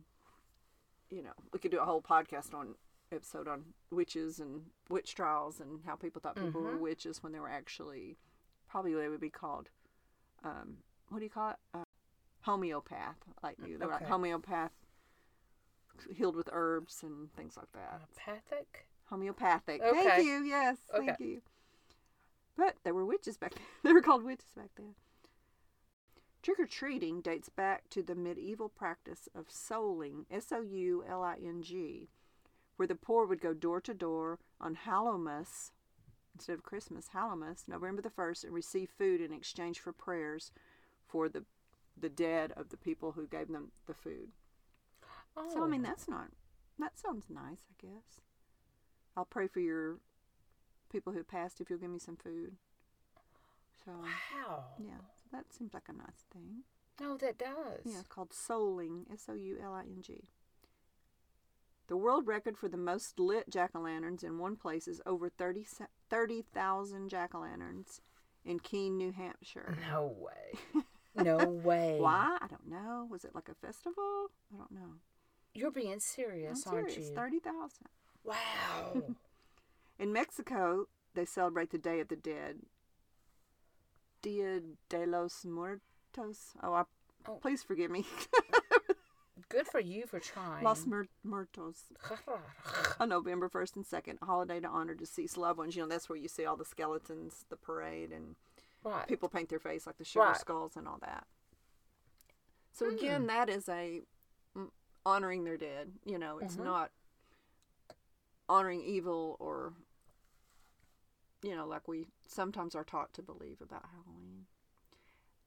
you 1.10 1.22
know, 1.22 1.34
we 1.52 1.60
could 1.60 1.72
do 1.72 1.80
a 1.80 1.86
whole 1.86 2.02
podcast 2.02 2.54
on 2.54 2.76
episode 3.12 3.48
on 3.48 3.64
witches 3.92 4.40
and 4.40 4.64
witch 4.90 5.16
trials 5.16 5.60
and 5.60 5.80
how 5.86 5.96
people 5.96 6.22
thought 6.22 6.36
people 6.36 6.62
were 6.62 6.78
witches 6.78 7.22
when 7.22 7.32
they 7.32 7.40
were 7.40 7.50
actually 7.50 8.18
probably 8.70 8.94
they 8.94 9.08
would 9.08 9.22
be 9.22 9.30
called, 9.30 9.70
um, 10.44 10.78
what 11.10 11.20
do 11.20 11.24
you 11.26 11.30
call 11.30 11.52
it? 11.52 11.58
Uh, 11.74 11.84
homeopath. 12.48 13.18
Like 13.44 13.58
mm, 13.58 13.70
you. 13.70 13.78
they 13.78 13.86
were 13.86 13.92
like 13.92 14.08
homeopath, 14.08 14.72
healed 16.16 16.36
with 16.36 16.50
herbs 16.52 17.04
and 17.04 17.32
things 17.36 17.58
like 17.58 17.72
that. 17.74 18.02
Homeopathic? 18.26 18.88
Homeopathic. 19.06 19.82
Okay. 19.82 20.04
Thank 20.04 20.26
you. 20.26 20.44
Yes. 20.44 20.78
Thank 20.96 21.20
you. 21.20 21.42
But 22.56 22.76
there 22.84 22.94
were 22.94 23.06
witches 23.06 23.38
back 23.38 23.54
then. 23.54 23.64
they 23.84 23.94
were 23.94 24.02
called 24.02 24.24
witches 24.24 24.52
back 24.56 24.72
then. 24.78 24.96
Trick 26.42 26.60
or 26.60 26.66
treating 26.66 27.22
dates 27.22 27.50
back 27.50 27.90
to 27.90 28.02
the 28.02 28.16
medieval 28.16 28.70
practice 28.70 29.28
of 29.36 29.50
souling, 29.50 30.26
S 30.32 30.52
O 30.52 30.62
U 30.62 31.04
L 31.08 31.22
I 31.22 31.36
N 31.44 31.62
G, 31.62 32.08
where 32.78 32.88
the 32.88 32.96
poor 32.96 33.26
would 33.26 33.42
go 33.42 33.54
door 33.54 33.82
to 33.82 33.94
door 33.94 34.40
on 34.62 34.78
Hallowmas, 34.88 35.72
instead 36.34 36.54
of 36.54 36.64
Christmas, 36.64 37.10
Hallowmas, 37.14 37.68
November 37.68 38.02
the 38.02 38.10
1st, 38.10 38.46
and 38.46 38.54
receive 38.54 38.90
food 38.98 39.20
in 39.20 39.34
exchange 39.34 39.80
for 39.80 39.92
prayers 39.92 40.52
for 41.08 41.28
the, 41.28 41.44
the 42.00 42.10
dead 42.10 42.54
of 42.56 42.70
the 42.70 42.78
people 42.78 43.14
who 43.14 43.28
gave 43.28 43.48
them 43.48 43.72
the 43.86 43.94
food. 43.94 44.30
Oh. 45.36 45.50
So 45.54 45.64
I 45.64 45.68
mean 45.68 45.82
oh. 45.86 45.90
that's 45.90 46.08
not 46.08 46.28
that 46.80 46.98
sounds 46.98 47.26
nice, 47.30 47.62
I 47.70 47.86
guess. 47.86 48.22
I'll 49.16 49.26
pray 49.26 49.48
for 49.48 49.60
your 49.60 49.98
people 50.92 51.14
who 51.14 51.24
passed 51.24 51.60
if 51.60 51.70
you'll 51.70 51.80
give 51.80 51.90
me 51.90 52.00
some 52.00 52.18
food. 52.18 52.54
So 53.84 53.92
Wow. 53.92 54.66
yeah, 54.80 55.00
so 55.16 55.24
that 55.32 55.54
seems 55.54 55.74
like 55.74 55.90
a 55.90 55.94
nice 55.94 56.26
thing. 56.32 56.64
No, 57.00 57.18
that 57.18 57.38
does. 57.38 57.82
Yeah, 57.86 58.00
it's 58.00 58.08
called 58.08 58.32
souling, 58.32 59.12
S 59.12 59.26
O 59.30 59.34
U 59.34 59.58
L 59.62 59.74
I 59.74 59.82
N 59.82 60.02
G. 60.02 60.30
The 61.88 61.98
world 61.98 62.28
record 62.28 62.58
for 62.58 62.68
the 62.68 62.78
most 62.78 63.18
lit 63.18 63.50
jack 63.50 63.72
o' 63.74 63.80
lanterns 63.80 64.22
in 64.24 64.40
one 64.40 64.58
place 64.58 64.90
is 64.90 65.02
over 65.06 65.30
30, 65.30 65.66
30,000 66.10 67.08
jack 67.10 67.34
o' 67.34 67.40
lanterns 67.40 68.02
in 68.44 68.60
Keene, 68.60 68.98
New 68.98 69.12
Hampshire. 69.14 69.78
No 69.90 70.14
way. 70.18 70.60
No 71.24 71.38
way. 71.64 71.98
Why? 72.00 72.38
I 72.42 72.48
don't 72.48 72.68
know. 72.70 73.08
Was 73.10 73.24
it 73.26 73.34
like 73.36 73.50
a 73.50 73.56
festival? 73.56 74.28
I 74.54 74.58
don't 74.58 74.72
know. 74.72 74.94
You're 75.54 75.72
being 75.72 75.94
I'm 75.94 76.00
serious, 76.00 76.64
serious. 76.64 76.94
aren't 76.94 76.98
you? 76.98 77.04
30,000. 77.16 77.88
Wow. 78.24 79.04
In 80.00 80.14
Mexico, 80.14 80.86
they 81.16 81.26
celebrate 81.26 81.72
the 81.72 81.78
Day 81.80 82.00
of 82.00 82.10
the 82.10 82.16
Dead. 82.16 82.58
Dia 84.22 84.62
de 84.90 85.06
los 85.06 85.46
Muertos. 85.46 86.54
Oh, 86.62 86.74
I, 86.74 86.84
Oh. 87.28 87.34
please 87.42 87.62
forgive 87.64 87.92
me. 87.92 88.06
Good 89.50 89.68
for 89.68 89.80
you 89.80 90.06
for 90.08 90.20
trying. 90.20 90.64
Los 90.64 90.86
Muer- 90.86 91.08
Muertos. 91.24 91.84
On 93.00 93.10
November 93.10 93.50
1st 93.50 93.76
and 93.78 93.86
2nd, 93.86 94.18
a 94.22 94.26
holiday 94.26 94.60
to 94.60 94.68
honor 94.68 94.94
deceased 94.94 95.38
loved 95.38 95.58
ones. 95.60 95.76
You 95.76 95.82
know, 95.84 95.88
that's 95.90 96.08
where 96.10 96.18
you 96.18 96.28
see 96.28 96.46
all 96.46 96.56
the 96.58 96.66
skeletons, 96.66 97.46
the 97.50 97.56
parade, 97.58 98.12
and 98.12 98.36
right. 98.90 99.08
people 99.08 99.30
paint 99.30 99.50
their 99.50 99.60
face 99.60 99.86
like 99.88 99.98
the 99.98 100.04
sugar 100.06 100.26
Right. 100.26 100.38
skulls 100.38 100.76
and 100.76 100.88
all 100.88 101.00
that. 101.02 101.26
So 102.74 102.88
again, 102.90 103.28
that 103.28 103.50
is 103.50 103.68
a 103.68 104.02
mm, 104.56 104.70
honoring 105.06 105.44
their 105.44 105.58
dead. 105.58 105.94
You 106.06 106.18
know, 106.20 106.40
it's 106.40 106.56
Mhm. 106.58 106.64
not 106.66 106.92
honoring 108.50 108.82
evil 108.82 109.36
or 109.40 109.74
you 111.44 111.56
know, 111.56 111.68
like 111.68 111.88
we 111.88 112.08
sometimes 112.28 112.74
are 112.76 112.84
taught 112.84 113.14
to 113.14 113.22
believe 113.22 113.62
about 113.62 113.86
Halloween. 113.94 114.48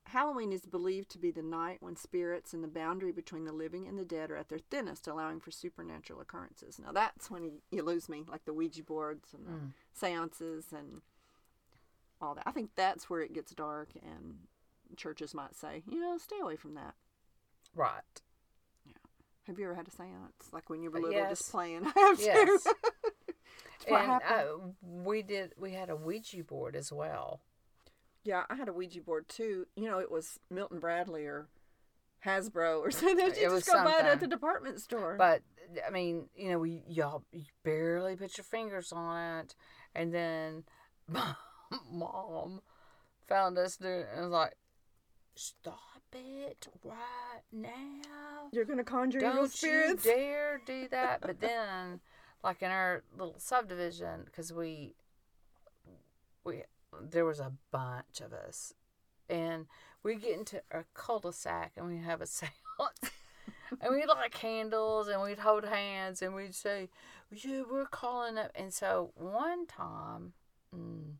Halloween 0.06 0.52
is 0.52 0.64
believed 0.66 1.08
to 1.10 1.18
be 1.18 1.30
the 1.30 1.42
night 1.42 1.78
when 1.82 1.94
spirits 1.96 2.52
and 2.54 2.62
the 2.64 2.68
boundary 2.68 3.12
between 3.12 3.44
the 3.44 3.52
living 3.52 3.86
and 3.86 3.98
the 3.98 4.04
dead 4.04 4.30
are 4.30 4.36
at 4.36 4.48
their 4.48 4.58
thinnest, 4.58 5.06
allowing 5.08 5.40
for 5.40 5.50
supernatural 5.50 6.20
occurrences. 6.20 6.78
Now 6.78 6.92
that's 6.92 7.30
when 7.30 7.42
you, 7.44 7.60
you 7.70 7.82
lose 7.82 8.08
me, 8.08 8.24
like 8.26 8.44
the 8.44 8.52
Ouija 8.54 8.82
boards 8.84 9.34
and 9.34 9.46
the 9.46 9.50
Mm. 9.50 9.72
seances 9.92 10.72
and 10.72 11.02
all 12.20 12.34
that. 12.34 12.44
I 12.46 12.52
think 12.52 12.70
that's 12.76 13.08
where 13.10 13.20
it 13.20 13.32
gets 13.32 13.52
dark, 13.54 13.88
and 14.02 14.34
churches 14.96 15.34
might 15.34 15.54
say, 15.56 15.82
you 15.90 16.00
know, 16.00 16.18
stay 16.18 16.38
away 16.42 16.56
from 16.56 16.74
that. 16.74 16.94
Right. 17.74 18.02
Yeah. 18.84 18.92
Have 19.46 19.58
you 19.58 19.64
ever 19.66 19.74
had 19.74 19.88
a 19.88 19.90
seance? 19.90 20.50
Like 20.52 20.68
when 20.70 20.82
you 20.82 20.90
were 20.90 20.98
Uh, 20.98 21.02
little, 21.02 21.18
yes. 21.18 21.38
just 21.38 21.50
playing? 21.50 21.86
I 21.96 22.00
have 22.00 22.20
Yes. 22.20 22.64
too. 22.64 22.70
what 23.88 24.00
and 24.02 24.10
happened. 24.10 24.50
uh, 24.62 24.88
we 25.02 25.22
did. 25.22 25.54
We 25.56 25.72
had 25.72 25.88
a 25.90 25.96
Ouija 25.96 26.42
board 26.44 26.76
as 26.76 26.92
well. 26.92 27.40
Yeah, 28.24 28.44
I 28.50 28.54
had 28.54 28.68
a 28.68 28.72
Ouija 28.72 29.00
board 29.00 29.28
too. 29.28 29.66
You 29.76 29.84
know, 29.88 29.98
it 29.98 30.10
was 30.10 30.38
Milton 30.50 30.78
Bradley 30.80 31.24
or 31.26 31.48
Hasbro 32.26 32.80
or 32.80 32.90
something. 32.90 33.18
You 33.18 33.26
It 33.32 33.34
just 33.40 33.54
was 33.54 33.64
go 33.64 33.82
buy 33.84 33.98
it 34.00 34.04
at 34.04 34.20
the 34.20 34.26
department 34.26 34.80
store. 34.80 35.16
But 35.16 35.42
I 35.86 35.90
mean, 35.90 36.28
you 36.34 36.50
know, 36.50 36.58
we 36.58 36.82
y'all 36.88 37.24
you 37.32 37.44
barely 37.62 38.16
put 38.16 38.36
your 38.36 38.44
fingers 38.44 38.92
on 38.92 39.38
it, 39.38 39.54
and 39.94 40.12
then 40.12 40.64
mom 41.92 42.60
found 43.28 43.58
us 43.58 43.76
doing 43.76 44.00
it 44.00 44.08
and 44.14 44.24
was 44.24 44.32
like, 44.32 44.56
"Stop 45.34 45.78
it 46.12 46.68
right 46.84 47.42
now! 47.52 48.48
You're 48.52 48.64
gonna 48.64 48.84
conjure 48.84 49.18
evil 49.18 49.32
Don't 49.32 49.62
you 49.62 49.96
dare 50.02 50.60
do 50.64 50.88
that!" 50.88 51.20
But 51.20 51.40
then, 51.40 52.00
like 52.42 52.62
in 52.62 52.70
our 52.70 53.02
little 53.16 53.38
subdivision, 53.38 54.22
because 54.24 54.52
we 54.52 54.94
we 56.44 56.62
there 57.00 57.24
was 57.24 57.40
a 57.40 57.52
bunch 57.70 58.20
of 58.20 58.32
us, 58.32 58.74
and 59.28 59.66
we 60.02 60.16
get 60.16 60.38
into 60.38 60.62
a 60.70 60.84
cul-de-sac 60.94 61.72
and 61.76 61.86
we 61.86 61.98
have 61.98 62.20
a 62.20 62.26
seance. 62.26 62.50
and 63.80 63.94
we'd 63.94 64.08
light 64.08 64.32
candles 64.32 65.08
and 65.08 65.22
we'd 65.22 65.38
hold 65.38 65.64
hands 65.64 66.22
and 66.22 66.34
we'd 66.34 66.54
say, 66.54 66.88
Yeah, 67.30 67.62
we're 67.70 67.86
calling 67.86 68.38
up. 68.38 68.50
And 68.54 68.72
so 68.72 69.12
one 69.14 69.66
time, 69.66 70.32
mm, 70.74 71.14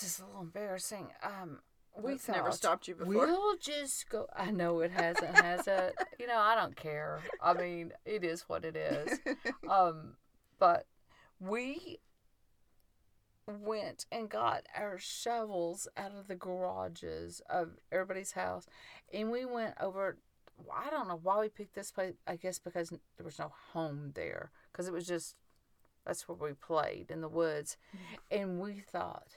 this 0.00 0.10
is 0.10 0.18
a 0.18 0.26
little 0.26 0.40
embarrassing. 0.40 1.06
Um, 1.22 1.60
we 1.96 2.12
That's 2.12 2.28
never 2.28 2.50
stopped 2.50 2.88
you 2.88 2.96
before. 2.96 3.14
We'll 3.14 3.56
just 3.58 4.08
go. 4.08 4.26
I 4.34 4.50
know 4.50 4.80
it 4.80 4.90
hasn't, 4.90 5.36
has 5.36 5.68
it? 5.68 5.94
You 6.18 6.28
know, 6.28 6.38
I 6.38 6.54
don't 6.54 6.74
care. 6.74 7.20
I 7.42 7.52
mean, 7.52 7.92
it 8.04 8.24
is 8.24 8.42
what 8.48 8.64
it 8.64 8.76
is. 8.76 9.18
Um, 9.68 10.14
but 10.58 10.86
we 11.40 11.98
went 13.46 14.06
and 14.10 14.28
got 14.28 14.62
our 14.74 14.98
shovels 14.98 15.86
out 15.96 16.12
of 16.12 16.28
the 16.28 16.34
garages 16.34 17.42
of 17.50 17.72
everybody's 17.92 18.32
house 18.32 18.66
and 19.12 19.30
we 19.30 19.44
went 19.44 19.74
over 19.80 20.16
I 20.74 20.88
don't 20.88 21.08
know 21.08 21.20
why 21.22 21.40
we 21.40 21.48
picked 21.50 21.74
this 21.74 21.90
place 21.90 22.14
I 22.26 22.36
guess 22.36 22.58
because 22.58 22.88
there 22.88 23.24
was 23.24 23.38
no 23.38 23.52
home 23.72 24.12
there 24.14 24.50
because 24.72 24.88
it 24.88 24.94
was 24.94 25.06
just 25.06 25.36
that's 26.06 26.26
where 26.26 26.38
we 26.38 26.54
played 26.54 27.10
in 27.10 27.20
the 27.20 27.28
woods 27.28 27.76
and 28.30 28.60
we 28.60 28.82
thought 28.90 29.28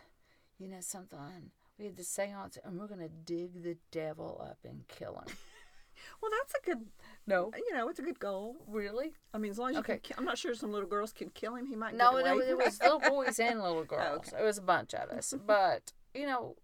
you 0.59 0.67
know 0.67 0.81
something 0.81 1.51
we 1.77 1.85
had 1.85 1.95
the 1.97 2.03
seance 2.03 2.57
and 2.63 2.79
we're 2.79 2.87
gonna 2.87 3.09
dig 3.09 3.63
the 3.63 3.77
devil 3.91 4.41
up 4.43 4.57
and 4.63 4.87
kill 4.87 5.15
him 5.15 5.35
well, 6.21 6.31
that's 6.31 6.53
a 6.55 6.65
good. 6.65 6.85
no 7.25 7.51
You 7.55 7.75
know, 7.75 7.89
it's 7.89 7.99
a 7.99 8.03
good 8.03 8.19
goal. 8.19 8.55
really 8.67 9.13
I 9.33 9.37
mean, 9.39 9.51
as 9.51 9.57
long 9.59 9.69
as 9.69 9.73
you 9.75 9.79
Okay. 9.79 9.93
can. 9.93 9.99
ki- 10.01 10.13
I'm 10.17 10.25
not 10.25 10.37
sure 10.37 10.53
some 10.53 10.71
little 10.71 10.87
girls 10.89 11.11
can 11.11 11.29
kill 11.31 11.55
him. 11.55 11.65
He 11.65 11.75
might 11.75 11.95
No, 11.95 12.11
get 12.15 12.25
no, 12.25 12.39
it 12.39 12.57
was 12.57 12.79
little 12.81 12.99
boys 12.99 13.39
and 13.39 13.61
little 13.61 13.83
girls. 13.95 14.29
Oh, 14.31 14.35
okay. 14.35 14.43
It 14.43 14.45
was 14.45 14.57
a 14.59 14.61
bunch 14.61 14.93
of 14.93 15.09
us. 15.09 15.33
But, 15.47 15.93
you 16.13 16.25
know, 16.27 16.55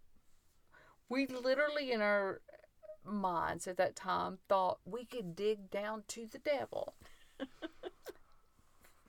we 1.08 1.26
literally 1.26 1.90
in 1.92 2.00
our 2.00 2.40
minds 3.04 3.66
at 3.66 3.76
that 3.76 3.94
time 3.96 4.38
thought 4.48 4.78
we 4.84 5.04
could 5.04 5.34
dig 5.36 5.68
down 5.70 6.04
to 6.08 6.26
the 6.26 6.38
devil, 6.38 6.94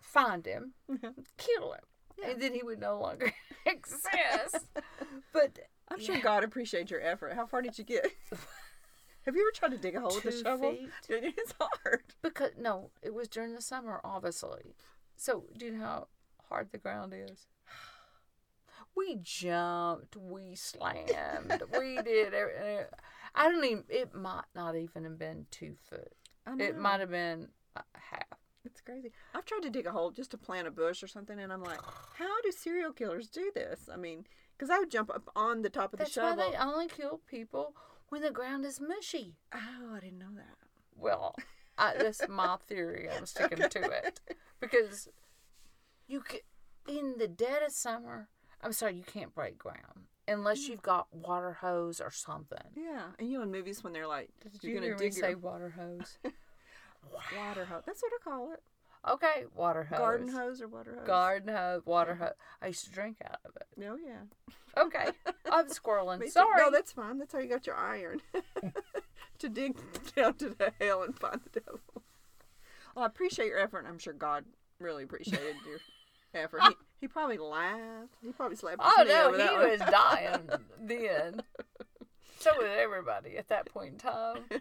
find 0.01 0.45
him, 0.45 0.73
kill 1.37 1.73
him, 1.73 1.83
and 2.23 2.41
then 2.41 2.53
he 2.53 2.63
would 2.63 2.79
no 2.79 2.99
longer 2.99 3.33
exist. 3.65 4.57
But 5.33 5.59
I'm 5.89 5.99
sure 5.99 6.15
yeah. 6.15 6.21
God 6.21 6.43
appreciates 6.43 6.89
your 6.91 7.01
effort. 7.01 7.33
How 7.33 7.45
far 7.45 7.61
did 7.61 7.77
you 7.77 7.83
get? 7.83 8.05
Have 9.25 9.35
you 9.35 9.41
ever 9.41 9.51
tried 9.53 9.71
to 9.71 9.77
dig 9.77 9.95
a 9.95 9.99
hole 10.01 10.13
with 10.15 10.25
a 10.25 10.43
shovel? 10.43 10.71
feet. 10.71 10.89
It's 11.09 11.53
hard. 11.59 12.03
because 12.21 12.51
no, 12.57 12.91
it 13.01 13.13
was 13.13 13.27
during 13.27 13.53
the 13.53 13.61
summer, 13.61 13.99
obviously. 14.03 14.75
So 15.17 15.45
do 15.57 15.65
you 15.65 15.71
know 15.73 15.83
how 15.83 16.07
hard 16.49 16.69
the 16.71 16.77
ground 16.77 17.13
is? 17.15 17.47
We 18.95 19.17
jumped, 19.21 20.15
we 20.15 20.55
slammed, 20.55 21.11
we 21.77 21.97
did. 22.01 22.33
every- 22.33 22.79
uh, 22.79 22.83
I 23.33 23.49
don't 23.51 23.65
even. 23.65 23.83
It 23.89 24.13
might 24.15 24.45
not 24.55 24.77
even 24.77 25.03
have 25.03 25.19
been 25.19 25.47
two 25.51 25.75
foot. 25.89 26.13
It 26.57 26.77
might 26.77 27.01
have 27.01 27.09
been 27.11 27.49
a 27.75 27.81
half. 27.93 28.34
It's 28.65 28.81
crazy. 28.81 29.11
I've 29.33 29.45
tried 29.45 29.61
to 29.63 29.69
dig 29.69 29.85
a 29.85 29.91
hole 29.91 30.11
just 30.11 30.31
to 30.31 30.37
plant 30.37 30.67
a 30.67 30.71
bush 30.71 31.03
or 31.03 31.07
something, 31.07 31.39
and 31.39 31.53
I'm 31.53 31.63
like, 31.63 31.79
how 32.17 32.41
do 32.41 32.51
serial 32.51 32.91
killers 32.91 33.27
do 33.29 33.51
this? 33.53 33.89
I 33.91 33.97
mean, 33.97 34.25
because 34.57 34.69
I 34.69 34.79
would 34.79 34.91
jump 34.91 35.09
up 35.09 35.29
on 35.35 35.61
the 35.61 35.69
top 35.69 35.93
of 35.93 35.99
the 35.99 36.05
shovel. 36.05 36.35
That's 36.35 36.39
why 36.39 36.51
they 36.51 36.57
only 36.57 36.87
kill 36.87 37.21
people 37.27 37.75
when 38.09 38.21
the 38.21 38.31
ground 38.31 38.65
is 38.65 38.79
mushy. 38.79 39.35
Oh, 39.53 39.95
I 39.95 39.99
didn't 39.99 40.19
know 40.19 40.33
that. 40.35 40.57
Well, 40.97 41.35
I, 41.77 41.93
that's 41.97 42.21
my 42.29 42.57
theory. 42.67 43.07
I'm 43.15 43.25
sticking 43.25 43.69
to 43.69 43.81
it 43.81 44.21
because 44.59 45.07
you 46.07 46.21
can, 46.21 46.39
in 46.87 47.15
the 47.17 47.27
dead 47.27 47.63
of 47.63 47.71
summer. 47.71 48.29
I'm 48.61 48.73
sorry, 48.73 48.95
you 48.95 49.03
can't 49.03 49.35
break 49.35 49.59
ground 49.59 50.07
unless 50.27 50.67
you've 50.67 50.81
got 50.81 51.07
water 51.13 51.53
hose 51.53 52.01
or 52.01 52.11
something. 52.11 52.57
Yeah, 52.75 53.03
and 53.19 53.29
you 53.29 53.37
know 53.37 53.43
in 53.43 53.51
movies 53.51 53.83
when 53.83 53.93
they're 53.93 54.07
like, 54.07 54.29
Did 54.41 54.63
you're 54.63 54.73
you 54.73 54.79
gonna 54.81 54.97
dig 54.97 55.13
say 55.13 55.35
water 55.35 55.73
hose? 55.77 56.17
water 57.11 57.65
hose. 57.65 57.83
That's 57.85 58.01
what 58.01 58.11
I 58.19 58.29
call 58.29 58.53
it. 58.53 58.61
Okay, 59.07 59.45
water 59.55 59.83
hose. 59.83 59.99
Garden 59.99 60.27
hose 60.29 60.61
or 60.61 60.67
water 60.67 60.95
hose. 60.95 61.07
Garden 61.07 61.53
hose, 61.55 61.85
water 61.85 62.15
hose. 62.15 62.33
I 62.61 62.67
used 62.67 62.85
to 62.85 62.91
drink 62.91 63.17
out 63.23 63.39
of 63.45 63.55
it. 63.55 63.67
No, 63.77 63.95
yeah. 63.95 64.21
Okay, 64.77 65.09
I'm 65.51 65.67
squirreling. 65.67 66.27
Sorry. 66.29 66.57
No, 66.57 66.71
that's 66.71 66.91
fine. 66.91 67.19
That's 67.19 67.33
how 67.33 67.39
you 67.39 67.47
got 67.47 67.67
your 67.67 67.75
iron 67.75 68.21
to 69.39 69.49
dig 69.49 69.77
down 70.15 70.33
to 70.35 70.49
the 70.49 70.73
hell 70.79 71.03
and 71.03 71.17
find 71.17 71.39
the 71.43 71.59
devil. 71.59 71.79
Well, 72.95 73.03
I 73.03 73.07
appreciate 73.07 73.47
your 73.47 73.59
effort. 73.59 73.85
I'm 73.87 73.99
sure 73.99 74.13
God 74.13 74.45
really 74.79 75.03
appreciated 75.03 75.55
your 75.67 75.79
effort. 76.43 76.61
He, 76.63 76.75
he 77.01 77.07
probably 77.07 77.37
laughed. 77.37 78.15
He 78.23 78.31
probably 78.31 78.57
slapped 78.57 78.81
his 78.81 78.91
oh 78.97 79.03
no, 79.03 79.33
he 79.33 79.69
was 79.69 79.79
dying 79.79 80.49
then. 80.81 81.41
So 82.45 82.57
was 82.61 82.69
everybody 82.77 83.37
at 83.37 83.47
that 83.49 83.65
point 83.67 83.93
in 83.93 83.97
time. 83.97 84.43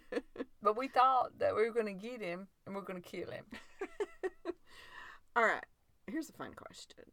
But 0.63 0.79
we 0.79 0.89
thought 0.89 1.39
that 1.41 1.55
we 1.55 1.63
were 1.69 1.75
going 1.75 1.87
to 1.87 1.93
get 2.09 2.23
him 2.23 2.47
and 2.65 2.75
we 2.75 2.81
are 2.81 2.85
going 2.85 3.03
to 3.03 3.07
kill 3.07 3.31
him. 3.31 3.45
All 5.37 5.45
right. 5.45 5.65
Here's 6.11 6.31
a 6.31 6.33
fun 6.33 6.55
question. 6.55 7.05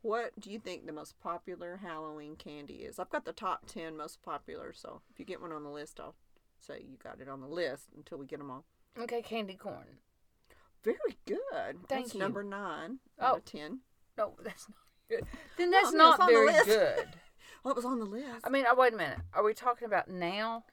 What 0.00 0.38
do 0.40 0.50
you 0.50 0.58
think 0.58 0.86
the 0.86 0.92
most 0.94 1.18
popular 1.20 1.76
Halloween 1.82 2.36
candy 2.36 2.76
is? 2.76 2.98
I've 2.98 3.10
got 3.10 3.26
the 3.26 3.32
top 3.34 3.66
10 3.66 3.96
most 3.98 4.22
popular, 4.22 4.72
so 4.72 5.02
if 5.10 5.18
you 5.18 5.26
get 5.26 5.42
one 5.42 5.52
on 5.52 5.62
the 5.64 5.68
list, 5.68 6.00
I'll 6.00 6.14
say 6.58 6.82
you 6.88 6.96
got 7.02 7.20
it 7.20 7.28
on 7.28 7.40
the 7.42 7.46
list 7.48 7.88
until 7.94 8.16
we 8.16 8.24
get 8.26 8.38
them 8.38 8.50
all. 8.50 8.64
Okay, 8.98 9.20
candy 9.20 9.54
corn. 9.56 9.98
Very 10.84 10.96
good. 11.26 11.36
Thank 11.88 11.88
That's 11.88 12.14
you. 12.14 12.20
number 12.20 12.42
9 12.44 12.98
Oh. 13.20 13.24
out 13.26 13.36
of 13.38 13.44
10. 13.44 13.80
No, 14.16 14.34
that's 14.42 14.68
not 14.70 14.78
good. 15.10 15.26
Then 15.58 15.70
Well, 15.70 15.82
that's 15.82 15.92
mean, 15.92 15.98
not 15.98 16.14
it's 16.14 16.20
on 16.20 16.26
the 16.28 16.32
very 16.32 16.46
list. 16.46 16.64
good. 16.66 17.08
Well, 17.62 17.72
it 17.72 17.76
was 17.76 17.84
on 17.84 17.98
the 17.98 18.04
list. 18.04 18.44
I 18.44 18.48
mean, 18.48 18.64
oh, 18.68 18.74
wait 18.76 18.92
a 18.92 18.96
minute. 18.96 19.18
Are 19.34 19.42
we 19.44 19.54
talking 19.54 19.86
about 19.86 20.08
now? 20.08 20.64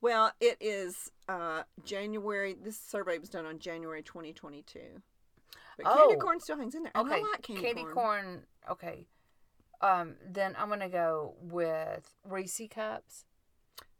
Well, 0.00 0.32
it 0.40 0.56
is 0.60 1.10
uh, 1.28 1.62
January. 1.84 2.54
This 2.62 2.78
survey 2.78 3.18
was 3.18 3.28
done 3.28 3.46
on 3.46 3.58
January 3.58 4.02
2022. 4.02 4.80
But 5.76 5.86
candy 5.86 6.14
Oh. 6.14 6.18
corn 6.18 6.40
still 6.40 6.56
hangs 6.56 6.74
in 6.74 6.84
there. 6.84 6.92
And 6.94 7.06
Okay, 7.10 7.20
I 7.20 7.22
like 7.22 7.42
candy, 7.42 7.84
corn. 7.92 8.42
Okay. 8.70 9.06
Um, 9.80 10.16
then 10.26 10.54
I'm 10.58 10.68
gonna 10.68 10.88
go 10.90 11.34
with 11.40 12.14
Reese 12.24 12.60
cups. 12.70 13.24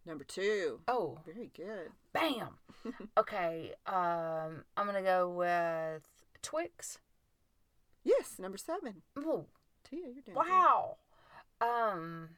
Number 0.07 0.25
two. 0.25 0.81
Oh, 0.89 1.19
Very 1.27 1.51
good. 1.55 1.91
bam. 2.13 2.59
okay. 3.19 3.73
Um, 3.87 4.65
I'm 4.77 4.87
gonna 4.87 5.03
go 5.03 5.29
with 5.29 6.07
Twix. 6.43 6.99
Yes, 8.05 8.39
number 8.39 8.57
seven. 8.59 9.03
Ooh, 9.19 9.47
Tia, 9.85 10.01
you're 10.13 10.23
doing 10.23 10.37
wow. 10.37 10.97
Um, 11.61 12.31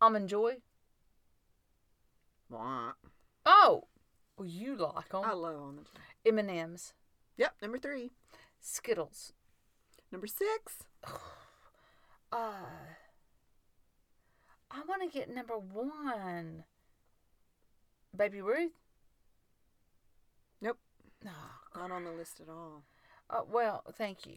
almond 0.00 0.28
joy. 0.28 0.56
Wah. 2.48 2.92
Oh, 3.46 3.84
well, 4.36 4.48
you 4.48 4.76
like 4.76 5.10
them. 5.10 5.22
I 5.24 5.32
love 5.32 5.56
almond. 5.56 5.86
M 6.26 6.38
and 6.38 6.50
M's, 6.50 6.94
Yep, 7.36 7.54
number 7.62 7.78
three. 7.78 8.10
Skittles. 8.60 9.32
Number 10.12 10.26
six. 10.26 10.84
Uh, 12.32 12.62
I 14.70 14.82
want 14.86 15.02
to 15.02 15.08
get 15.18 15.28
number 15.34 15.58
one. 15.58 16.62
Baby 18.16 18.40
Ruth. 18.40 18.70
Nope, 20.60 20.78
No. 21.24 21.32
not 21.74 21.90
on 21.90 22.04
the 22.04 22.12
list 22.12 22.38
at 22.40 22.48
all. 22.48 22.84
Uh, 23.28 23.40
well, 23.50 23.82
thank 23.98 24.26
you 24.26 24.36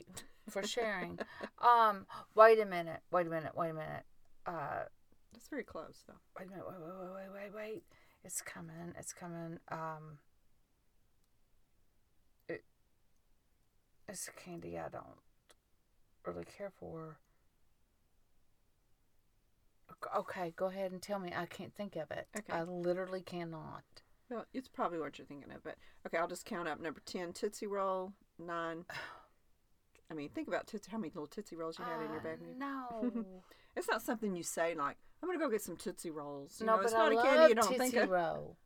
for 0.49 0.63
sharing. 0.65 1.19
um, 1.61 2.07
wait 2.33 2.59
a 2.59 2.65
minute. 2.65 3.01
Wait 3.11 3.27
a 3.27 3.29
minute. 3.29 3.55
Wait 3.55 3.69
a 3.69 3.73
minute. 3.73 4.05
Uh, 4.45 4.83
That's 5.31 5.47
very 5.47 5.63
close, 5.63 6.03
though. 6.07 6.13
wait 6.37 6.47
a 6.47 6.51
minute. 6.51 6.65
Wait, 6.67 6.77
wait, 6.79 6.95
wait, 6.99 7.13
wait, 7.33 7.33
wait, 7.33 7.55
wait. 7.55 7.83
It's 8.23 8.41
coming. 8.41 8.93
It's 8.97 9.13
coming. 9.13 9.59
Um, 9.69 10.19
it, 12.47 12.63
it's 14.07 14.27
a 14.27 14.31
candy 14.31 14.77
I 14.77 14.89
don't 14.89 15.03
really 16.25 16.45
care 16.45 16.71
for. 16.79 17.17
Ok- 19.89 20.19
Okay, 20.19 20.53
go 20.55 20.67
ahead 20.67 20.91
and 20.91 21.01
tell 21.01 21.19
me. 21.19 21.31
I 21.35 21.45
can't 21.45 21.73
think 21.75 21.95
of 21.95 22.11
it. 22.11 22.27
Okay. 22.37 22.53
I 22.53 22.63
literally 22.63 23.21
cannot. 23.21 23.83
Well, 24.29 24.45
it's 24.53 24.69
probably 24.69 24.99
what 24.99 25.17
you're 25.17 25.27
thinking 25.27 25.51
of, 25.51 25.63
but 25.63 25.75
okay, 26.07 26.17
I'll 26.17 26.27
just 26.27 26.45
count 26.45 26.67
up. 26.67 26.79
Number 26.79 27.01
ten, 27.05 27.33
Tootsie 27.33 27.67
Roll. 27.67 28.13
Nine. 28.39 28.85
I 30.11 30.13
mean, 30.13 30.29
think 30.29 30.47
about 30.47 30.67
Tootsie. 30.67 30.91
How 30.91 30.97
many 30.97 31.09
little 31.09 31.27
Tootsie 31.27 31.55
Rolls 31.55 31.77
you 31.79 31.85
had 31.85 32.01
in 32.01 32.09
your 32.11 32.19
Uh, 32.19 32.23
bag? 32.23 32.39
No. 32.57 33.13
It's 33.75 33.87
not 33.89 34.01
something 34.01 34.35
you 34.35 34.43
say 34.43 34.75
like, 34.75 34.97
"I'm 35.21 35.29
gonna 35.29 35.39
go 35.39 35.49
get 35.49 35.61
some 35.61 35.75
Tootsie 35.77 36.11
Rolls." 36.11 36.57
You 36.59 36.65
no, 36.65 36.73
know, 36.73 36.77
but 36.79 36.85
it's 36.85 36.93
I 36.93 36.97
not 36.97 37.11
a 37.11 37.15
love 37.15 37.25
candy 37.25 37.49
you 37.49 37.55
don't 37.55 37.67
Tootsie 37.67 37.79
think 37.79 37.95
of. 37.95 38.09
Roll. 38.09 38.57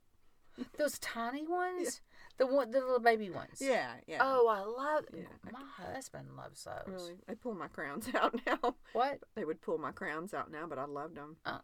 Those 0.77 0.97
tiny 0.99 1.45
ones, 1.47 2.01
the 2.37 2.47
one, 2.47 2.71
the 2.71 2.79
little 2.79 2.99
baby 2.99 3.29
ones. 3.29 3.61
Yeah, 3.61 3.91
yeah. 4.07 4.17
Oh, 4.21 4.47
I 4.47 4.59
love. 4.61 5.05
Yeah, 5.13 5.23
I 5.47 5.51
My 5.51 5.93
husband 5.93 6.29
loves 6.35 6.63
those. 6.63 6.73
really? 6.87 7.15
They 7.27 7.35
pull 7.35 7.53
my 7.53 7.67
crowns 7.67 8.09
out 8.15 8.35
now. 8.45 8.75
What? 8.93 9.19
They 9.35 9.45
would 9.45 9.61
pull 9.61 9.77
my 9.77 9.91
crowns 9.91 10.33
out 10.33 10.51
now, 10.51 10.65
but 10.67 10.79
I 10.79 10.85
loved 10.85 11.15
them. 11.15 11.37
Oh. 11.45 11.59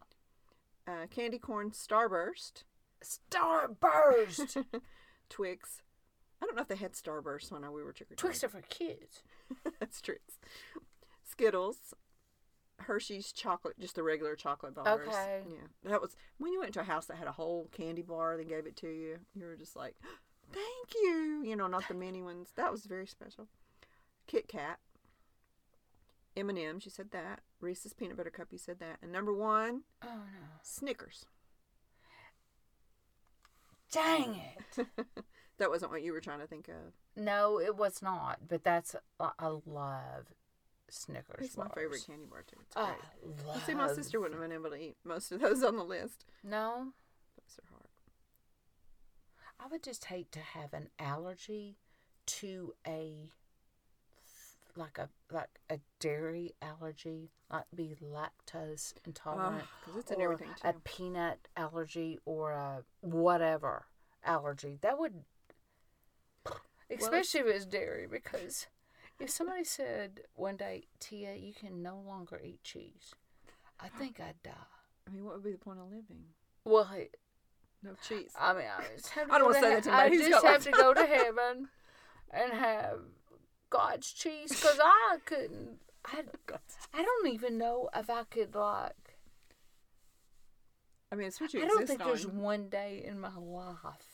Uh, 0.86 1.08
candy 1.10 1.40
corn 1.40 1.72
Starburst, 1.72 2.64
Starburst. 3.04 4.64
Twix. 5.30 5.82
I 6.42 6.46
don't 6.46 6.56
know 6.56 6.62
if 6.62 6.68
they 6.68 6.76
had 6.76 6.92
Starburst 6.94 7.52
when 7.52 7.64
I, 7.64 7.70
we 7.70 7.82
were 7.84 7.94
trick 7.94 8.12
or 8.12 8.16
treating. 8.16 8.30
Twix 8.32 8.44
are 8.44 8.50
for 8.50 8.62
kids. 8.68 9.24
That's 9.80 10.02
Twix. 10.02 10.22
Skittles, 11.24 11.94
Hershey's 12.84 13.32
chocolate, 13.32 13.80
just 13.80 13.96
the 13.96 14.04
regular 14.04 14.36
chocolate 14.36 14.76
bars. 14.76 15.08
Okay. 15.08 15.42
Yeah, 15.50 15.90
that 15.90 16.02
was 16.02 16.16
when 16.38 16.54
you 16.54 16.60
went 16.60 16.74
to 16.76 16.82
a 16.82 16.84
house 16.84 17.06
that 17.08 17.18
had 17.18 17.28
a 17.28 17.34
whole 17.34 17.70
candy 17.72 18.02
bar. 18.02 18.38
They 18.38 18.46
gave 18.46 18.66
it 18.66 18.76
to 18.78 18.88
you. 18.88 19.20
You 19.36 19.46
were 19.46 19.56
just 19.56 19.76
like, 19.76 19.96
"Thank 20.52 20.94
you," 21.02 21.44
you 21.46 21.56
know, 21.56 21.68
not 21.68 21.88
the 21.88 21.94
mini 21.94 22.22
ones. 22.22 22.50
That 22.56 22.72
was 22.72 22.86
very 22.86 23.08
special. 23.08 23.48
Kit 24.28 24.48
Kat, 24.48 24.80
M 26.36 26.50
and 26.50 26.58
M's. 26.60 26.86
You 26.86 26.92
said 26.92 27.12
that. 27.12 27.42
Reese's 27.60 27.94
peanut 27.94 28.18
butter 28.18 28.30
cup. 28.30 28.48
You 28.52 28.58
said 28.58 28.80
that. 28.80 28.98
And 29.02 29.12
number 29.12 29.34
one, 29.34 29.84
Oh 30.02 30.08
no! 30.08 30.48
Snickers. 30.62 31.26
Dang 33.92 34.42
it! 34.78 34.88
that 35.58 35.70
wasn't 35.70 35.92
what 35.92 36.02
you 36.02 36.14
were 36.14 36.22
trying 36.22 36.40
to 36.40 36.48
think 36.48 36.68
of. 36.68 36.94
No, 37.16 37.60
it 37.60 37.76
was 37.76 38.02
not. 38.02 38.40
But 38.48 38.64
that's 38.64 38.96
I, 39.20 39.32
I 39.38 39.48
love 39.66 40.34
Snickers. 40.94 41.48
It's 41.48 41.58
my 41.58 41.64
bars. 41.64 41.74
favorite 41.76 42.04
candy 42.06 42.26
bar 42.30 42.44
too. 42.48 42.58
It's 42.62 42.78
I 42.78 42.94
great. 43.24 43.48
love. 43.48 43.64
See, 43.66 43.74
my 43.74 43.92
sister 43.94 44.20
wouldn't 44.20 44.40
have 44.40 44.48
been 44.48 44.58
able 44.58 44.70
to 44.70 44.76
eat 44.82 44.96
most 45.04 45.32
of 45.32 45.42
those 45.42 45.64
on 45.64 45.76
the 45.76 45.84
list. 45.84 46.24
No, 46.44 46.94
Those 47.36 47.60
are 47.60 47.70
hard. 47.72 47.88
I 49.60 49.68
would 49.68 49.82
just 49.84 50.06
hate 50.06 50.32
to 50.34 50.40
have 50.40 50.74
an 50.74 50.90
allergy 51.00 51.78
to 52.26 52.74
a 52.88 53.30
like 54.76 54.98
a 54.98 55.10
like 55.32 55.60
a 55.70 55.80
dairy 56.00 56.54
allergy, 56.62 57.32
like 57.52 57.66
be 57.76 57.96
lactose 58.04 58.94
intolerant, 59.06 59.64
ah, 59.64 59.68
because 59.86 60.00
it's 60.00 60.12
in 60.12 60.20
or 60.22 60.24
everything 60.26 60.50
a 60.64 60.74
peanut 60.84 61.48
allergy 61.58 62.20
or 62.26 62.52
a 62.52 62.84
whatever 63.02 63.86
allergy. 64.24 64.78
That 64.82 65.00
would, 65.00 65.24
especially 66.90 67.42
if 67.42 67.48
it's 67.48 67.66
dairy, 67.66 68.08
because 68.10 68.68
if 69.20 69.30
somebody 69.30 69.64
said 69.64 70.22
one 70.36 70.58
day, 70.58 70.84
Tia, 71.00 71.36
you 71.36 71.54
can 71.54 71.82
no 71.82 72.00
longer 72.06 72.42
eat 72.44 72.64
cheese, 72.64 73.14
I 73.80 73.88
think 74.00 74.20
I'd 74.20 74.42
die. 74.44 74.52
I 75.08 75.12
mean, 75.12 75.24
what 75.26 75.36
would 75.36 75.44
be 75.44 75.52
the 75.52 75.58
point 75.58 75.80
of 75.80 75.86
living? 75.86 76.24
Well, 76.66 76.90
No 77.84 77.92
cheese. 78.08 78.32
I 78.40 78.54
mean, 78.54 78.66
I 78.66 78.84
just 78.96 79.10
have 79.16 79.28
to 79.28 79.34
I 79.34 79.38
don't 79.38 79.48
wanna 79.48 79.60
say 79.60 79.70
he- 79.70 79.76
that 79.76 79.84
to 79.84 79.94
I 79.94 80.10
just 80.10 80.30
got 80.32 80.44
have 80.46 80.64
to 80.64 80.72
go 80.72 80.94
to 80.94 81.06
heaven 81.06 81.70
and 82.32 82.54
have 82.54 83.00
God's 83.70 84.12
cheese 84.12 84.50
because 84.50 84.80
I 84.82 85.18
couldn't. 85.26 85.80
I, 86.06 86.24
I 86.94 87.04
don't 87.04 87.28
even 87.34 87.58
know 87.58 87.90
if 87.96 88.10
I 88.10 88.24
could 88.24 88.56
like. 88.56 89.18
I 91.12 91.16
mean, 91.16 91.28
it's 91.28 91.40
what 91.40 91.54
you 91.54 91.62
I 91.64 91.68
don't 91.68 91.82
exist 91.84 92.00
think 92.00 92.10
there's 92.10 92.26
one 92.28 92.70
day 92.70 93.04
in 93.06 93.20
my 93.20 93.36
life 93.38 94.13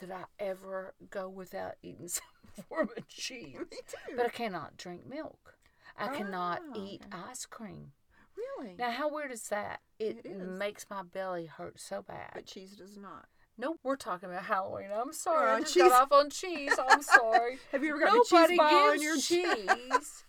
that 0.00 0.10
I 0.12 0.24
ever 0.38 0.94
go 1.10 1.28
without 1.28 1.74
eating 1.82 2.08
some 2.08 2.24
form 2.68 2.88
of 2.96 3.08
cheese. 3.08 3.56
Me 3.58 3.78
too. 3.86 4.16
But 4.16 4.26
I 4.26 4.30
cannot 4.30 4.76
drink 4.76 5.06
milk. 5.08 5.54
I 5.96 6.08
cannot 6.08 6.60
Oh, 6.74 6.84
eat 6.84 7.02
okay. 7.12 7.22
ice 7.30 7.46
cream. 7.46 7.92
really? 8.36 8.74
Now, 8.78 8.90
how 8.90 9.08
weird 9.14 9.30
is 9.30 9.48
that? 9.48 9.80
It, 9.98 10.18
It 10.24 10.26
is. 10.26 10.48
makes 10.58 10.86
my 10.90 11.02
belly 11.02 11.46
hurt 11.46 11.78
so 11.80 12.02
bad. 12.02 12.30
But 12.34 12.46
cheese 12.46 12.72
does 12.72 12.96
not. 12.96 13.26
Nope, 13.56 13.78
we're 13.84 13.94
talking 13.94 14.28
about 14.28 14.42
Halloween. 14.44 14.88
I'm 14.92 15.12
sorry, 15.12 15.50
I 15.50 15.54
on 15.54 15.60
just 15.62 15.74
cheese. 15.74 15.82
got 15.84 16.02
off 16.02 16.12
on 16.12 16.30
cheese. 16.30 16.72
I'm 16.76 17.02
sorry. 17.02 17.58
Have 17.70 17.84
you 17.84 17.90
ever 17.90 18.00
got 18.00 18.16
a 18.16 18.24
cheese 18.48 18.58
ball 18.58 18.90
gives 18.92 19.02
your 19.04 19.16
cheese 19.18 20.24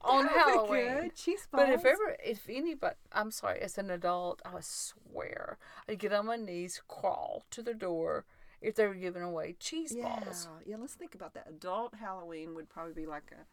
on 0.00 0.24
That 0.26 0.66
would 0.68 0.72
be 0.72 0.84
Halloween. 0.84 1.10
Cheese 1.14 1.46
But 1.52 1.68
if 1.68 1.84
ever, 1.84 2.16
if 2.24 2.48
anybody, 2.48 2.96
I'm 3.12 3.30
sorry, 3.30 3.60
as 3.60 3.78
an 3.78 3.90
adult, 3.90 4.42
I 4.44 4.58
swear, 4.60 5.58
I'd 5.88 6.00
get 6.00 6.12
on 6.12 6.26
my 6.26 6.34
knees, 6.36 6.82
crawl 6.88 7.44
to 7.52 7.62
the 7.62 7.74
door 7.74 8.24
if 8.66 8.74
they 8.74 8.86
were 8.86 8.94
giving 8.94 9.22
away 9.22 9.54
cheese 9.58 9.94
yeah, 9.96 10.20
balls. 10.20 10.48
yeah. 10.66 10.76
Let's 10.78 10.94
think 10.94 11.14
about 11.14 11.34
that. 11.34 11.46
Adult 11.48 11.94
Halloween 11.94 12.54
would 12.54 12.68
probably 12.68 12.92
be 12.94 13.06
like 13.06 13.30
a 13.32 13.44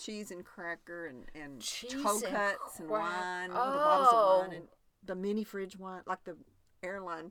cheese 0.00 0.30
and 0.30 0.44
cracker 0.44 1.06
and 1.06 1.24
and 1.34 1.60
Cheese 1.60 1.92
toe 1.92 2.14
and 2.24 2.34
cuts 2.34 2.78
and, 2.78 2.88
crack- 2.88 3.20
wine, 3.20 3.48
the 3.50 3.54
bottles 3.54 4.08
of 4.08 4.14
wine 4.14 4.50
Oh. 4.52 4.56
and 4.56 4.68
the 5.04 5.14
mini 5.14 5.44
fridge 5.44 5.76
wine, 5.78 6.02
like 6.06 6.24
the 6.24 6.36
airline 6.82 7.30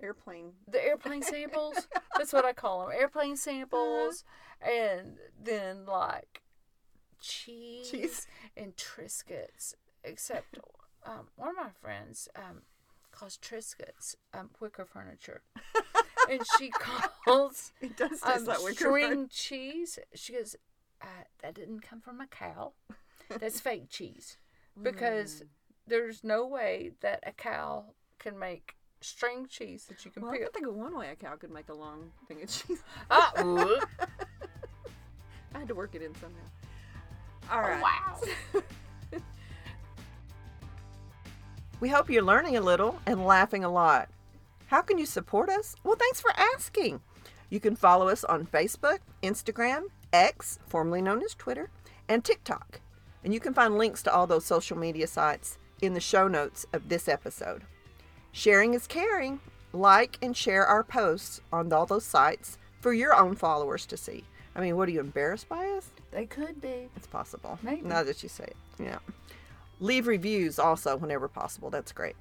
airplane. 0.00 0.52
The 0.68 0.84
airplane 0.84 1.22
samples, 1.22 1.86
that's 2.16 2.32
what 2.32 2.44
I 2.44 2.52
call 2.52 2.80
them, 2.86 2.90
airplane 2.98 3.36
samples, 3.36 4.24
and 4.60 5.16
then 5.42 5.84
like 5.86 6.42
cheese, 7.20 7.90
Cheese. 7.90 8.26
and 8.56 8.76
Triscuits. 8.76 9.74
Except 10.04 10.58
um, 11.06 11.28
one 11.36 11.50
of 11.50 11.56
my 11.56 11.70
friends 11.80 12.28
um, 12.34 12.62
calls 13.12 13.38
Triscuits 13.38 14.16
um, 14.34 14.50
wicker 14.60 14.84
furniture. 14.84 15.42
and 16.30 16.40
she 16.58 16.70
calls 17.24 17.72
It 17.80 17.96
does 17.96 18.20
taste 18.20 18.24
um, 18.24 18.44
like 18.44 18.62
wicker 18.62 18.74
string 18.74 19.28
cheese. 19.30 19.98
She 20.14 20.32
goes, 20.32 20.56
uh, 21.00 21.06
that 21.42 21.54
didn't 21.54 21.80
come 21.80 22.00
from 22.00 22.20
a 22.20 22.26
cow. 22.26 22.72
That's 23.40 23.60
fake 23.60 23.88
cheese. 23.90 24.36
Because 24.80 25.42
there's 25.86 26.22
no 26.24 26.46
way 26.46 26.92
that 27.00 27.20
a 27.26 27.32
cow 27.32 27.84
can 28.18 28.38
make 28.38 28.76
string 29.00 29.46
cheese 29.48 29.84
that 29.86 30.04
you 30.04 30.10
can 30.10 30.22
Well, 30.22 30.32
I 30.32 30.36
peel. 30.38 30.46
can 30.46 30.52
think 30.52 30.66
of 30.66 30.74
one 30.74 30.96
way 30.96 31.08
a 31.10 31.16
cow 31.16 31.34
could 31.36 31.50
make 31.50 31.68
a 31.68 31.74
long 31.74 32.10
thing 32.28 32.42
of 32.42 32.48
cheese. 32.48 32.82
Ah, 33.10 33.32
ooh. 33.42 33.80
I 35.54 35.58
had 35.58 35.68
to 35.68 35.74
work 35.74 35.94
it 35.94 36.02
in 36.02 36.14
somehow. 36.14 36.38
All 37.50 37.60
right. 37.60 37.82
wow. 37.82 38.62
We 41.80 41.88
hope 41.88 42.08
you're 42.08 42.22
learning 42.22 42.56
a 42.56 42.60
little 42.60 42.98
and 43.06 43.26
laughing 43.26 43.64
a 43.64 43.68
lot. 43.68 44.08
How 44.72 44.80
can 44.80 44.96
you 44.96 45.04
support 45.04 45.50
us? 45.50 45.76
Well, 45.84 45.96
thanks 45.96 46.22
for 46.22 46.30
asking. 46.34 47.02
You 47.50 47.60
can 47.60 47.76
follow 47.76 48.08
us 48.08 48.24
on 48.24 48.46
Facebook, 48.46 49.00
Instagram, 49.22 49.88
X, 50.14 50.58
formerly 50.66 51.02
known 51.02 51.22
as 51.22 51.34
Twitter, 51.34 51.68
and 52.08 52.24
TikTok. 52.24 52.80
And 53.22 53.34
you 53.34 53.38
can 53.38 53.52
find 53.52 53.76
links 53.76 54.02
to 54.04 54.14
all 54.14 54.26
those 54.26 54.46
social 54.46 54.78
media 54.78 55.06
sites 55.06 55.58
in 55.82 55.92
the 55.92 56.00
show 56.00 56.26
notes 56.26 56.64
of 56.72 56.88
this 56.88 57.06
episode. 57.06 57.64
Sharing 58.32 58.72
is 58.72 58.86
caring. 58.86 59.40
Like 59.74 60.16
and 60.22 60.34
share 60.34 60.64
our 60.64 60.82
posts 60.82 61.42
on 61.52 61.70
all 61.70 61.84
those 61.84 62.06
sites 62.06 62.56
for 62.80 62.94
your 62.94 63.14
own 63.14 63.36
followers 63.36 63.84
to 63.84 63.98
see. 63.98 64.24
I 64.56 64.62
mean, 64.62 64.78
what 64.78 64.88
are 64.88 64.92
you 64.92 65.00
embarrassed 65.00 65.50
by 65.50 65.66
us? 65.66 65.90
They 66.12 66.24
could 66.24 66.62
be. 66.62 66.88
It's 66.96 67.06
possible. 67.06 67.58
Maybe. 67.62 67.82
Now 67.82 68.04
that 68.04 68.22
you 68.22 68.30
say 68.30 68.44
it. 68.44 68.56
Yeah. 68.78 69.00
Leave 69.80 70.06
reviews 70.06 70.58
also 70.58 70.96
whenever 70.96 71.28
possible. 71.28 71.68
That's 71.68 71.92
great. 71.92 72.16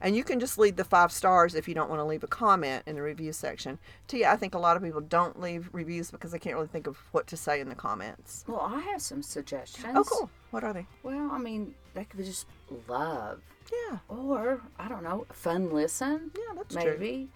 And 0.00 0.14
you 0.14 0.22
can 0.24 0.38
just 0.38 0.58
leave 0.58 0.76
the 0.76 0.84
five 0.84 1.10
stars 1.10 1.54
if 1.54 1.66
you 1.66 1.74
don't 1.74 1.88
want 1.90 2.00
to 2.00 2.04
leave 2.04 2.22
a 2.22 2.28
comment 2.28 2.84
in 2.86 2.94
the 2.94 3.02
review 3.02 3.32
section. 3.32 3.78
Tia, 4.06 4.30
I 4.30 4.36
think 4.36 4.54
a 4.54 4.58
lot 4.58 4.76
of 4.76 4.82
people 4.82 5.00
don't 5.00 5.40
leave 5.40 5.68
reviews 5.72 6.10
because 6.10 6.30
they 6.30 6.38
can't 6.38 6.54
really 6.54 6.68
think 6.68 6.86
of 6.86 6.98
what 7.12 7.26
to 7.28 7.36
say 7.36 7.60
in 7.60 7.68
the 7.68 7.74
comments. 7.74 8.44
Well, 8.46 8.60
I 8.60 8.80
have 8.80 9.02
some 9.02 9.22
suggestions. 9.22 9.86
Oh, 9.96 10.04
cool. 10.04 10.30
What 10.50 10.62
are 10.64 10.72
they? 10.72 10.86
Well, 11.02 11.28
I 11.32 11.38
mean, 11.38 11.74
they 11.94 12.04
could 12.04 12.18
be 12.18 12.24
just 12.24 12.46
love, 12.86 13.40
Yeah. 13.72 13.98
or 14.08 14.60
I 14.78 14.88
don't 14.88 15.02
know, 15.02 15.26
fun 15.32 15.72
listen. 15.72 16.30
Yeah, 16.36 16.54
that's 16.56 16.74
true. 16.74 16.84
maybe 16.98 17.28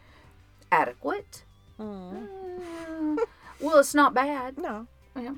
adequate. 0.70 1.42
Mm. 1.80 2.28
Uh, 3.18 3.24
well, 3.60 3.78
it's 3.78 3.94
not 3.94 4.14
bad. 4.14 4.56
No, 4.58 4.86
Yeah. 5.16 5.34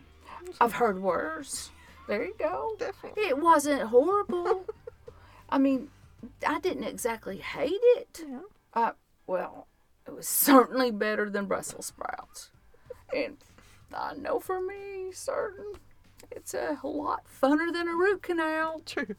I've 0.61 0.75
heard 0.75 1.01
worse. 1.01 1.71
There 2.07 2.23
you 2.23 2.35
go. 2.39 2.77
definitely. 2.79 3.23
It 3.23 3.39
wasn't 3.39 3.83
horrible. 3.89 4.67
I 5.49 5.57
mean, 5.59 5.89
I 6.47 6.61
didn't 6.61 6.85
exactly 6.85 7.39
hate 7.39 7.73
it. 7.73 8.21
Yeah. 8.27 8.41
Uh, 8.73 8.93
well, 9.27 9.69
it 10.07 10.15
was 10.15 10.29
certainly 10.29 10.91
better 10.91 11.31
than 11.31 11.47
Brussels 11.47 11.87
sprouts. 11.87 12.51
And 13.15 13.37
I 13.93 14.15
know 14.15 14.41
for 14.41 14.61
me, 14.61 15.13
certain, 15.13 15.75
it's 16.31 16.55
a 16.55 16.79
lot 16.83 17.25
funner 17.27 17.73
than 17.73 17.89
a 17.89 17.95
root 17.95 18.23
canal. 18.23 18.81
True. 18.87 19.15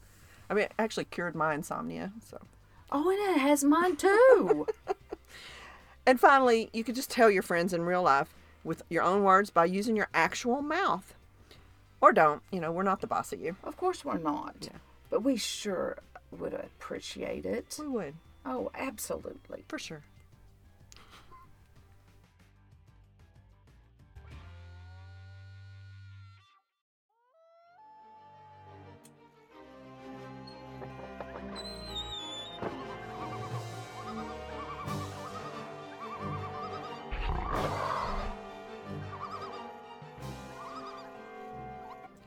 I 0.48 0.54
mean, 0.54 0.64
it 0.64 0.72
actually 0.78 1.06
cured 1.06 1.34
my 1.34 1.54
insomnia. 1.54 2.12
So. 2.24 2.38
Oh, 2.92 3.10
and 3.10 3.36
it 3.36 3.40
has 3.40 3.64
mine 3.64 3.96
too. 3.96 4.66
And 6.06 6.20
finally, 6.20 6.70
you 6.72 6.84
could 6.84 6.94
just 6.94 7.10
tell 7.10 7.28
your 7.30 7.42
friends 7.42 7.72
in 7.72 7.82
real 7.82 8.02
life 8.02 8.32
with 8.62 8.82
your 8.88 9.02
own 9.02 9.24
words 9.24 9.50
by 9.50 9.64
using 9.64 9.96
your 9.96 10.08
actual 10.14 10.62
mouth. 10.62 11.14
Or 12.00 12.12
don't. 12.12 12.42
You 12.52 12.60
know, 12.60 12.70
we're 12.70 12.84
not 12.84 13.00
the 13.00 13.08
boss 13.08 13.32
of 13.32 13.40
you. 13.40 13.56
of 13.64 13.76
course, 13.76 14.04
we're 14.04 14.18
not. 14.18 14.54
Yeah. 14.60 14.78
But 15.10 15.24
we 15.24 15.36
sure 15.36 15.98
would 16.32 16.54
appreciate 16.54 17.46
it. 17.46 17.76
We 17.80 17.88
would, 17.88 18.14
Oh, 18.44 18.70
absolutely. 18.74 19.64
for 19.68 19.78
sure. 19.78 20.02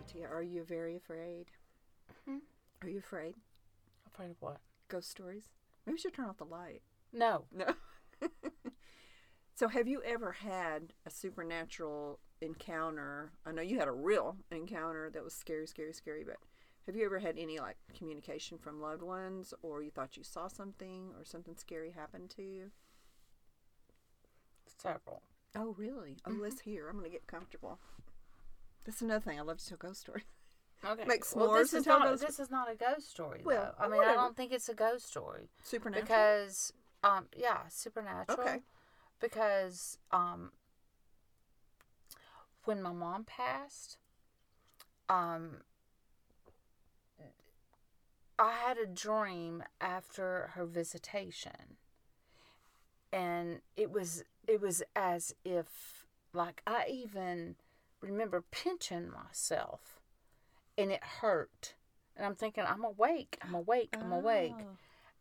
Tia, 0.07 0.27
are 0.27 0.41
you 0.41 0.63
very 0.63 0.95
afraid? 0.95 1.51
Mhm. 2.27 2.41
Are 2.81 2.89
you 2.89 2.99
afraid? 2.99 3.35
Afraid 4.19 4.31
of 4.31 4.41
what? 4.41 4.57
Ghost 4.89 5.09
stories? 5.09 5.45
Maybe 5.85 5.93
we 5.93 5.99
should 5.99 6.13
turn 6.13 6.25
off 6.25 6.39
the 6.39 6.43
light. 6.43 6.81
No. 7.13 7.45
No. 7.53 7.67
so, 9.55 9.69
have 9.69 9.87
you 9.87 10.01
ever 10.03 10.33
had 10.33 10.91
a 11.05 11.09
supernatural 11.09 12.19
encounter? 12.41 13.31
I 13.45 13.53
know 13.53 13.61
you 13.61 13.79
had 13.79 13.87
a 13.87 13.93
real 13.93 14.35
encounter 14.51 15.09
that 15.09 15.23
was 15.23 15.33
scary, 15.33 15.67
scary, 15.67 15.93
scary, 15.93 16.25
but 16.25 16.35
have 16.85 16.97
you 16.97 17.05
ever 17.05 17.19
had 17.19 17.37
any 17.37 17.59
like 17.59 17.77
communication 17.97 18.57
from 18.57 18.81
loved 18.81 19.03
ones 19.03 19.53
or 19.61 19.81
you 19.81 19.89
thought 19.89 20.17
you 20.17 20.23
saw 20.25 20.49
something 20.49 21.13
or 21.17 21.23
something 21.23 21.55
scary 21.55 21.91
happened 21.91 22.29
to 22.31 22.41
you? 22.41 22.71
Several. 24.65 25.21
Oh, 25.55 25.75
really? 25.77 26.17
Oh, 26.27 26.31
let's 26.31 26.55
mm-hmm. 26.55 26.71
hear. 26.71 26.89
I'm 26.89 26.97
going 26.97 27.09
to 27.09 27.09
get 27.09 27.25
comfortable. 27.25 27.79
That's 28.83 29.01
another 29.01 29.23
thing. 29.23 29.39
I 29.39 29.43
love 29.43 29.59
to 29.59 29.65
tell 29.65 29.77
ghost 29.77 30.01
stories. 30.01 30.25
Okay. 30.85 31.03
Make 31.05 31.23
well, 31.35 31.53
this 31.53 31.73
and 31.73 31.81
is 31.81 31.87
not 31.87 32.19
this 32.19 32.39
is 32.39 32.49
not 32.49 32.71
a 32.71 32.75
ghost 32.75 33.11
story 33.11 33.41
Well, 33.43 33.75
though. 33.77 33.83
I 33.83 33.87
mean, 33.87 33.97
whatever. 33.97 34.19
I 34.19 34.23
don't 34.23 34.35
think 34.37 34.53
it's 34.53 34.69
a 34.69 34.73
ghost 34.73 35.07
story 35.07 35.49
Supernatural? 35.63 36.05
because 36.05 36.73
um 37.03 37.25
yeah, 37.35 37.67
supernatural. 37.67 38.39
Okay. 38.39 38.59
Because 39.19 39.97
um 40.11 40.51
when 42.63 42.81
my 42.81 42.93
mom 42.93 43.25
passed, 43.25 43.97
um 45.09 45.57
I 48.37 48.53
had 48.53 48.77
a 48.77 48.85
dream 48.85 49.63
after 49.81 50.51
her 50.53 50.65
visitation. 50.65 51.75
And 53.11 53.59
it 53.75 53.91
was 53.91 54.23
it 54.47 54.61
was 54.61 54.81
as 54.95 55.35
if 55.43 56.05
like 56.31 56.61
I 56.65 56.85
even 56.89 57.55
remember 58.01 58.45
pinching 58.49 59.11
myself 59.11 59.98
and 60.79 60.91
it 60.91 61.03
hurt. 61.03 61.75
And 62.15 62.25
I'm 62.25 62.35
thinking, 62.35 62.63
I'm 62.67 62.83
awake, 62.83 63.37
I'm 63.41 63.53
awake, 63.53 63.95
I'm 63.99 64.11
awake. 64.11 64.53
Oh. 64.57 64.77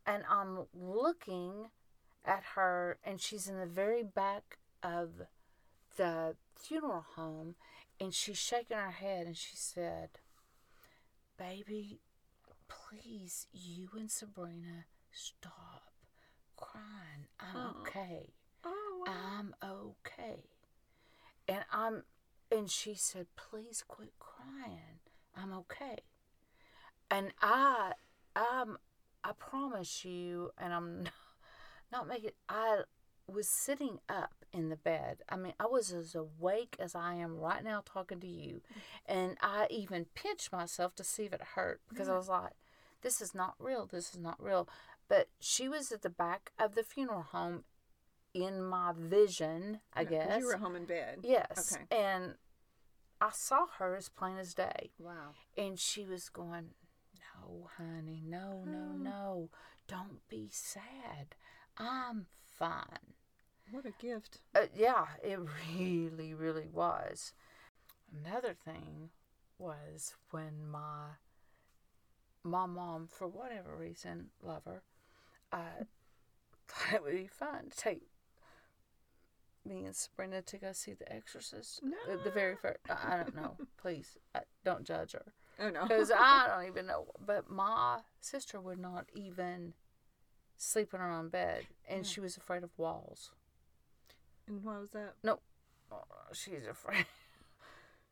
And 0.06 0.22
I'm 0.30 0.66
looking 0.72 1.70
at 2.24 2.42
her, 2.54 2.98
and 3.04 3.20
she's 3.20 3.48
in 3.48 3.59
the 3.59 3.66
very 3.66 4.02
back 4.02 4.59
of 4.82 5.11
the 5.96 6.36
funeral 6.56 7.04
home, 7.16 7.56
and 8.00 8.14
she's 8.14 8.38
shaking 8.38 8.76
her 8.76 8.90
head, 8.90 9.26
and 9.26 9.36
she 9.36 9.54
said, 9.54 10.11
Baby, 11.36 12.00
please, 12.68 13.46
you 13.52 13.88
and 13.96 14.11
Sabrina, 14.11 14.86
stop 15.12 15.92
crying. 16.56 17.26
I'm 17.40 17.56
Aw. 17.56 17.80
okay. 17.80 18.32
Oh, 18.64 19.04
wow. 19.06 19.12
I'm 19.38 19.54
okay. 19.62 20.50
And 21.46 21.64
I'm 21.72 22.02
and 22.50 22.70
she 22.70 22.94
said, 22.94 23.26
"Please 23.36 23.84
quit 23.86 24.12
crying. 24.18 25.00
I'm 25.39 25.53
okay." 25.53 25.99
And 27.11 27.32
I 27.41 27.93
um 28.36 28.78
I 29.24 29.32
promise 29.32 30.05
you 30.05 30.51
and 30.59 30.72
I'm 30.72 31.05
not, 31.93 32.09
making 32.09 32.30
I 32.49 32.82
was 33.26 33.49
sitting 33.49 33.99
up 34.09 34.45
in 34.53 34.70
the 34.70 34.76
bed. 34.76 35.18
I 35.28 35.36
mean, 35.36 35.53
I 35.61 35.66
was 35.66 35.93
as 35.93 36.14
awake 36.14 36.76
as 36.78 36.95
I 36.95 37.14
am 37.14 37.39
right 37.39 37.62
now 37.62 37.82
talking 37.84 38.20
to 38.20 38.26
you. 38.26 38.62
And 39.05 39.36
I 39.43 39.66
even 39.70 40.07
pinched 40.14 40.51
myself 40.51 40.95
to 40.97 41.05
see 41.05 41.24
if 41.24 41.32
it 41.32 41.43
hurt 41.55 41.82
because 41.89 42.09
I 42.09 42.16
was 42.16 42.28
like, 42.28 42.53
this 43.03 43.20
is 43.20 43.34
not 43.34 43.55
real. 43.59 43.86
This 43.86 44.14
is 44.14 44.18
not 44.18 44.43
real. 44.43 44.68
But 45.09 45.28
she 45.41 45.68
was 45.68 45.93
at 45.93 46.03
the 46.03 46.11
back 46.11 46.53
of 46.59 46.74
the 46.74 46.82
funeral 46.82 47.22
home 47.22 47.64
in 48.34 48.62
my 48.62 48.93
vision, 48.97 49.80
I 49.95 50.05
guess. 50.05 50.41
You 50.41 50.47
were 50.47 50.57
home 50.57 50.76
in 50.76 50.84
bed. 50.84 51.20
Yes. 51.22 51.74
Okay. 51.74 51.84
And 51.91 52.34
I 53.21 53.31
saw 53.33 53.66
her 53.79 53.97
as 53.97 54.09
plain 54.09 54.37
as 54.39 54.55
day. 54.55 54.91
Wow. 54.99 55.35
And 55.57 55.79
she 55.79 56.05
was 56.05 56.29
going, 56.29 56.71
No, 57.16 57.69
honey, 57.77 58.23
no, 58.25 58.62
no, 58.64 58.91
Oh. 58.93 58.97
no. 58.97 59.51
Don't 59.87 60.27
be 60.29 60.49
sad. 60.53 61.35
I'm 61.77 62.27
fine. 62.49 63.14
What 63.71 63.87
a 63.87 63.93
gift. 63.93 64.41
Uh, 64.55 64.66
yeah, 64.75 65.07
it 65.23 65.39
really, 65.77 66.33
really 66.35 66.69
was. 66.73 67.33
Another 68.12 68.55
thing 68.55 69.11
was 69.59 70.14
when 70.31 70.66
my 70.71 71.16
my 72.45 72.66
mom, 72.66 73.09
for 73.09 73.27
whatever 73.29 73.77
reason, 73.77 74.31
love 74.43 74.64
her, 74.64 74.83
uh, 75.53 75.85
thought 76.69 76.95
it 76.95 77.03
would 77.03 77.12
be 77.14 77.27
fun 77.27 77.71
to 77.71 77.77
take 77.77 78.03
me 79.69 79.85
and 79.85 79.95
Sabrina 79.95 80.43
to 80.43 80.59
go 80.59 80.73
see 80.73 80.95
The 80.95 81.11
Exorcist. 81.12 81.81
The, 82.07 82.16
the 82.25 82.31
very 82.31 82.57
first. 82.57 82.79
I 82.89 83.14
I 83.14 83.16
don't 83.19 83.35
know. 83.37 83.57
Please, 83.81 84.16
uh, 84.35 84.41
don't 84.64 84.85
judge 84.85 85.12
her 85.12 85.33
Oh, 85.61 85.71
no. 85.71 85.83
because 85.83 86.11
I 86.11 86.47
don't 86.57 86.66
even 86.69 86.87
know. 86.87 87.07
But 87.25 87.51
my 87.51 88.01
sister 88.21 88.61
would 88.61 88.79
not 88.79 89.07
even 89.14 89.75
sleep 90.57 90.93
in 90.95 91.01
her 91.01 91.11
own 91.11 91.29
bed, 91.29 91.66
and 91.89 91.99
Yeah. 92.05 92.11
she 92.11 92.21
was 92.21 92.37
afraid 92.37 92.62
of 92.64 92.71
walls. 92.77 93.31
and 94.47 94.64
why 94.64 94.79
was 94.79 94.91
that? 94.91 95.14
Oh, 95.91 96.03
she's 96.33 96.66
afraid. 96.69 97.07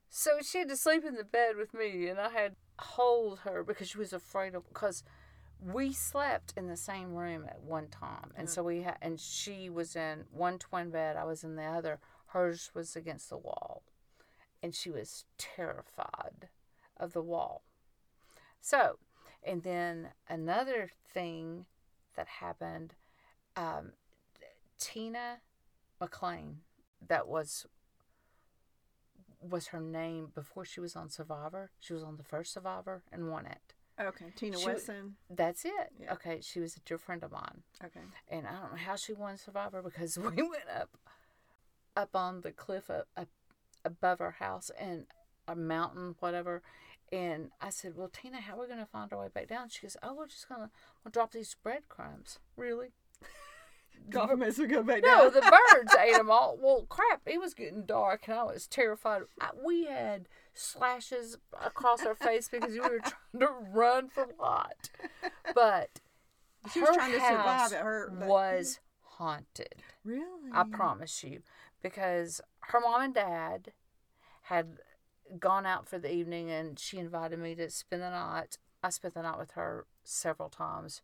So 0.09 0.39
she 0.41 0.59
had 0.59 0.69
to 0.69 0.77
sleep 0.77 1.05
in 1.05 1.17
the 1.17 1.25
bed 1.25 1.57
with 1.57 1.75
me, 1.75 2.07
and 2.09 2.19
I 2.19 2.31
had 2.31 2.53
to 2.79 2.85
hold 2.85 3.41
her 3.41 3.63
because 3.65 3.89
she 3.89 3.99
was 3.99 4.13
afraid 4.13 4.55
of. 4.55 4.67
Because 4.69 5.03
we 5.61 5.93
slept 5.93 6.53
in 6.57 6.69
the 6.69 6.77
same 6.77 7.15
room 7.15 7.45
at 7.49 7.61
one 7.61 7.89
time, 7.89 8.33
and 8.37 8.49
so 8.49 8.63
we 8.63 8.83
had, 8.83 8.99
and 9.01 9.19
she 9.19 9.71
was 9.71 9.97
in 9.97 10.25
one 10.31 10.59
twin 10.59 10.91
bed, 10.91 11.17
I 11.17 11.25
was 11.25 11.45
in 11.45 11.57
the 11.57 11.65
other. 11.65 11.99
Hers 12.27 12.71
was 12.75 12.97
against 12.97 13.31
the 13.31 13.39
wall, 13.39 13.83
and 14.63 14.75
she 14.75 14.91
was 14.91 15.25
terrified 15.39 16.49
of 16.97 17.13
the 17.13 17.23
wall. 17.23 17.63
So, 18.61 18.99
and 19.43 19.63
then 19.63 20.09
another 20.29 20.91
thing 21.13 21.67
that 22.17 22.29
happened, 22.29 22.95
um, 23.57 23.93
Tina 24.79 25.39
McLean, 26.01 26.59
that 27.07 27.29
was 27.29 27.67
was 29.41 29.69
her 29.69 29.81
name 29.81 30.33
before 30.35 30.65
she 30.65 30.81
was 30.81 30.97
on 30.97 31.09
Survivor. 31.09 31.71
She 31.79 31.93
was 31.93 32.03
on 32.03 32.17
the 32.17 32.25
first 32.25 32.53
Survivor 32.53 33.03
and 33.13 33.31
won 33.31 33.47
it. 33.47 33.76
Okay. 33.99 34.27
Tina 34.37 34.59
She- 34.59 34.67
Wesson. 34.67 35.17
That's 35.31 35.65
it. 35.65 35.93
Yeah. 35.99 36.13
Okay, 36.15 36.41
she 36.43 36.61
was 36.61 36.77
a 36.77 36.81
dear 36.81 36.99
friend 36.99 37.23
of 37.23 37.33
mine, 37.33 37.63
Okay. 37.85 38.01
and 38.29 38.47
I 38.47 38.53
don't 38.53 38.73
know 38.73 38.77
how 38.79 38.97
she 38.97 39.13
won 39.15 39.37
Survivor 39.39 39.83
because 39.83 40.19
we 40.19 40.31
went 40.43 40.69
up 40.75 40.91
up 41.97 42.15
on 42.15 42.43
the 42.43 42.53
cliff 42.53 42.91
up, 42.91 43.09
up 43.17 43.29
above 43.85 44.21
our 44.21 44.33
house 44.33 44.71
and 44.79 45.07
a 45.49 45.57
mountain, 45.57 46.15
whatever. 46.21 46.63
And 47.13 47.53
I 47.61 47.71
said, 47.71 47.97
"Well, 47.97 48.11
Tina, 48.13 48.41
how 48.41 48.57
are 48.57 48.61
we 48.63 48.67
going 48.67 48.81
to 48.81 48.85
find 48.87 49.13
our 49.13 49.21
way 49.21 49.29
back 49.33 49.47
down?" 49.49 49.69
She 49.69 49.83
goes, 49.83 49.97
"Oh, 50.03 50.13
we're 50.15 50.27
just 50.27 50.49
gonna 50.49 50.71
we'll 51.05 51.13
drop 51.13 51.33
these 51.33 51.55
breadcrumbs." 51.63 52.39
Really? 52.57 52.89
Mess 54.37 54.59
would 54.59 54.71
go 54.71 54.83
back 54.83 55.03
No, 55.05 55.29
the 55.31 55.41
birds 55.41 55.95
ate 56.01 56.15
them 56.17 56.31
all. 56.31 56.57
Well, 56.61 56.87
crap, 56.89 57.23
it 57.27 57.41
was 57.41 57.55
getting 57.55 57.85
dark, 57.87 58.29
and 58.29 58.39
I 58.39 58.45
was 58.45 58.67
terrified. 58.67 59.23
I, 59.41 59.51
we 59.65 59.87
had 59.87 60.29
slashes 60.55 61.39
across 61.65 62.05
our 62.05 62.15
face 62.15 62.49
because 62.49 62.73
we 62.73 62.81
were 62.81 62.99
trying 63.01 63.41
to 63.41 63.49
run 63.73 64.09
for 64.09 64.27
light. 64.41 64.91
But 65.55 66.01
She 66.73 66.81
was 66.81 66.91
trying 66.95 67.13
to 67.13 67.21
survive 67.21 67.73
at 67.73 67.83
her- 67.83 68.13
but- 68.19 68.29
was 68.29 68.81
haunted. 69.03 69.83
really? 70.05 70.51
I 70.53 70.65
promise 70.65 71.23
you, 71.25 71.43
because 71.83 72.41
her 72.61 72.81
mom 72.81 73.03
and 73.03 73.15
dad 73.15 73.73
had 74.43 74.79
gone 75.41 75.67
out 75.67 75.89
for 75.89 75.99
the 75.99 76.13
evening, 76.13 76.51
and 76.51 76.79
she 76.79 76.99
invited 76.99 77.39
me 77.39 77.55
to 77.57 77.71
spend 77.71 78.03
the 78.03 78.11
night. 78.11 78.59
I 78.83 78.91
spent 78.91 79.15
the 79.15 79.23
night 79.23 79.39
with 79.39 79.53
her 79.53 79.87
several 80.05 80.49
times, 80.49 81.03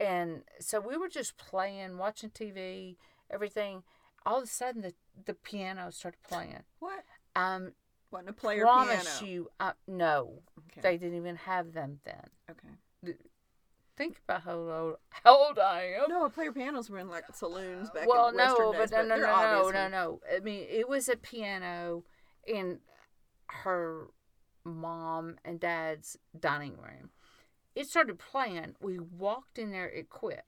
and 0.00 0.42
so 0.60 0.80
we 0.80 0.96
were 0.96 1.08
just 1.08 1.36
playing, 1.36 1.98
watching 1.98 2.30
TV, 2.30 2.96
everything. 3.30 3.82
All 4.26 4.38
of 4.38 4.44
a 4.44 4.46
sudden, 4.46 4.82
the 4.82 4.94
the 5.26 5.34
piano 5.34 5.90
started 5.90 6.22
playing. 6.28 6.62
What? 6.80 7.04
Um, 7.36 7.72
Wasn't 8.10 8.30
a 8.30 8.32
player 8.32 8.62
promise 8.62 9.18
piano. 9.18 9.32
you, 9.32 9.48
uh, 9.60 9.72
no, 9.86 10.42
Okay. 10.58 10.80
they 10.80 10.96
didn't 10.96 11.16
even 11.16 11.36
have 11.36 11.72
them 11.72 12.00
then. 12.04 12.26
okay. 12.50 13.14
Think 13.96 14.20
about 14.26 14.42
how 14.42 14.58
old 14.58 14.96
how 15.10 15.36
old 15.46 15.58
I 15.60 15.94
am. 16.02 16.08
No, 16.08 16.28
player 16.28 16.50
pianos 16.50 16.90
were 16.90 16.98
in 16.98 17.08
like 17.08 17.24
saloons 17.32 17.90
back 17.90 18.08
well, 18.08 18.28
in 18.28 18.34
Western 18.34 18.66
no, 18.66 18.72
days, 18.72 18.90
but 18.90 19.06
no, 19.06 19.16
no, 19.16 19.22
no, 19.22 19.26
no, 19.26 19.70
no, 19.70 19.88
no. 19.88 20.20
I 20.34 20.40
mean, 20.40 20.66
it 20.68 20.88
was 20.88 21.08
a 21.08 21.16
piano 21.16 22.02
in 22.44 22.80
her 23.46 24.08
mom 24.64 25.36
and 25.44 25.60
dad's 25.60 26.18
dining 26.38 26.76
room. 26.76 27.10
It 27.74 27.88
started 27.88 28.18
playing. 28.18 28.76
We 28.80 28.98
walked 28.98 29.58
in 29.58 29.70
there. 29.72 29.88
It 29.88 30.08
quit. 30.10 30.44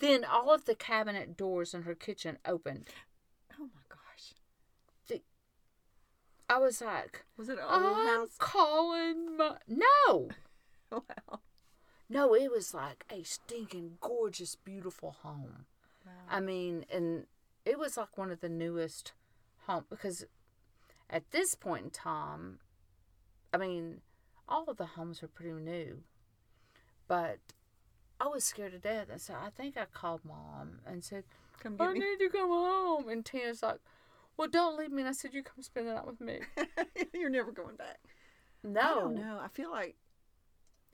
Then 0.00 0.24
all 0.24 0.52
of 0.54 0.64
the 0.66 0.74
cabinet 0.74 1.36
doors 1.36 1.74
in 1.74 1.82
her 1.82 1.94
kitchen 1.94 2.38
opened. 2.44 2.88
Oh 3.58 3.64
my 3.74 3.82
gosh. 3.88 4.34
I 6.48 6.58
was 6.58 6.80
like, 6.82 7.24
Was 7.38 7.48
it 7.48 7.58
old 7.60 7.70
I'm 7.82 8.06
house? 8.06 8.36
calling 8.38 9.36
my 9.36 9.56
no, 9.66 10.28
Wow. 10.92 11.40
no. 12.08 12.34
It 12.34 12.50
was 12.50 12.74
like 12.74 13.04
a 13.10 13.22
stinking 13.22 13.96
gorgeous, 14.00 14.54
beautiful 14.54 15.12
home. 15.22 15.64
I 16.28 16.40
mean, 16.40 16.84
and 16.92 17.26
it 17.64 17.78
was 17.78 17.96
like 17.96 18.18
one 18.18 18.30
of 18.30 18.40
the 18.40 18.48
newest 18.50 19.12
home 19.66 19.86
because 19.88 20.26
at 21.08 21.30
this 21.30 21.54
point 21.54 21.84
in 21.84 21.90
time, 21.90 22.58
I 23.52 23.56
mean, 23.56 24.02
all 24.46 24.64
of 24.68 24.76
the 24.76 24.84
homes 24.86 25.22
were 25.22 25.28
pretty 25.28 25.52
new, 25.52 26.02
but 27.08 27.38
I 28.20 28.28
was 28.28 28.44
scared 28.44 28.72
to 28.72 28.78
death, 28.78 29.08
and 29.10 29.20
so 29.20 29.34
I 29.34 29.50
think 29.50 29.76
I 29.76 29.84
called 29.86 30.24
mom 30.24 30.80
and 30.86 31.04
said, 31.04 31.24
Come 31.60 31.76
"I 31.80 31.92
me. 31.92 32.00
need 32.00 32.18
to 32.18 32.28
come 32.30 32.48
home." 32.48 33.08
And 33.08 33.24
Tina's 33.24 33.62
like, 33.62 33.80
"Well, 34.36 34.48
don't 34.48 34.78
leave 34.78 34.90
me." 34.92 35.02
And 35.02 35.08
I 35.08 35.12
said, 35.12 35.34
"You 35.34 35.42
come 35.42 35.62
spend 35.62 35.88
the 35.88 35.94
night 35.94 36.06
with 36.06 36.20
me." 36.20 36.40
You're 37.14 37.30
never 37.30 37.52
going 37.52 37.76
back. 37.76 38.00
No, 38.62 38.80
I 38.80 38.94
don't 38.94 39.14
know. 39.16 39.38
I 39.42 39.48
feel 39.48 39.70
like, 39.70 39.96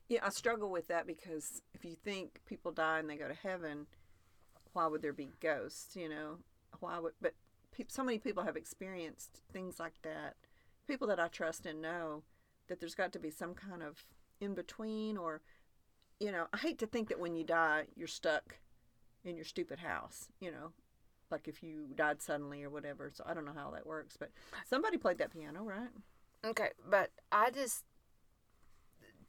yeah, 0.08 0.20
I 0.24 0.30
struggle 0.30 0.70
with 0.70 0.88
that 0.88 1.06
because 1.06 1.62
if 1.72 1.84
you 1.84 1.94
think 1.94 2.40
people 2.46 2.72
die 2.72 2.98
and 2.98 3.08
they 3.08 3.16
go 3.16 3.28
to 3.28 3.34
heaven, 3.34 3.86
why 4.72 4.86
would 4.86 5.02
there 5.02 5.12
be 5.12 5.30
ghosts? 5.40 5.94
You 5.94 6.08
know, 6.08 6.38
why 6.80 6.98
would? 6.98 7.12
But 7.20 7.34
pe- 7.70 7.84
so 7.88 8.02
many 8.02 8.18
people 8.18 8.42
have 8.42 8.56
experienced 8.56 9.40
things 9.52 9.78
like 9.78 10.02
that. 10.02 10.34
People 10.88 11.06
that 11.08 11.20
I 11.20 11.28
trust 11.28 11.66
and 11.66 11.80
know 11.80 12.24
that 12.66 12.80
there's 12.80 12.94
got 12.96 13.12
to 13.12 13.18
be 13.20 13.30
some 13.30 13.54
kind 13.54 13.82
of 13.82 14.04
in 14.40 14.54
between, 14.54 15.16
or, 15.16 15.42
you 16.20 16.30
know, 16.30 16.46
I 16.52 16.58
hate 16.58 16.78
to 16.78 16.86
think 16.86 17.08
that 17.08 17.18
when 17.18 17.34
you 17.34 17.44
die 17.44 17.86
you're 17.96 18.06
stuck 18.06 18.56
in 19.24 19.36
your 19.36 19.44
stupid 19.44 19.78
house. 19.80 20.28
You 20.40 20.52
know. 20.52 20.72
Like 21.30 21.46
if 21.46 21.62
you 21.62 21.86
died 21.94 22.20
suddenly 22.20 22.64
or 22.64 22.70
whatever, 22.70 23.10
so 23.14 23.22
I 23.26 23.34
don't 23.34 23.44
know 23.44 23.52
how 23.54 23.70
that 23.70 23.86
works. 23.86 24.16
But 24.16 24.30
somebody 24.68 24.96
played 24.96 25.18
that 25.18 25.32
piano, 25.32 25.62
right? 25.62 25.90
Okay, 26.44 26.70
but 26.88 27.10
I 27.30 27.50
just, 27.50 27.84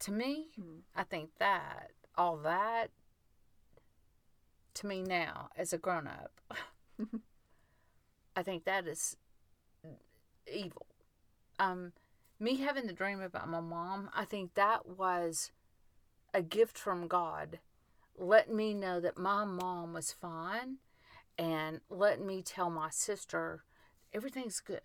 to 0.00 0.10
me, 0.12 0.48
Hmm. 0.56 0.78
I 0.96 1.04
think 1.04 1.30
that 1.38 1.92
all 2.16 2.36
that, 2.38 2.90
to 4.74 4.86
me 4.86 5.02
now 5.02 5.48
as 5.56 5.72
a 5.72 5.78
grown 5.78 6.08
up, 6.08 6.32
I 8.36 8.42
think 8.42 8.64
that 8.64 8.86
is 8.88 9.16
evil. 10.52 10.86
Um, 11.58 11.92
me 12.40 12.56
having 12.56 12.86
the 12.86 12.92
dream 12.92 13.20
about 13.20 13.48
my 13.48 13.60
mom, 13.60 14.10
I 14.14 14.24
think 14.24 14.54
that 14.54 14.86
was 14.86 15.52
a 16.34 16.42
gift 16.42 16.78
from 16.78 17.06
God, 17.08 17.58
let 18.16 18.52
me 18.52 18.74
know 18.74 19.00
that 19.00 19.18
my 19.18 19.44
mom 19.44 19.92
was 19.92 20.12
fine, 20.12 20.76
and 21.38 21.80
let 21.88 22.20
me 22.20 22.42
tell 22.42 22.70
my 22.70 22.90
sister 22.90 23.64
everything's 24.12 24.60
good. 24.60 24.80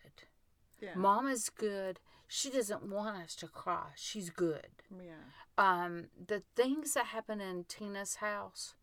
Yeah. 0.80 0.95
Mom 0.95 1.28
is 1.28 1.50
good. 1.50 2.00
She 2.28 2.50
doesn't 2.50 2.84
want 2.84 3.18
us 3.18 3.36
to 3.38 3.48
cry. 3.48 3.88
She's 3.95 4.30
good. 4.30 4.70
Yeah. 4.91 5.14
Um, 5.58 6.08
the 6.28 6.43
things 6.56 6.93
that 6.93 7.08
happen 7.08 7.41
in 7.41 7.66
Tina's 7.68 8.16
house, 8.16 8.76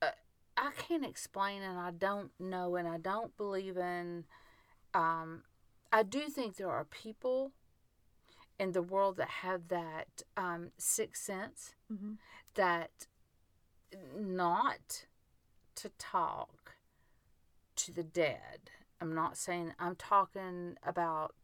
uh, 0.00 0.10
I 0.56 0.70
can't 0.76 1.04
explain, 1.04 1.62
and 1.62 1.78
I 1.78 1.90
don't 1.90 2.30
know, 2.38 2.76
and 2.76 2.88
I 2.88 2.98
don't 2.98 3.36
believe 3.36 3.76
in. 3.76 4.24
Um, 4.94 5.42
I 5.92 6.02
do 6.02 6.28
think 6.28 6.56
there 6.56 6.70
are 6.70 6.84
people 6.84 7.52
in 8.60 8.72
the 8.72 8.82
world 8.82 9.16
that 9.16 9.28
have 9.42 9.68
that 9.68 10.22
um, 10.36 10.70
sixth 10.78 11.24
sense 11.24 11.74
Mm-hmm. 11.92 12.12
that 12.54 13.06
not 14.16 15.06
to 15.74 15.88
talk 15.98 16.76
to 17.74 17.92
the 17.92 18.04
dead. 18.04 18.70
I'm 19.00 19.12
not 19.14 19.36
saying 19.36 19.72
I'm 19.80 19.96
talking 19.96 20.76
about 20.86 21.34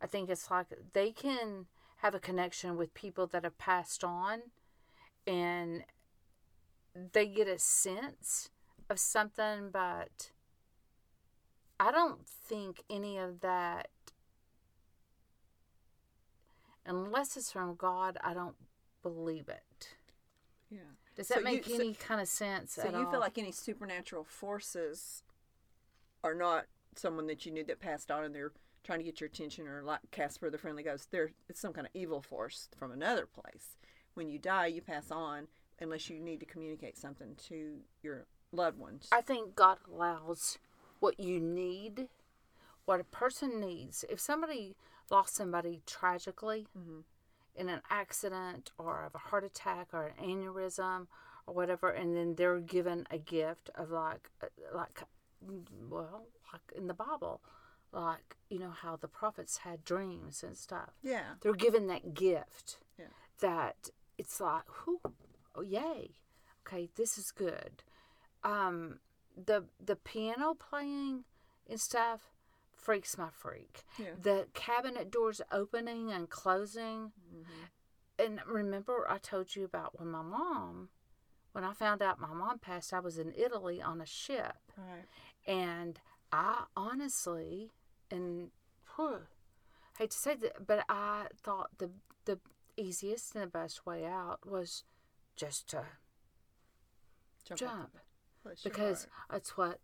I 0.00 0.06
think 0.06 0.30
it's 0.30 0.50
like 0.50 0.66
they 0.92 1.10
can 1.10 1.66
have 1.96 2.14
a 2.14 2.20
connection 2.20 2.76
with 2.76 2.94
people 2.94 3.26
that 3.28 3.42
have 3.44 3.58
passed 3.58 4.04
on 4.04 4.42
and 5.26 5.82
they 7.12 7.26
get 7.26 7.48
a 7.48 7.58
sense 7.58 8.50
of 8.88 8.98
something 9.00 9.70
but 9.72 10.30
I 11.80 11.90
don't 11.90 12.26
think 12.28 12.82
any 12.88 13.18
of 13.18 13.40
that 13.40 13.88
unless 16.90 17.36
it's 17.36 17.52
from 17.52 17.74
God, 17.76 18.18
I 18.22 18.34
don't 18.34 18.56
believe 19.02 19.48
it. 19.48 19.88
Yeah. 20.70 20.80
Does 21.16 21.28
So 21.28 21.34
that 21.34 21.40
you- 21.40 21.44
make 21.44 21.64
so- 21.64 21.74
any 21.74 21.94
kind 21.94 22.20
of 22.20 22.28
sense? 22.28 22.72
So 22.74 22.88
you 22.88 22.96
all? 23.04 23.10
feel 23.10 23.20
like 23.20 23.38
any 23.38 23.52
supernatural 23.52 24.24
forces 24.24 25.22
are 26.22 26.34
not 26.34 26.66
someone 26.96 27.26
that 27.28 27.46
you 27.46 27.52
knew 27.52 27.64
that 27.64 27.80
passed 27.80 28.10
on 28.10 28.24
and 28.24 28.34
they're 28.34 28.52
trying 28.82 28.98
to 28.98 29.04
get 29.04 29.20
your 29.20 29.28
attention 29.28 29.66
or 29.68 29.82
like 29.82 30.00
Casper 30.10 30.50
the 30.50 30.58
Friendly 30.58 30.82
Ghost. 30.82 31.10
They're 31.10 31.32
it's 31.48 31.60
some 31.60 31.72
kind 31.72 31.86
of 31.86 31.94
evil 31.94 32.20
force 32.22 32.68
from 32.76 32.90
another 32.92 33.26
place. 33.26 33.76
When 34.14 34.28
you 34.28 34.38
die, 34.38 34.66
you 34.66 34.82
pass 34.82 35.10
on 35.10 35.48
unless 35.80 36.10
you 36.10 36.18
need 36.20 36.40
to 36.40 36.46
communicate 36.46 36.96
something 36.98 37.36
to 37.48 37.80
your 38.02 38.26
loved 38.52 38.78
ones. 38.78 39.08
I 39.12 39.20
think 39.22 39.54
God 39.54 39.78
allows 39.90 40.58
what 40.98 41.18
you 41.20 41.40
need, 41.40 42.08
what 42.84 43.00
a 43.00 43.04
person 43.04 43.60
needs. 43.60 44.04
If 44.10 44.18
somebody 44.20 44.76
lost 45.10 45.34
somebody 45.34 45.82
tragically 45.86 46.66
Mhm. 46.76 47.04
in 47.54 47.68
an 47.68 47.82
accident 47.90 48.70
or 48.78 49.02
of 49.04 49.14
a 49.14 49.18
heart 49.18 49.44
attack 49.44 49.88
or 49.92 50.06
an 50.06 50.16
aneurysm 50.16 51.08
or 51.46 51.54
whatever, 51.54 51.90
and 51.90 52.16
then 52.16 52.36
they're 52.36 52.60
given 52.60 53.06
a 53.10 53.18
gift 53.18 53.70
of 53.74 53.90
like, 53.90 54.30
uh, 54.40 54.46
like, 54.72 55.02
well, 55.88 56.26
like 56.52 56.72
in 56.74 56.86
the 56.86 56.94
Bible, 56.94 57.40
like 57.92 58.36
you 58.48 58.58
know 58.58 58.70
how 58.70 58.94
the 58.96 59.08
prophets 59.08 59.58
had 59.58 59.84
dreams 59.84 60.42
and 60.44 60.56
stuff. 60.56 60.94
yeah. 61.02 61.34
They're 61.40 61.54
given 61.54 61.86
that 61.88 62.14
gift 62.14 62.78
Yeah. 62.96 63.08
that 63.38 63.90
it's 64.16 64.40
like, 64.40 64.86
whoo, 64.86 65.00
oh 65.54 65.62
yay, 65.62 66.14
okay, 66.60 66.86
this 66.94 67.18
is 67.18 67.32
good. 67.32 67.82
Um, 68.44 69.00
the 69.36 69.68
the 69.84 69.96
piano 69.96 70.54
playing 70.54 71.24
and 71.68 71.80
stuff 71.80 72.32
freaks 72.80 73.16
my 73.18 73.28
freak. 73.30 73.82
Yeah. 73.98 74.06
The 74.20 74.46
cabinet 74.54 75.10
doors 75.10 75.40
opening 75.52 76.10
and 76.10 76.28
closing. 76.28 77.12
Mm-hmm. 77.34 78.22
And 78.24 78.40
remember, 78.46 79.06
I 79.08 79.18
told 79.18 79.54
you 79.56 79.64
about 79.64 79.98
when 79.98 80.08
my 80.10 80.22
mom, 80.22 80.88
when 81.52 81.64
I 81.64 81.72
found 81.72 82.02
out 82.02 82.20
my 82.20 82.32
mom 82.34 82.58
passed, 82.58 82.92
I 82.92 83.00
was 83.00 83.18
in 83.18 83.32
Italy 83.36 83.80
on 83.80 84.00
a 84.00 84.06
ship. 84.06 84.56
Right. 84.76 85.06
And 85.46 85.98
I 86.32 86.64
honestly, 86.76 87.70
and 88.10 88.50
whew, 88.96 89.20
hate 89.98 90.10
to 90.10 90.16
say 90.18 90.34
that, 90.36 90.66
but 90.66 90.84
I 90.88 91.26
thought 91.42 91.70
the 91.78 91.90
the 92.26 92.38
easiest 92.76 93.34
and 93.34 93.42
the 93.44 93.46
best 93.48 93.86
way 93.86 94.04
out 94.06 94.40
was 94.46 94.84
just 95.36 95.68
to 95.70 95.84
Jump. 97.44 97.58
jump 97.58 97.92
the- 97.94 98.00
bless 98.44 98.64
your 98.64 98.72
because 98.72 99.06
that's 99.30 99.56
what 99.56 99.80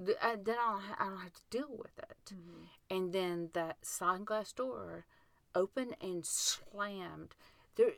I, 0.00 0.36
then 0.36 0.56
I 0.60 0.72
don't, 0.72 1.00
I 1.00 1.04
don't 1.06 1.20
have 1.20 1.32
to 1.32 1.40
deal 1.50 1.70
with 1.70 1.98
it. 1.98 2.32
Mm-hmm. 2.34 2.94
And 2.96 3.12
then 3.12 3.50
that 3.54 3.78
sliding 3.82 4.24
glass 4.24 4.52
door 4.52 5.06
opened 5.54 5.96
and 6.00 6.24
slammed. 6.24 7.34
There, 7.76 7.92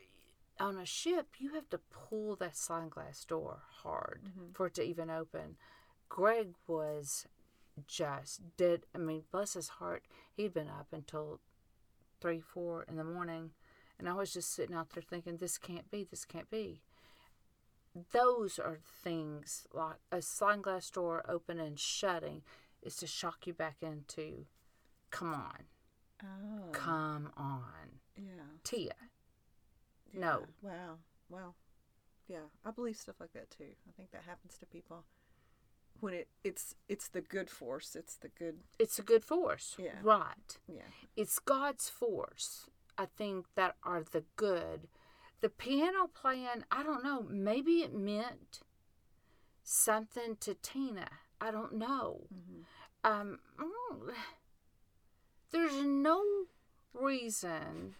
on 0.59 0.77
a 0.77 0.85
ship, 0.85 1.27
you 1.39 1.53
have 1.53 1.69
to 1.69 1.79
pull 1.91 2.35
that 2.37 2.57
sliding 2.57 2.89
glass 2.89 3.23
door 3.25 3.59
hard 3.83 4.21
Mm-hmm. 4.27 4.51
for 4.53 4.67
it 4.67 4.75
to 4.75 4.83
even 4.83 5.09
open. 5.09 5.57
Greg 6.07 6.49
was 6.67 7.27
just 7.87 8.41
dead. 8.57 8.81
I 8.95 8.97
mean, 8.97 9.23
bless 9.31 9.53
his 9.53 9.69
heart, 9.69 10.03
he'd 10.35 10.53
been 10.53 10.67
up 10.69 10.87
until 10.91 11.39
three, 12.19 12.41
four 12.41 12.83
in 12.83 12.97
the 12.97 13.03
morning, 13.03 13.51
and 13.97 14.09
I 14.09 14.13
was 14.13 14.33
just 14.33 14.53
sitting 14.53 14.75
out 14.75 14.89
there 14.89 15.03
thinking, 15.03 15.37
"This 15.37 15.57
can't 15.57 15.89
be. 15.91 16.03
This 16.03 16.25
can't 16.25 16.49
be." 16.49 16.81
Those 18.11 18.59
are 18.59 18.79
things 19.03 19.67
like 19.73 19.97
a 20.11 20.21
sliding 20.21 20.61
glass 20.61 20.89
door 20.89 21.23
open 21.27 21.59
and 21.59 21.79
shutting 21.79 22.43
is 22.81 22.95
to 22.97 23.07
shock 23.07 23.45
you 23.47 23.53
back 23.53 23.77
into, 23.81 24.47
"Come 25.11 25.33
on, 25.33 25.67
Oh. 26.23 26.69
come 26.71 27.31
on, 27.35 27.99
Yeah. 28.15 28.57
Tia." 28.63 28.95
yeah. 30.11 30.19
No. 30.19 30.47
Wow. 30.61 30.99
Wow. 31.29 31.55
Yeah, 32.27 32.49
I 32.63 32.71
believe 32.71 32.95
stuff 32.97 33.19
like 33.19 33.33
that 33.33 33.49
too. 33.49 33.75
I 33.87 33.91
think 33.91 34.11
that 34.11 34.23
happens 34.23 34.57
to 34.59 34.65
people 34.65 35.05
when 35.99 36.13
it 36.13 36.29
it's 36.43 36.75
it's 36.87 37.07
the 37.09 37.21
good 37.21 37.49
force. 37.49 37.95
It's 37.95 38.15
the 38.15 38.29
good. 38.29 38.63
It's 38.77 38.99
a 38.99 39.03
good 39.03 39.23
force, 39.23 39.75
Yeah. 39.79 39.99
right? 40.01 40.59
Yeah. 40.67 40.87
it's 41.15 41.39
God's 41.39 41.89
force, 41.89 42.69
I 42.97 43.05
think, 43.07 43.53
that 43.55 43.77
are 43.83 44.03
the 44.03 44.25
good. 44.35 44.87
The 45.41 45.49
piano 45.49 46.07
playing, 46.13 46.63
I 46.71 46.83
don't 46.83 47.03
know, 47.03 47.25
maybe 47.29 47.81
it 47.81 47.93
meant 47.93 48.59
something 49.63 50.35
to 50.41 50.53
Tina. 50.55 51.07
I 51.39 51.51
don't 51.51 51.73
know. 51.75 52.27
Um, 53.05 53.39
mm, 53.57 54.13
there's 55.51 55.81
no 55.85 56.21
reason, 56.93 57.95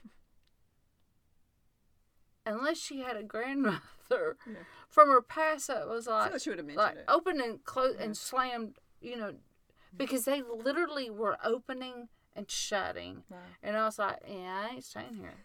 unless 2.45 2.77
she 2.77 2.99
had 2.99 3.15
a 3.15 3.23
grandmother 3.23 3.79
Yeah. 4.09 4.63
from 4.89 5.09
her 5.09 5.21
past 5.21 5.67
that 5.67 5.87
was 5.87 6.07
like, 6.07 6.31
So 6.33 6.37
she 6.37 6.49
would 6.49 6.59
have 6.59 6.65
mentioned 6.65 6.83
like 6.85 6.95
it. 6.97 7.05
opened 7.07 7.41
and 7.41 7.63
closed 7.63 7.99
and 7.99 8.17
slammed, 8.17 8.77
you 9.01 9.15
know, 9.15 9.35
because 9.95 10.25
they 10.25 10.41
literally 10.41 11.09
were 11.09 11.37
opening 11.43 12.09
and 12.35 12.49
shutting. 12.49 13.23
Right. 13.29 13.39
And 13.63 13.77
I 13.77 13.85
was 13.85 13.97
like, 13.99 14.17
yeah, 14.27 14.67
I 14.69 14.73
ain't 14.73 14.83
staying 14.83 15.15
here. 15.15 15.35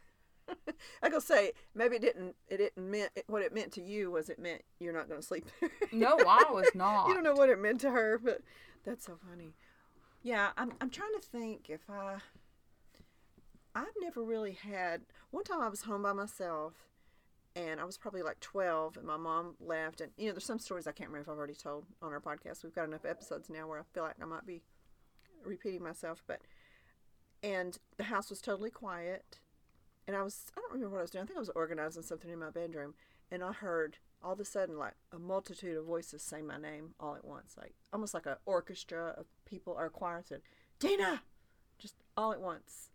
I 1.02 1.08
gonna 1.08 1.20
say 1.20 1.52
maybe 1.74 1.96
it 1.96 2.02
didn't. 2.02 2.34
It 2.48 2.58
didn't 2.58 2.90
meant 2.90 3.10
what 3.26 3.42
it 3.42 3.54
meant 3.54 3.72
to 3.72 3.82
you 3.82 4.10
was 4.10 4.28
it 4.28 4.38
meant 4.38 4.62
you're 4.78 4.92
not 4.92 5.08
gonna 5.08 5.22
sleep 5.22 5.46
there. 5.60 5.70
No, 5.92 6.18
I 6.18 6.44
was 6.50 6.70
not. 6.74 7.08
you 7.08 7.14
don't 7.14 7.24
know 7.24 7.34
what 7.34 7.48
it 7.48 7.58
meant 7.58 7.80
to 7.82 7.90
her, 7.90 8.20
but 8.22 8.40
that's 8.84 9.06
so 9.06 9.18
funny. 9.28 9.54
Yeah, 10.22 10.50
I'm 10.56 10.72
I'm 10.80 10.90
trying 10.90 11.12
to 11.14 11.26
think 11.26 11.68
if 11.68 11.88
I 11.88 12.16
I've 13.74 13.86
never 14.00 14.22
really 14.22 14.52
had 14.52 15.02
one 15.30 15.44
time 15.44 15.60
I 15.60 15.68
was 15.68 15.82
home 15.82 16.02
by 16.02 16.12
myself 16.12 16.74
and 17.56 17.80
I 17.80 17.84
was 17.84 17.96
probably 17.96 18.22
like 18.22 18.40
12 18.40 18.96
and 18.96 19.06
my 19.06 19.16
mom 19.16 19.54
left 19.60 20.00
and 20.00 20.12
you 20.16 20.26
know 20.26 20.32
there's 20.32 20.44
some 20.44 20.58
stories 20.58 20.86
I 20.86 20.92
can't 20.92 21.10
remember 21.10 21.30
if 21.30 21.34
I've 21.34 21.38
already 21.38 21.54
told 21.54 21.84
on 22.02 22.12
our 22.12 22.20
podcast. 22.20 22.64
We've 22.64 22.74
got 22.74 22.88
enough 22.88 23.04
episodes 23.04 23.48
now 23.50 23.68
where 23.68 23.80
I 23.80 23.82
feel 23.92 24.02
like 24.02 24.16
I 24.20 24.24
might 24.24 24.46
be 24.46 24.62
repeating 25.44 25.82
myself, 25.82 26.22
but 26.26 26.40
and 27.42 27.76
the 27.98 28.04
house 28.04 28.30
was 28.30 28.40
totally 28.40 28.70
quiet 28.70 29.38
and 30.06 30.16
I 30.16 30.22
was 30.22 30.46
I 30.56 30.60
don't 30.60 30.72
remember 30.72 30.94
what 30.94 31.00
I 31.00 31.02
was 31.02 31.10
doing. 31.10 31.22
I 31.22 31.26
think 31.26 31.36
I 31.36 31.40
was 31.40 31.50
organizing 31.54 32.02
something 32.02 32.30
in 32.30 32.38
my 32.38 32.50
bedroom 32.50 32.94
and 33.30 33.42
I 33.42 33.52
heard 33.52 33.98
all 34.22 34.32
of 34.32 34.40
a 34.40 34.44
sudden 34.44 34.78
like 34.78 34.94
a 35.12 35.18
multitude 35.18 35.76
of 35.76 35.84
voices 35.84 36.22
say 36.22 36.42
my 36.42 36.58
name 36.58 36.94
all 36.98 37.14
at 37.14 37.24
once, 37.24 37.56
like 37.58 37.74
almost 37.92 38.14
like 38.14 38.26
an 38.26 38.36
orchestra 38.46 39.14
of 39.16 39.26
people 39.44 39.74
or 39.76 39.86
a 39.86 39.90
choir 39.90 40.22
said, 40.24 40.40
Dena 40.78 41.22
just 41.78 41.96
all 42.16 42.32
at 42.32 42.40
once. 42.40 42.90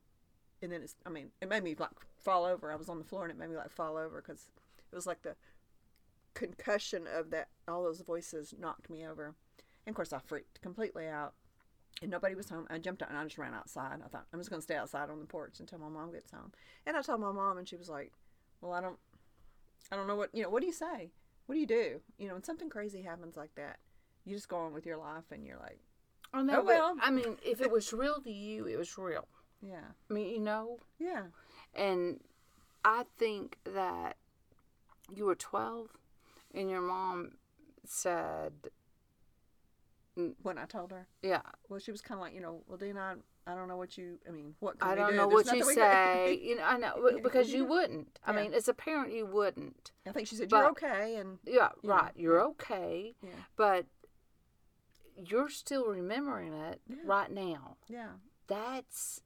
And 0.62 0.72
then 0.72 0.82
it's 0.82 0.95
I 1.05 1.10
mean, 1.10 1.30
it 1.41 1.49
made 1.49 1.64
me 1.64 1.76
like 1.78 1.91
fall 2.18 2.45
over. 2.45 2.72
I 2.72 2.76
was 2.76 2.89
on 2.89 2.97
the 2.97 3.05
floor 3.05 3.24
and 3.24 3.32
it 3.32 3.38
made 3.38 3.49
me 3.49 3.55
like 3.55 3.72
fall 3.72 3.97
over 3.97 4.22
because 4.22 4.49
it 4.91 4.95
was 4.95 5.07
like 5.07 5.22
the 5.22 5.36
concussion 6.34 7.05
of 7.14 7.32
that 7.32 7.49
all 7.68 7.84
those 7.84 8.01
voices 8.01 8.53
knocked 8.57 8.89
me 8.89 9.05
over. 9.05 9.36
And 9.86 9.93
of 9.93 9.95
course 9.95 10.14
I 10.14 10.20
freaked 10.20 10.62
completely 10.62 11.07
out. 11.07 11.34
And 12.02 12.10
nobody 12.12 12.34
was 12.36 12.50
home. 12.50 12.66
I 12.70 12.78
jumped 12.78 13.02
out 13.02 13.10
and 13.10 13.18
I 13.18 13.24
just 13.26 13.38
ran 13.38 13.54
outside. 13.54 14.00
I 14.04 14.08
thought 14.08 14.26
I'm 14.32 14.39
just 14.39 14.50
gonna 14.50 14.62
stay 14.62 14.76
outside 14.76 15.10
on 15.10 15.20
the 15.20 15.26
porch 15.26 15.60
until 15.60 15.80
my 15.80 15.89
mom 15.89 16.12
gets 16.12 16.32
home. 16.32 16.52
And 16.86 16.95
I 16.95 17.02
told 17.02 17.20
my 17.20 17.32
mom 17.32 17.58
and 17.58 17.68
she 17.68 17.76
was 17.76 17.89
like, 17.89 18.12
Well 18.62 18.72
I 18.74 18.82
don't 18.82 18.97
I 19.91 19.95
don't 19.95 20.08
know 20.08 20.16
what 20.16 20.30
you 20.34 20.43
know, 20.43 20.50
what 20.50 20.62
do 20.62 20.68
you 20.68 20.74
say? 20.74 21.12
What 21.45 21.56
do 21.56 21.60
you 21.62 21.68
do? 21.68 22.00
You 22.18 22.28
know, 22.28 22.34
when 22.36 22.43
something 22.43 22.70
crazy 22.70 23.02
happens 23.02 23.36
like 23.36 23.54
that, 23.56 23.80
you 24.24 24.36
just 24.36 24.47
go 24.50 24.58
on 24.58 24.74
with 24.74 24.86
your 24.86 24.97
life 24.97 25.24
and 25.32 25.45
you're 25.45 25.58
like, 25.58 25.80
oh, 26.34 26.39
I 26.39 26.41
know, 26.43 26.60
Oh, 26.60 26.64
well. 26.64 26.95
I 27.02 27.10
mean, 27.10 27.38
if 27.43 27.60
it 27.60 27.72
was 27.72 27.91
real 27.91 28.22
to 28.22 28.32
you, 28.32 28.68
it 28.68 28.78
was 28.78 28.95
real. 29.00 29.28
Yeah. 29.62 29.82
I 30.10 30.14
mean, 30.14 30.30
you 30.30 30.39
know, 30.39 30.78
Yeah. 31.00 31.24
and 31.74 32.20
I 32.86 33.06
think 33.18 33.58
that 33.66 34.18
you 35.12 35.26
were 35.26 35.34
12 35.36 35.89
and 36.54 36.70
your 36.70 36.82
mom 36.82 37.32
said, 37.84 38.54
Mm, 40.18 40.34
when 40.41 40.57
I 40.57 40.66
told 40.66 40.91
her. 40.91 41.07
yeah, 41.22 41.41
Well, 41.70 41.80
she 41.80 41.91
was 41.91 42.01
kind 42.01 42.20
of 42.20 42.24
like, 42.24 42.34
you 42.34 42.41
know, 42.41 42.62
well, 42.68 42.78
Dena, 42.78 43.16
I, 43.47 43.51
I 43.51 43.55
don't 43.55 43.68
know 43.68 43.78
what 43.78 43.97
you, 43.97 44.18
I 44.28 44.32
mean, 44.32 44.55
what 44.60 44.80
can 44.80 44.89
I 44.89 44.95
don't 44.95 45.12
do? 45.12 45.16
know 45.18 45.30
There's 45.30 45.34
what 45.34 45.53
you 45.53 45.60
nothing 45.60 45.68
we 45.68 45.76
can- 45.76 45.93
say. 45.93 46.39
You 46.41 46.55
know, 46.57 46.64
I 46.64 46.78
know 46.78 47.10
Yeah, 47.16 47.18
because 47.24 47.49
you 47.49 47.57
you 47.60 47.64
know. 47.64 47.70
wouldn't. 47.70 48.20
I 48.26 48.34
Yeah. 48.34 48.41
mean, 48.41 48.53
as 48.53 48.68
a 48.68 48.74
parent, 48.74 49.14
you 49.14 49.26
wouldn't. 49.26 49.91
I 50.07 50.12
think 50.12 50.28
she 50.28 50.36
said, 50.36 50.49
But- 50.49 50.57
you're 50.57 50.70
okay. 50.72 51.16
And 51.18 51.38
Yeah, 51.45 51.70
Yeah, 51.84 51.91
right. 51.91 52.12
You're 52.16 52.41
okay, 52.41 53.16
yeah, 53.22 53.30
but 53.55 53.86
you're 55.16 55.49
still 55.49 55.86
remembering 55.88 56.53
it 56.53 56.82
right 57.05 57.32
now. 57.32 57.78
yeah, 57.88 58.10
That's 58.47 59.22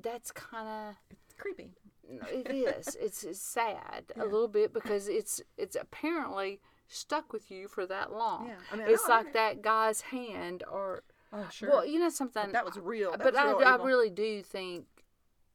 that's 0.00 0.30
kind 0.32 0.68
of 0.68 1.16
creepy. 1.38 1.72
it 2.08 2.50
is. 2.50 2.94
It's, 2.96 3.24
it's 3.24 3.40
sad 3.40 4.04
a 4.16 4.24
little 4.24 4.48
bit 4.48 4.72
because 4.74 5.08
it's 5.08 5.40
it's 5.56 5.76
apparently 5.76 6.60
stuck 6.88 7.32
with 7.32 7.50
you 7.50 7.68
for 7.68 7.86
that 7.86 8.12
long. 8.12 8.46
Yeah. 8.48 8.54
I 8.72 8.76
mean, 8.76 8.86
It's 8.88 9.04
I 9.04 9.08
like 9.18 9.32
that 9.32 9.62
guy's 9.62 10.00
hand 10.02 10.62
or 10.70 11.02
Oh, 11.32 11.48
sure. 11.50 11.68
well, 11.70 11.86
you 11.86 11.98
know 11.98 12.10
something. 12.10 12.44
But 12.44 12.52
that 12.52 12.64
was 12.64 12.78
real. 12.78 13.08
Uh, 13.08 13.16
that 13.16 13.24
but 13.24 13.32
was 13.34 13.42
I, 13.42 13.46
real 13.48 13.58
I 13.68 13.74
evil. 13.74 13.86
really 13.86 14.10
do 14.10 14.42
think 14.42 14.86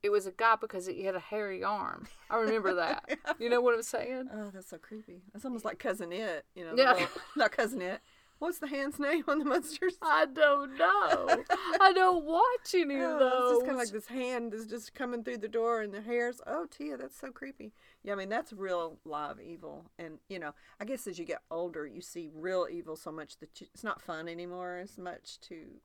it 0.04 0.10
was 0.10 0.26
a 0.28 0.32
guy 0.32 0.56
because 0.60 0.88
he 0.88 1.04
had 1.04 1.16
a 1.16 1.20
hairy 1.20 1.64
arm. 1.64 2.08
I 2.30 2.38
remember 2.38 2.74
that. 2.76 3.04
You 3.40 3.50
know 3.50 3.62
what 3.62 3.76
I'm 3.76 3.84
saying? 3.84 4.30
Oh, 4.34 4.50
that's 4.54 4.70
so 4.70 4.78
creepy. 4.78 5.22
That's 5.34 5.46
almost 5.46 5.64
like 5.66 5.80
Cousin 5.80 6.12
It. 6.12 6.46
You 6.56 6.66
know, 6.66 6.74
Yeah. 6.76 6.96
yeah. 6.98 7.08
not 7.38 7.52
Cousin 7.52 7.82
It. 7.82 8.02
What's 8.40 8.60
the 8.60 8.68
hand's 8.68 9.00
name 9.00 9.26
on 9.28 9.40
the 9.40 9.44
Munsters? 9.46 9.98
I 10.02 10.26
don't 10.26 10.78
know. 10.78 11.44
I 11.82 11.92
don't 11.94 12.24
watch 12.24 12.74
any 12.74 12.96
of 12.96 13.02
Oh, 13.02 13.20
those. 13.20 13.34
it's 13.44 13.52
just 13.52 13.62
kind 13.66 13.72
of 13.72 13.78
like 13.78 13.90
this 13.90 14.08
hand 14.08 14.54
is 14.54 14.66
just 14.66 14.94
coming 14.96 15.26
through 15.26 15.40
the 15.40 15.50
door 15.50 15.82
and 15.82 15.94
the 15.94 16.00
hairs. 16.02 16.40
Oh, 16.48 16.66
Tia, 16.72 16.96
that's 16.96 17.20
so 17.20 17.32
creepy. 17.32 17.74
Yeah, 18.04 18.14
I 18.14 18.16
mean, 18.16 18.30
that's 18.30 18.54
real 18.54 18.98
live 19.04 19.40
evil. 19.42 19.92
And, 20.00 20.20
you 20.30 20.40
know, 20.40 20.54
I 20.80 20.86
guess 20.86 21.06
as 21.06 21.20
you 21.20 21.26
get 21.26 21.42
older, 21.52 21.86
you 21.86 22.02
see 22.02 22.30
real 22.34 22.68
evil 22.72 22.96
so 22.96 23.12
much 23.12 23.38
that 23.40 23.60
you, 23.60 23.68
it's 23.74 23.84
not 23.84 24.02
fun 24.02 24.28
anymore 24.30 24.78
as 24.78 24.98
much 24.98 25.40
to 25.42 25.82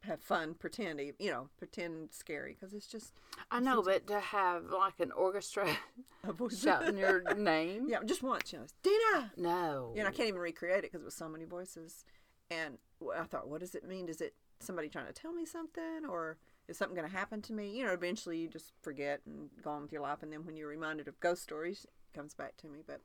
have 0.00 0.20
fun, 0.20 0.54
pretend, 0.54 1.00
e- 1.00 1.12
you 1.18 1.30
know, 1.30 1.48
pretend 1.58 2.08
scary 2.12 2.56
because 2.58 2.74
it's 2.74 2.86
just 2.86 3.12
I 3.50 3.60
know, 3.60 3.82
but 3.82 4.06
to 4.08 4.18
have 4.18 4.64
like 4.70 4.98
an 4.98 5.12
orchestra 5.12 5.68
shouting 6.60 6.96
your 6.96 7.22
name, 7.36 7.86
yeah, 7.88 7.98
just 8.04 8.22
once, 8.22 8.52
you 8.52 8.58
know, 8.58 8.66
Dena! 8.82 9.32
no. 9.36 9.92
You 9.94 10.02
know, 10.02 10.08
I 10.08 10.12
can't 10.12 10.28
even 10.28 10.40
recreate 10.40 10.78
it 10.78 10.90
because 10.90 11.02
it 11.02 11.04
was 11.04 11.14
so 11.14 11.28
many 11.28 11.44
voices. 11.44 12.04
And 12.50 12.78
I 13.16 13.24
thought, 13.24 13.48
what 13.48 13.60
does 13.60 13.74
it 13.74 13.86
mean? 13.86 14.08
Is 14.08 14.20
it 14.20 14.34
somebody 14.60 14.88
trying 14.88 15.06
to 15.06 15.12
tell 15.12 15.32
me 15.32 15.46
something, 15.46 16.04
or 16.08 16.38
is 16.68 16.78
something 16.78 16.96
going 16.96 17.08
to 17.08 17.16
happen 17.16 17.42
to 17.42 17.52
me? 17.52 17.70
You 17.76 17.86
know, 17.86 17.92
eventually 17.92 18.38
you 18.38 18.48
just 18.48 18.72
forget 18.82 19.20
and 19.26 19.50
go 19.62 19.70
on 19.70 19.82
with 19.82 19.92
your 19.92 20.02
life. 20.02 20.22
And 20.22 20.32
then 20.32 20.44
when 20.44 20.56
you're 20.56 20.68
reminded 20.68 21.08
of 21.08 21.20
ghost 21.20 21.42
stories, 21.42 21.84
it 21.84 22.16
comes 22.16 22.34
back 22.34 22.56
to 22.58 22.68
me. 22.68 22.80
But 22.86 23.00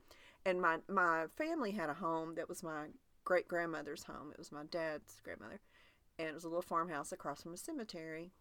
and 0.45 0.61
my 0.61 0.77
my 0.87 1.25
family 1.35 1.71
had 1.71 1.89
a 1.89 1.95
home 1.95 2.35
that 2.35 2.49
was 2.49 2.63
my 2.63 2.87
great 3.23 3.47
grandmother's 3.47 4.03
home. 4.03 4.31
It 4.31 4.39
was 4.39 4.51
my 4.51 4.63
dad's 4.69 5.19
grandmother, 5.23 5.59
and 6.17 6.27
it 6.27 6.33
was 6.33 6.43
a 6.43 6.49
little 6.49 6.61
farmhouse 6.61 7.11
across 7.11 7.41
from 7.43 7.53
a 7.53 7.57
cemetery. 7.57 8.31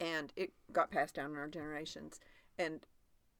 And 0.00 0.32
it 0.34 0.52
got 0.72 0.90
passed 0.90 1.14
down 1.14 1.30
in 1.30 1.36
our 1.36 1.46
generations, 1.46 2.18
and 2.58 2.80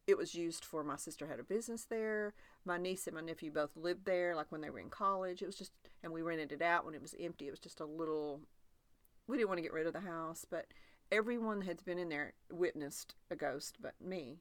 it 0.06 0.18
was 0.18 0.34
used 0.34 0.64
for 0.64 0.84
my 0.84 0.96
sister 0.96 1.26
had 1.26 1.40
a 1.40 1.44
business 1.44 1.84
there 1.84 2.34
my 2.64 2.76
niece 2.76 3.06
and 3.06 3.16
my 3.16 3.22
nephew 3.22 3.50
both 3.50 3.76
lived 3.76 4.04
there 4.04 4.36
like 4.36 4.50
when 4.50 4.60
they 4.60 4.70
were 4.70 4.78
in 4.78 4.90
college 4.90 5.42
it 5.42 5.46
was 5.46 5.56
just 5.56 5.72
and 6.02 6.12
we 6.12 6.22
rented 6.22 6.52
it 6.52 6.62
out 6.62 6.84
when 6.84 6.94
it 6.94 7.02
was 7.02 7.14
empty 7.18 7.46
it 7.46 7.50
was 7.50 7.60
just 7.60 7.80
a 7.80 7.86
little 7.86 8.40
we 9.26 9.36
didn't 9.36 9.48
want 9.48 9.58
to 9.58 9.62
get 9.62 9.72
rid 9.72 9.86
of 9.86 9.92
the 9.92 10.00
house 10.00 10.44
but 10.48 10.66
everyone 11.12 11.62
had 11.62 11.84
been 11.84 11.98
in 11.98 12.08
there 12.08 12.32
witnessed 12.52 13.14
a 13.30 13.36
ghost 13.36 13.76
but 13.80 13.94
me 14.00 14.40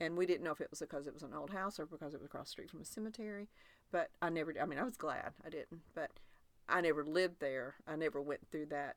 and 0.00 0.16
we 0.16 0.26
didn't 0.26 0.44
know 0.44 0.52
if 0.52 0.60
it 0.60 0.70
was 0.70 0.80
because 0.80 1.06
it 1.06 1.14
was 1.14 1.22
an 1.22 1.34
old 1.34 1.50
house 1.50 1.78
or 1.78 1.86
because 1.86 2.14
it 2.14 2.20
was 2.20 2.26
across 2.26 2.46
the 2.46 2.52
street 2.52 2.70
from 2.70 2.80
a 2.80 2.84
cemetery 2.84 3.48
but 3.90 4.10
i 4.20 4.28
never 4.28 4.54
i 4.60 4.66
mean 4.66 4.78
i 4.78 4.84
was 4.84 4.96
glad 4.96 5.32
i 5.44 5.48
didn't 5.48 5.82
but 5.94 6.10
i 6.68 6.80
never 6.80 7.04
lived 7.04 7.40
there 7.40 7.74
i 7.86 7.96
never 7.96 8.20
went 8.20 8.40
through 8.50 8.66
that 8.66 8.96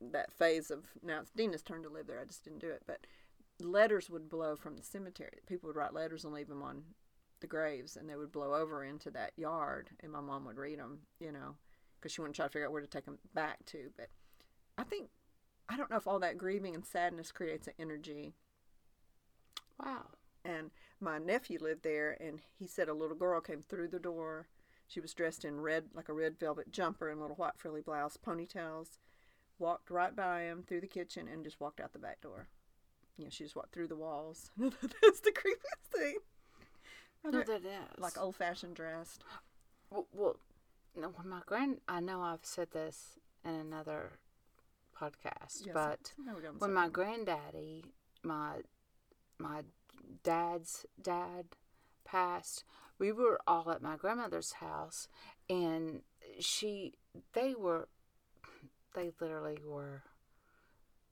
that 0.00 0.32
phase 0.32 0.70
of 0.70 0.86
now 1.02 1.20
it's 1.20 1.30
dena's 1.30 1.62
turn 1.62 1.82
to 1.82 1.88
live 1.88 2.06
there 2.06 2.20
i 2.20 2.24
just 2.24 2.44
didn't 2.44 2.60
do 2.60 2.70
it 2.70 2.82
but 2.86 3.06
letters 3.62 4.10
would 4.10 4.28
blow 4.28 4.56
from 4.56 4.76
the 4.76 4.82
cemetery. 4.82 5.38
People 5.46 5.68
would 5.68 5.76
write 5.76 5.94
letters 5.94 6.24
and 6.24 6.32
leave 6.32 6.48
them 6.48 6.62
on 6.62 6.82
the 7.40 7.46
graves, 7.46 7.96
and 7.96 8.08
they 8.08 8.16
would 8.16 8.32
blow 8.32 8.54
over 8.54 8.84
into 8.84 9.10
that 9.10 9.32
yard, 9.36 9.90
and 10.00 10.12
my 10.12 10.20
mom 10.20 10.44
would 10.44 10.58
read 10.58 10.78
them, 10.78 11.00
you 11.20 11.32
know, 11.32 11.56
because 11.98 12.12
she 12.12 12.20
wouldn't 12.20 12.36
try 12.36 12.46
to 12.46 12.50
figure 12.50 12.66
out 12.66 12.72
where 12.72 12.80
to 12.80 12.86
take 12.86 13.04
them 13.06 13.18
back 13.34 13.64
to. 13.66 13.90
But 13.96 14.08
I 14.80 14.84
think 14.84 15.10
I 15.68 15.76
don't 15.76 15.90
know 15.90 15.96
if 15.96 16.06
all 16.06 16.18
that 16.20 16.38
grieving 16.38 16.74
and 16.74 16.84
sadness 16.84 17.30
creates 17.30 17.68
an 17.68 17.74
energy. 17.78 18.32
Wow. 19.78 20.06
And 20.42 20.70
my 21.00 21.18
nephew 21.18 21.58
lived 21.60 21.82
there, 21.82 22.16
and 22.18 22.40
he 22.58 22.66
said 22.66 22.88
a 22.88 22.94
little 22.94 23.16
girl 23.16 23.40
came 23.42 23.60
through 23.60 23.88
the 23.88 23.98
door. 23.98 24.48
She 24.88 25.00
was 25.00 25.12
dressed 25.12 25.44
in 25.44 25.60
red, 25.60 25.84
like 25.94 26.08
a 26.08 26.14
red 26.14 26.40
velvet 26.40 26.72
jumper 26.72 27.10
and 27.10 27.20
little 27.20 27.36
white 27.36 27.58
frilly 27.58 27.82
blouse, 27.82 28.16
ponytails. 28.16 28.98
Walked 29.58 29.90
right 29.90 30.16
by 30.16 30.44
him 30.44 30.64
through 30.66 30.80
the 30.80 30.86
kitchen 30.86 31.28
and 31.28 31.44
just 31.44 31.60
walked 31.60 31.80
out 31.80 31.92
the 31.92 31.98
back 31.98 32.22
door. 32.22 32.48
You 33.18 33.24
know, 33.24 33.30
she 33.30 33.44
just 33.44 33.54
walked 33.54 33.74
through 33.74 33.88
the 33.88 33.96
walls. 33.96 34.50
That's 34.58 35.20
the 35.20 35.30
creepiest 35.30 35.94
thing. 35.94 36.16
No, 37.22 37.42
that 37.42 37.50
is. 37.50 37.98
like 37.98 38.18
old 38.18 38.36
fashioned 38.36 38.76
dressed. 38.76 39.22
Well, 39.90 40.06
well 40.14 40.36
no, 40.96 41.12
my 41.22 41.42
grand, 41.44 41.82
I 41.86 42.00
know 42.00 42.22
I've 42.22 42.44
said 42.46 42.70
this 42.70 43.18
in 43.44 43.52
another 43.52 44.12
podcast, 45.00 45.66
Yes, 45.66 45.70
but 45.72 46.12
somehow 46.16 46.36
we 46.36 46.42
got 46.42 46.48
on 46.50 46.58
when 46.58 46.72
my 46.72 46.88
granddaddy, 46.88 47.84
my 48.22 48.58
my 49.38 49.62
dad's 50.22 50.84
dad 51.00 51.46
passed, 52.04 52.64
we 52.98 53.12
were 53.12 53.40
all 53.46 53.70
at 53.70 53.82
my 53.82 53.96
grandmother's 53.96 54.52
house, 54.52 55.08
and 55.48 56.02
she, 56.38 56.94
they 57.32 57.54
were, 57.54 57.88
they 58.94 59.10
literally 59.20 59.58
were 59.64 60.02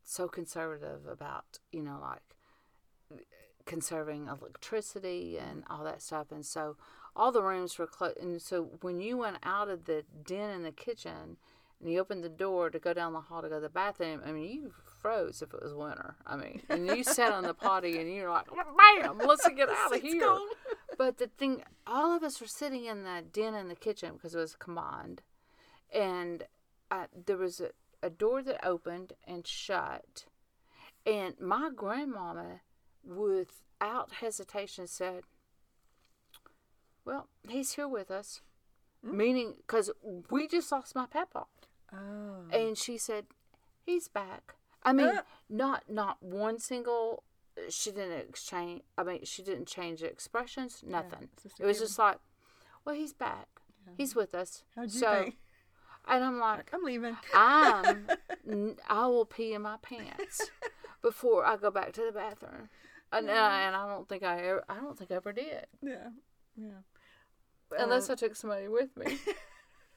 so 0.04 0.28
conservative 0.28 1.06
about, 1.06 1.58
you 1.72 1.82
know, 1.82 1.98
like 2.00 3.20
conserving 3.64 4.28
electricity 4.28 5.38
and 5.38 5.64
all 5.68 5.84
that 5.84 6.02
stuff. 6.02 6.30
And 6.30 6.44
so 6.44 6.76
all 7.14 7.32
the 7.32 7.42
rooms 7.42 7.78
were 7.78 7.86
closed. 7.86 8.18
And 8.18 8.40
so 8.40 8.70
when 8.80 9.00
you 9.00 9.16
went 9.18 9.38
out 9.42 9.68
of 9.68 9.84
the 9.84 10.04
den 10.24 10.50
in 10.50 10.62
the 10.62 10.72
kitchen 10.72 11.36
and 11.80 11.90
you 11.92 12.00
opened 12.00 12.24
the 12.24 12.28
door 12.28 12.70
to 12.70 12.78
go 12.78 12.92
down 12.92 13.12
the 13.12 13.20
hall 13.20 13.42
to 13.42 13.48
go 13.48 13.56
to 13.56 13.60
the 13.60 13.68
bathroom, 13.68 14.20
I 14.24 14.32
mean, 14.32 14.50
you 14.50 14.72
froze 15.00 15.42
if 15.42 15.54
it 15.54 15.62
was 15.62 15.74
winter. 15.74 16.16
I 16.26 16.36
mean, 16.36 16.62
and 16.68 16.86
you 16.86 17.04
sat 17.04 17.32
on 17.32 17.44
the 17.44 17.54
potty 17.54 17.98
and 17.98 18.12
you're 18.12 18.30
like, 18.30 18.46
bam, 18.48 19.18
let's 19.18 19.48
get 19.48 19.68
out 19.68 19.94
of 19.94 20.02
here. 20.02 20.22
cold. 20.22 20.48
But 20.96 21.18
the 21.18 21.28
thing, 21.28 21.62
all 21.86 22.16
of 22.16 22.24
us 22.24 22.40
were 22.40 22.48
sitting 22.48 22.86
in 22.86 23.04
the 23.04 23.22
den 23.32 23.54
in 23.54 23.68
the 23.68 23.76
kitchen 23.76 24.14
because 24.14 24.34
it 24.34 24.38
was 24.38 24.56
combined. 24.56 25.22
And 25.94 26.42
uh, 26.90 27.06
there 27.26 27.36
was 27.36 27.60
a, 27.60 27.70
a 28.02 28.10
door 28.10 28.42
that 28.42 28.66
opened 28.66 29.12
and 29.24 29.46
shut. 29.46 30.24
And 31.06 31.38
my 31.40 31.70
grandmama, 31.74 32.62
without 33.04 34.14
hesitation, 34.20 34.88
said, 34.88 35.22
Well, 37.04 37.28
he's 37.48 37.72
here 37.74 37.88
with 37.88 38.10
us. 38.10 38.40
Meaning, 39.00 39.54
because 39.58 39.92
we 40.28 40.48
just 40.48 40.72
lost 40.72 40.96
my 40.96 41.06
papa. 41.06 41.44
Oh. 41.92 42.44
And 42.52 42.76
she 42.76 42.98
said, 42.98 43.26
He's 43.84 44.08
back. 44.08 44.54
I 44.82 44.92
mean, 44.92 45.10
Ah. 45.14 45.22
not 45.48 45.84
not 45.88 46.22
one 46.22 46.58
single. 46.58 47.24
She 47.68 47.90
didn't 47.90 48.28
exchange. 48.28 48.82
I 48.96 49.02
mean, 49.02 49.24
she 49.24 49.42
didn't 49.42 49.66
change 49.66 50.02
expressions. 50.02 50.82
Nothing. 50.86 51.28
a 51.44 51.62
it 51.62 51.66
was 51.66 51.80
just 51.80 51.98
like, 51.98 52.18
well, 52.84 52.94
he's 52.94 53.12
back. 53.12 53.48
He's 53.96 54.14
with 54.14 54.34
us. 54.34 54.62
How'd 54.76 54.92
you 54.92 55.00
so, 55.00 55.22
think? 55.24 55.36
and 56.06 56.22
I'm 56.22 56.38
like, 56.38 56.70
I'm 56.72 56.84
leaving. 56.84 57.16
I'm, 57.34 58.06
I 58.88 59.06
will 59.06 59.24
pee 59.24 59.54
in 59.54 59.62
my 59.62 59.78
pants 59.82 60.50
before 61.02 61.44
I 61.44 61.56
go 61.56 61.70
back 61.70 61.92
to 61.94 62.02
the 62.02 62.12
bathroom. 62.12 62.68
And, 63.10 63.30
I, 63.30 63.62
and 63.62 63.74
I 63.74 63.88
don't 63.88 64.06
think 64.08 64.22
I 64.22 64.38
ever, 64.42 64.64
I 64.68 64.76
don't 64.76 64.96
think 64.98 65.10
I 65.10 65.14
ever 65.14 65.32
did, 65.32 65.66
Yeah. 65.82 66.10
Yeah. 66.56 66.82
unless 67.78 68.08
Um, 68.08 68.12
I 68.12 68.16
took 68.16 68.36
somebody 68.36 68.68
with 68.68 68.94
me. 68.96 69.18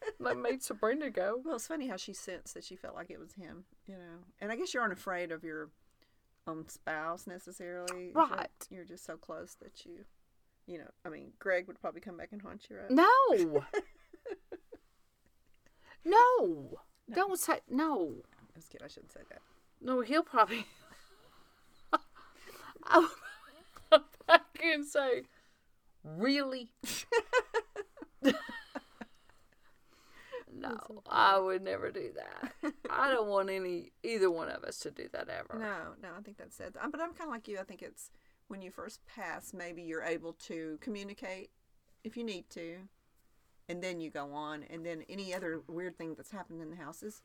like 0.20 0.38
made 0.38 0.64
Sabrina 0.64 1.10
go. 1.10 1.42
Well, 1.44 1.56
it's 1.56 1.68
funny 1.68 1.88
how 1.88 1.98
she 1.98 2.14
sensed 2.14 2.54
that 2.54 2.64
she 2.64 2.76
felt 2.76 2.96
like 2.96 3.10
it 3.10 3.20
was 3.20 3.34
him, 3.34 3.66
you 3.88 3.96
know. 3.96 4.20
And 4.40 4.52
I 4.52 4.56
guess 4.56 4.74
you 4.74 4.80
aren't 4.80 4.94
afraid 4.94 5.32
of 5.32 5.44
your 5.44 5.70
own 6.48 6.68
spouse 6.70 7.28
necessarily. 7.28 8.08
If 8.10 8.16
you're- 8.16 8.28
Right. 8.30 8.68
You're, 8.70 8.86
just 8.86 9.06
so 9.06 9.18
close 9.18 9.56
that 9.62 9.86
you, 9.86 10.06
you 10.66 10.78
know, 10.80 10.90
I 11.06 11.10
mean, 11.10 11.34
Greg 11.40 11.68
would 11.68 11.80
probably 11.80 12.02
come 12.02 12.18
back 12.18 12.30
and 12.32 12.42
haunt 12.42 12.68
you, 12.70 12.78
right? 12.78 12.90
No. 12.92 13.64
no. 16.06 16.80
Don't 17.14 17.38
say 17.40 17.60
no. 17.70 18.16
I 18.34 18.44
was 18.56 18.66
kidding. 18.68 18.86
I 18.86 18.88
shouldn't 18.88 19.12
say 19.12 19.22
that. 19.30 19.42
No, 19.82 20.02
he'll 20.02 20.24
probably. 20.24 20.66
I'll 22.84 23.10
back 24.28 24.44
and 24.64 24.86
say, 24.86 25.24
"Really?" 26.04 26.72
No, 30.62 31.02
I 31.10 31.38
would 31.40 31.62
never 31.64 31.92
do 31.92 32.12
that. 32.16 32.74
I 32.90 33.10
don't 33.10 33.28
want 33.28 33.50
any 33.50 33.92
either 34.04 34.30
one 34.30 34.50
of 34.50 34.64
us 34.64 34.78
to 34.80 34.92
do 34.92 35.08
that 35.14 35.30
ever. 35.30 35.60
No, 35.60 35.94
no, 36.02 36.10
I 36.18 36.22
think 36.22 36.38
that's 36.38 36.60
it. 36.60 36.76
Um, 36.82 36.92
But 36.92 37.02
I'm 37.02 37.14
kind 37.14 37.28
of 37.28 37.34
like 37.34 37.48
you. 37.48 37.60
I 37.60 37.64
think 37.64 37.82
it's 37.82 38.12
when 38.48 38.62
you 38.62 38.72
first 38.72 39.06
pass, 39.06 39.54
maybe 39.54 39.82
you're 39.82 40.04
able 40.04 40.34
to 40.34 40.78
communicate 40.82 41.50
if 42.04 42.18
you 42.18 42.24
need 42.24 42.50
to, 42.52 42.78
and 43.70 43.82
then 43.84 44.00
you 44.02 44.10
go 44.10 44.34
on. 44.34 44.64
And 44.70 44.86
then 44.86 45.04
any 45.10 45.34
other 45.34 45.62
weird 45.68 45.98
thing 45.98 46.16
that's 46.16 46.32
happened 46.32 46.62
in 46.62 46.70
the 46.70 46.76
house 46.76 47.04
is 47.04 47.22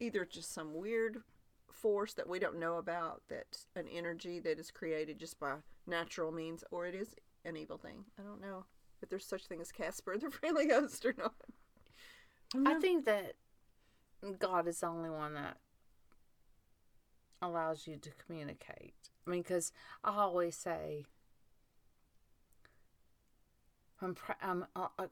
either 0.00 0.24
just 0.24 0.52
some 0.52 0.74
weird 0.74 1.22
force 1.70 2.14
that 2.14 2.28
we 2.28 2.38
don't 2.38 2.58
know 2.58 2.76
about, 2.76 3.22
that 3.28 3.46
an 3.74 3.86
energy 3.92 4.38
that 4.40 4.58
is 4.58 4.70
created 4.70 5.18
just 5.18 5.38
by 5.40 5.54
natural 5.86 6.30
means, 6.32 6.62
or 6.70 6.86
it 6.86 6.94
is 6.94 7.14
an 7.44 7.56
evil 7.56 7.78
thing. 7.78 8.04
I 8.18 8.22
don't 8.22 8.40
know 8.40 8.64
if 9.02 9.08
there's 9.08 9.26
such 9.26 9.46
thing 9.46 9.60
as 9.60 9.72
Casper 9.72 10.16
the 10.18 10.30
Friendly 10.30 10.66
Ghost 10.66 11.04
or 11.04 11.14
not. 11.18 11.34
I 12.54 12.74
think 12.74 13.04
that 13.06 13.34
God 14.38 14.68
is 14.68 14.80
the 14.80 14.86
only 14.86 15.10
one 15.10 15.34
that 15.34 15.58
allows 17.42 17.86
you 17.86 17.96
to 17.96 18.10
communicate. 18.24 18.94
I 19.26 19.30
mean, 19.30 19.42
because 19.42 19.72
I 20.02 20.10
always 20.10 20.56
say, 20.56 21.04
I'm, 24.00 24.14
pr- 24.14 24.32
I'm 24.42 24.66
uh, 24.76 24.88
uh, 24.98 25.06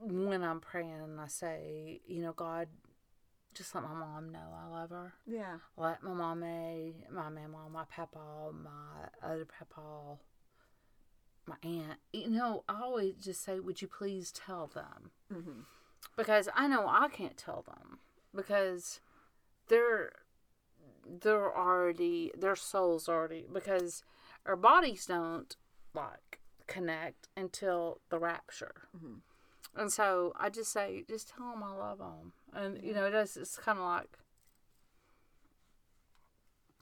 when 0.00 0.42
I'm 0.42 0.60
praying, 0.60 1.00
and 1.02 1.20
I 1.20 1.28
say, 1.28 2.00
you 2.06 2.22
know, 2.22 2.32
God, 2.32 2.68
just 3.54 3.74
let 3.74 3.84
my 3.84 3.94
mom 3.94 4.30
know 4.30 4.54
I 4.56 4.68
love 4.68 4.90
her. 4.90 5.12
Yeah. 5.26 5.58
Let 5.76 6.02
my 6.02 6.12
mommy, 6.12 6.94
my 7.10 7.28
mama, 7.28 7.68
my 7.72 7.84
papa, 7.90 8.52
my 8.52 9.08
other 9.22 9.46
papa, 9.46 10.18
my 11.46 11.56
aunt. 11.62 11.98
You 12.12 12.30
know, 12.30 12.64
I 12.68 12.82
always 12.82 13.14
just 13.14 13.42
say, 13.44 13.60
would 13.60 13.80
you 13.80 13.88
please 13.88 14.32
tell 14.32 14.66
them? 14.66 15.10
hmm 15.32 15.60
because 16.16 16.48
I 16.54 16.66
know 16.68 16.86
I 16.88 17.08
can't 17.08 17.36
tell 17.36 17.62
them 17.66 17.98
because 18.34 19.00
they're 19.68 20.12
they're 21.06 21.56
already 21.56 22.30
their 22.36 22.56
souls 22.56 23.08
already 23.08 23.46
because 23.52 24.02
our 24.46 24.56
bodies 24.56 25.06
don't 25.06 25.56
like 25.94 26.38
connect 26.66 27.28
until 27.36 28.00
the 28.10 28.18
rapture. 28.18 28.88
Mhm. 28.96 29.20
And 29.74 29.92
so 29.92 30.32
I 30.36 30.48
just 30.50 30.72
say, 30.72 31.04
just 31.08 31.28
tell 31.30 31.50
them 31.52 31.62
I 31.62 31.72
love 31.72 31.98
them, 31.98 32.32
and 32.52 32.82
you 32.82 32.92
know, 32.94 33.04
it 33.06 33.10
does. 33.12 33.36
It's 33.36 33.56
kind 33.56 33.78
of 33.78 33.84
like 33.84 34.18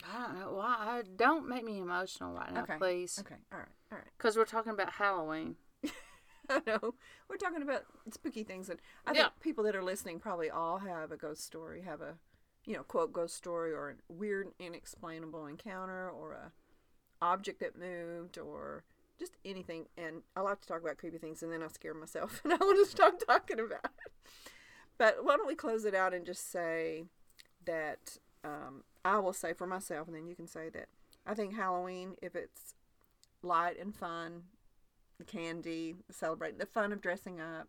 I 0.05 0.27
don't 0.27 0.39
know 0.39 0.53
why. 0.53 1.03
Don't 1.17 1.49
make 1.49 1.64
me 1.64 1.79
emotional 1.79 2.33
right 2.33 2.53
now, 2.53 2.62
Okay. 2.62 2.77
please, 2.79 3.19
Okay. 3.21 3.35
All 3.53 3.59
right. 3.59 3.69
All 3.91 3.99
right. 3.99 4.07
because 4.17 4.37
we're 4.37 4.45
talking 4.45 4.73
about 4.73 4.93
Halloween. 4.93 5.57
I 6.51 6.61
know. 6.67 6.95
We're 7.29 7.37
talking 7.37 7.63
about 7.63 7.85
spooky 8.11 8.45
things, 8.45 8.69
and 8.69 8.81
I 9.07 9.13
Yeah. 9.13 9.23
think 9.25 9.41
people 9.41 9.65
that 9.65 9.77
are 9.77 9.83
listening 9.83 10.21
probably 10.21 10.51
all 10.51 10.79
have 10.79 11.13
a 11.13 11.17
ghost 11.17 11.45
story, 11.45 11.83
have 11.83 12.01
a, 12.01 12.15
you 12.65 12.75
know, 12.75 12.83
quote 12.83 13.13
ghost 13.13 13.35
story, 13.37 13.73
or 13.73 13.91
a 13.91 14.13
weird, 14.13 14.49
inexplainable 14.59 15.47
encounter, 15.47 16.09
or 16.11 16.33
a 16.33 16.53
object 17.23 17.61
that 17.61 17.79
moved, 17.79 18.39
or 18.39 18.85
just 19.19 19.37
anything. 19.45 19.87
And 19.97 20.23
I 20.37 20.41
like 20.41 20.61
to 20.61 20.69
talk 20.69 20.83
about 20.83 20.99
creepy 20.99 21.19
things, 21.19 21.43
and 21.43 21.53
then 21.53 21.63
I 21.63 21.69
scare 21.69 21.95
myself, 21.95 22.41
and 22.45 22.53
I 22.53 22.57
want 22.57 22.79
to 22.85 22.91
stop 22.91 23.19
talking 23.27 23.61
about 23.61 23.85
it. 23.85 24.13
But 24.99 25.25
why 25.25 25.37
don't 25.37 25.47
we 25.47 25.55
close 25.55 25.85
it 25.85 25.95
out 25.95 26.15
and 26.15 26.25
just 26.25 26.51
say 26.51 27.05
that 27.67 28.19
um, 28.45 28.85
I 29.05 29.19
will 29.19 29.33
say 29.33 29.53
for 29.53 29.67
myself, 29.67 30.07
and 30.09 30.17
then 30.17 30.27
you 30.27 30.35
can 30.35 30.47
say 30.47 30.69
that 30.71 30.87
I 31.27 31.35
think 31.35 31.55
Halloween, 31.55 32.15
if 32.23 32.35
it's 32.35 32.75
light 33.43 33.79
and 33.79 33.95
fun, 33.95 34.45
the 35.19 35.25
candy, 35.25 35.97
celebrating 36.11 36.59
the 36.59 36.67
fun 36.67 36.93
of 36.93 37.01
dressing 37.01 37.41
up, 37.41 37.69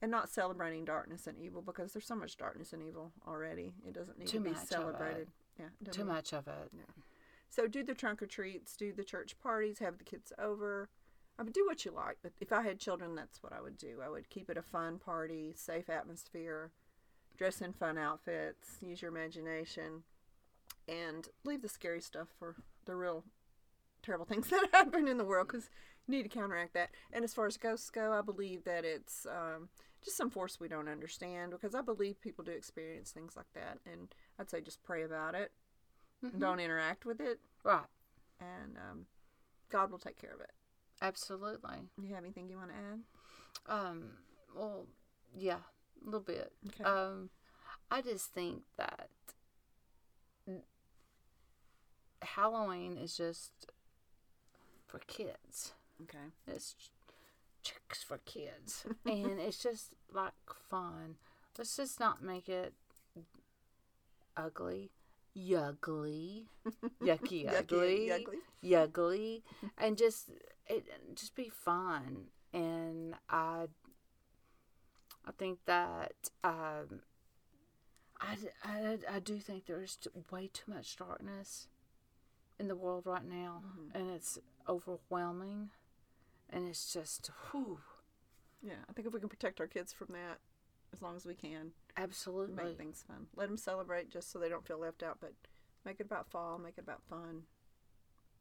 and 0.00 0.10
not 0.10 0.28
celebrating 0.28 0.84
darkness 0.84 1.26
and 1.26 1.38
evil 1.38 1.60
because 1.62 1.92
there's 1.92 2.06
so 2.06 2.14
much 2.14 2.36
darkness 2.36 2.72
and 2.72 2.82
evil 2.82 3.12
already. 3.26 3.72
It 3.86 3.94
doesn't 3.94 4.18
need 4.18 4.28
Too 4.28 4.38
to 4.38 4.44
be 4.44 4.50
much 4.50 4.58
of 4.58 4.64
it. 4.64 4.68
celebrated. 4.68 5.28
Yeah, 5.58 5.90
Too 5.90 6.04
much 6.04 6.32
of 6.32 6.46
it. 6.46 6.70
So 7.50 7.66
do 7.66 7.82
the 7.82 7.94
trunk 7.94 8.22
or 8.22 8.26
treats, 8.26 8.76
do 8.76 8.92
the 8.92 9.02
church 9.02 9.36
parties, 9.42 9.78
have 9.80 9.98
the 9.98 10.04
kids 10.04 10.32
over. 10.38 10.88
I 11.38 11.42
would 11.42 11.52
do 11.52 11.64
what 11.66 11.84
you 11.84 11.90
like, 11.92 12.18
but 12.22 12.32
if 12.40 12.52
I 12.52 12.62
had 12.62 12.78
children, 12.78 13.14
that's 13.14 13.42
what 13.42 13.52
I 13.52 13.60
would 13.60 13.76
do. 13.78 14.00
I 14.04 14.08
would 14.08 14.28
keep 14.28 14.50
it 14.50 14.56
a 14.56 14.62
fun 14.62 14.98
party, 14.98 15.52
safe 15.56 15.88
atmosphere, 15.88 16.70
dress 17.36 17.60
in 17.60 17.72
fun 17.72 17.96
outfits, 17.96 18.76
use 18.80 19.00
your 19.02 19.10
imagination, 19.10 20.02
and 20.88 21.28
leave 21.44 21.62
the 21.62 21.68
scary 21.68 22.00
stuff 22.00 22.28
for 22.38 22.56
the 22.86 22.94
real 22.96 23.24
terrible 24.02 24.24
things 24.28 24.48
that 24.50 24.68
happen 24.72 25.08
in 25.08 25.16
the 25.18 25.24
world 25.24 25.48
because 25.48 25.70
need 26.08 26.22
to 26.24 26.28
counteract 26.28 26.74
that. 26.74 26.90
And 27.12 27.24
as 27.24 27.34
far 27.34 27.46
as 27.46 27.56
ghosts 27.56 27.90
go, 27.90 28.12
I 28.12 28.22
believe 28.22 28.64
that 28.64 28.84
it's 28.84 29.26
um, 29.26 29.68
just 30.02 30.16
some 30.16 30.30
force 30.30 30.58
we 30.60 30.68
don't 30.68 30.88
understand 30.88 31.52
because 31.52 31.74
I 31.74 31.80
believe 31.82 32.20
people 32.20 32.44
do 32.44 32.52
experience 32.52 33.10
things 33.10 33.36
like 33.36 33.52
that. 33.54 33.78
And 33.90 34.08
I'd 34.38 34.50
say 34.50 34.60
just 34.60 34.82
pray 34.82 35.02
about 35.02 35.34
it. 35.34 35.52
Mhm. 36.24 36.38
Don't 36.38 36.60
interact 36.60 37.04
with 37.04 37.20
it. 37.20 37.40
Right. 37.62 37.86
And 38.40 38.76
um, 38.90 39.06
God 39.70 39.90
will 39.90 39.98
take 39.98 40.18
care 40.20 40.32
of 40.34 40.40
it. 40.40 40.52
Absolutely. 41.00 41.88
You 42.00 42.14
have 42.14 42.24
anything 42.24 42.48
you 42.48 42.56
want 42.56 42.70
to 42.70 42.76
add? 42.76 43.80
Um. 43.86 44.10
Well, 44.56 44.86
yeah, 45.36 45.58
a 46.02 46.04
little 46.04 46.20
bit. 46.20 46.52
Okay. 46.68 46.84
Um, 46.84 47.30
I 47.90 48.02
just 48.02 48.32
think 48.32 48.62
that 48.76 49.08
Halloween 52.22 52.96
is 52.96 53.16
just 53.16 53.66
for 54.86 54.98
kids. 55.00 55.72
Okay. 56.02 56.32
It's 56.46 56.74
ch- 56.74 56.90
tricks 57.64 58.02
for 58.02 58.18
kids, 58.18 58.84
and 59.06 59.38
it's 59.40 59.58
just 59.58 59.92
like 60.12 60.32
fun. 60.68 61.16
Let's 61.56 61.76
just 61.76 61.98
not 61.98 62.22
make 62.22 62.48
it 62.48 62.72
ugly, 64.36 64.90
yuggly, 65.36 66.44
yucky, 67.02 67.46
Yucky, 67.46 67.58
ugly, 67.58 68.08
yuggly. 68.10 68.38
yuggly, 68.64 69.42
and 69.78 69.96
just 69.98 70.30
it 70.68 70.86
just 71.14 71.34
be 71.34 71.48
fun. 71.48 72.26
And 72.52 73.14
I, 73.28 73.66
I 75.26 75.30
think 75.36 75.58
that 75.66 76.12
um, 76.42 77.00
I, 78.20 78.36
I, 78.64 78.98
I 79.10 79.18
do 79.18 79.38
think 79.38 79.66
there's 79.66 79.98
way 80.30 80.48
too 80.52 80.72
much 80.72 80.96
darkness 80.96 81.66
in 82.58 82.68
the 82.68 82.74
world 82.76 83.04
right 83.06 83.24
now, 83.28 83.62
and 83.94 84.10
it's 84.10 84.38
overwhelming, 84.68 85.70
and 86.50 86.66
it's 86.66 86.92
just 86.92 87.30
whew, 87.50 87.80
Yeah, 88.62 88.84
I 88.88 88.92
think 88.92 89.06
if 89.06 89.12
we 89.14 89.20
can 89.20 89.28
protect 89.28 89.60
our 89.60 89.66
kids 89.66 89.92
from 89.92 90.08
that 90.10 90.38
as 90.92 91.02
long 91.02 91.16
as 91.16 91.26
we 91.26 91.34
can, 91.34 91.72
absolutely. 91.96 92.64
make 92.64 92.78
things 92.78 93.04
fun. 93.06 93.26
Let 93.36 93.48
them 93.48 93.56
celebrate 93.58 94.10
just 94.10 94.30
so 94.32 94.38
they 94.38 94.48
don't 94.48 94.66
feel 94.66 94.78
left 94.78 95.02
out, 95.02 95.18
but 95.20 95.32
make 95.84 96.00
it 96.00 96.06
about 96.06 96.30
fall, 96.30 96.58
make 96.58 96.78
it 96.78 96.84
about 96.84 97.02
fun. 97.08 97.42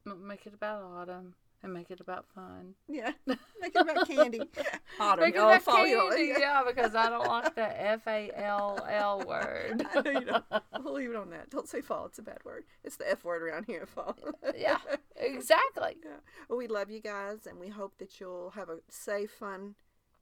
M- 0.05 0.25
make 0.27 0.45
it 0.45 0.53
about 0.53 0.83
autumn 0.83 1.35
and 1.63 1.73
make 1.73 1.89
it 1.91 1.99
about 1.99 2.25
fun. 2.33 2.75
Yeah, 2.87 3.11
make 3.25 3.39
it 3.61 3.75
about 3.75 4.07
candy. 4.07 4.41
Autumn, 4.99 5.25
Make 5.25 5.35
it 5.35 5.39
about 5.39 5.61
fall, 5.63 5.85
you 5.87 5.95
know, 5.97 6.09
candy, 6.09 6.33
yeah. 6.39 6.63
because 6.67 6.95
I 6.95 7.09
don't 7.09 7.27
like 7.27 7.55
the 7.55 7.81
F 7.81 8.07
A 8.07 8.31
L 8.35 8.79
L 8.89 9.23
word. 9.27 9.85
I 9.95 10.01
know 10.01 10.11
you 10.11 10.25
don't. 10.25 10.43
We'll 10.83 10.93
leave 10.93 11.09
it 11.09 11.15
on 11.15 11.29
that. 11.31 11.49
Don't 11.49 11.67
say 11.67 11.81
fall. 11.81 12.05
It's 12.05 12.19
a 12.19 12.23
bad 12.23 12.39
word. 12.45 12.63
It's 12.83 12.97
the 12.97 13.09
F 13.09 13.23
word 13.23 13.41
around 13.41 13.65
here, 13.65 13.85
fall. 13.85 14.15
yeah, 14.57 14.77
exactly. 15.15 15.97
Yeah. 16.03 16.11
Well, 16.49 16.57
we 16.57 16.67
love 16.67 16.89
you 16.89 16.99
guys, 17.01 17.47
and 17.47 17.59
we 17.59 17.69
hope 17.69 17.97
that 17.97 18.19
you'll 18.19 18.51
have 18.51 18.69
a 18.69 18.77
safe, 18.89 19.31
fun 19.31 19.75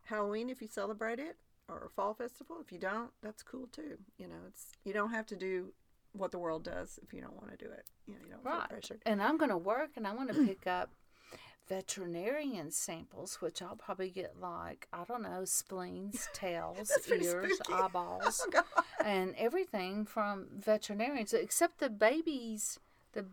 Halloween 0.04 0.50
if 0.50 0.62
you 0.62 0.68
celebrate 0.68 1.20
it, 1.20 1.38
or 1.68 1.86
a 1.86 1.90
fall 1.90 2.14
festival. 2.14 2.58
If 2.62 2.72
you 2.72 2.80
don't, 2.80 3.10
that's 3.22 3.44
cool 3.44 3.68
too. 3.68 3.98
You 4.18 4.28
know, 4.28 4.36
it's 4.48 4.68
you 4.84 4.94
don't 4.94 5.12
have 5.12 5.26
to 5.28 5.36
do 5.36 5.74
what 6.14 6.32
the 6.32 6.40
world 6.40 6.64
does 6.64 6.98
if 7.04 7.14
you 7.14 7.20
don't 7.22 7.36
want 7.36 7.52
to 7.52 7.58
do 7.58 7.70
it. 7.72 7.84
You 8.08 8.14
know, 8.14 8.20
you 8.26 8.32
don't 8.32 8.44
feel 8.44 8.52
Right. 8.54 8.70
pressured. 8.70 9.02
And 9.06 9.22
I'm 9.22 9.38
going 9.38 9.50
to 9.50 9.58
work 9.58 9.92
and 9.98 10.08
I 10.08 10.14
want 10.14 10.32
to 10.34 10.46
pick 10.46 10.66
up 10.66 10.92
veterinarian 11.68 12.72
samples, 12.72 13.42
which 13.42 13.62
I'll 13.62 13.76
probably 13.76 14.10
get 14.10 14.40
like, 14.40 14.88
I 14.94 15.04
don't 15.04 15.24
know, 15.24 15.46
spleens, 15.46 16.28
tails, 16.34 16.92
ears, 17.10 17.56
spooky. 17.56 17.74
eyeballs, 17.74 18.46
Oh, 18.56 18.64
and 19.04 19.34
everything 19.38 20.06
from 20.06 20.48
veterinarians, 20.58 21.34
except 21.34 21.80
the 21.80 21.90
babies. 21.90 22.80
The 23.14 23.26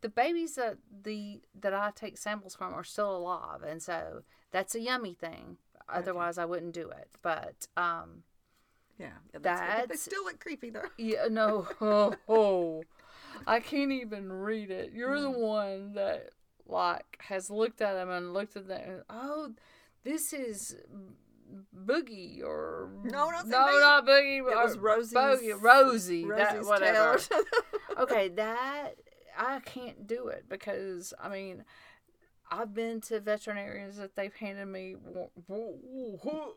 the 0.00 0.08
babies 0.08 0.54
that 0.56 0.78
the 1.02 1.40
that 1.60 1.72
I 1.74 1.90
take 1.94 2.18
samples 2.18 2.54
from 2.54 2.74
are 2.74 2.84
still 2.84 3.16
alive, 3.16 3.62
and 3.62 3.82
so 3.82 4.22
that's 4.50 4.74
a 4.74 4.80
yummy 4.80 5.14
thing. 5.14 5.56
Otherwise, 5.88 6.38
I 6.38 6.44
wouldn't 6.46 6.72
do 6.74 6.88
it. 6.90 7.08
But 7.22 7.66
um, 7.76 8.22
Yeah, 8.98 9.08
yeah 9.32 9.40
that's. 9.42 9.88
They 9.88 9.96
still 9.96 10.24
look 10.24 10.40
creepy 10.40 10.70
though. 10.70 10.88
yeah, 10.98 11.28
no, 11.30 11.66
oh, 11.80 12.14
oh, 12.28 12.84
I 13.46 13.60
can't 13.60 13.92
even 13.92 14.32
read 14.32 14.70
it. 14.70 14.92
You're 14.92 15.20
the 15.20 15.30
one 15.30 15.94
that 15.94 16.30
like 16.66 17.18
has 17.20 17.50
looked 17.50 17.80
at 17.80 17.94
them 17.94 18.10
and 18.10 18.32
looked 18.34 18.56
at 18.56 18.68
them. 18.68 19.02
Oh, 19.10 19.52
this 20.04 20.32
is 20.32 20.76
Boogie 21.76 22.42
or 22.42 22.90
No, 23.04 23.30
don't 23.30 23.48
no, 23.48 23.58
Boogie. 23.58 23.80
not 23.80 24.06
Boogie. 24.06 24.38
It 24.38 24.42
was 24.42 24.76
or 24.76 24.80
Rosie's- 24.80 25.12
Bogey, 25.12 25.52
Rosie, 25.52 26.24
that 26.28 26.64
whatever. 26.64 26.94
tail 26.94 27.14
or 27.14 27.18
something. 27.18 27.60
okay, 27.98 28.28
that 28.30 28.92
I 29.36 29.60
can't 29.60 30.06
do 30.06 30.28
it 30.28 30.44
because 30.48 31.12
I 31.20 31.28
mean. 31.28 31.64
I've 32.50 32.74
been 32.74 33.00
to 33.08 33.20
veterinarians 33.20 33.96
that 33.96 34.14
they've 34.16 34.32
handed 34.34 34.66
me 34.66 34.94
warm, 35.48 35.78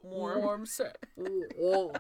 Warm. 0.04 0.42
warm, 0.42 0.66
sa- 0.66 0.84
So 1.18 1.94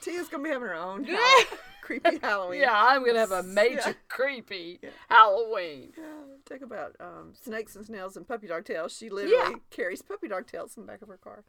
Tia's 0.00 0.28
gonna 0.28 0.44
be 0.44 0.50
having 0.50 0.68
her 0.68 0.74
own 0.74 1.04
creepy 1.86 2.18
Halloween. 2.22 2.60
Yeah, 2.60 2.72
I'm 2.74 3.04
gonna 3.06 3.20
have 3.20 3.30
a 3.32 3.42
major 3.62 3.80
Yeah. 3.86 3.92
creepy 4.08 4.80
Yeah. 4.82 4.90
Halloween. 5.08 5.92
Yeah, 5.96 6.04
talk 6.48 6.62
about 6.62 6.96
um, 7.00 7.32
snakes 7.40 7.76
and 7.76 7.86
snails 7.86 8.16
and 8.16 8.26
puppy 8.26 8.46
dog 8.48 8.64
tails. 8.64 8.96
She 8.96 9.08
literally 9.08 9.60
carries 9.70 10.02
puppy 10.02 10.28
dog 10.28 10.46
tails 10.46 10.76
in 10.76 10.82
the 10.84 10.86
back 10.90 11.02
of 11.02 11.08
her 11.08 11.16
car. 11.16 11.44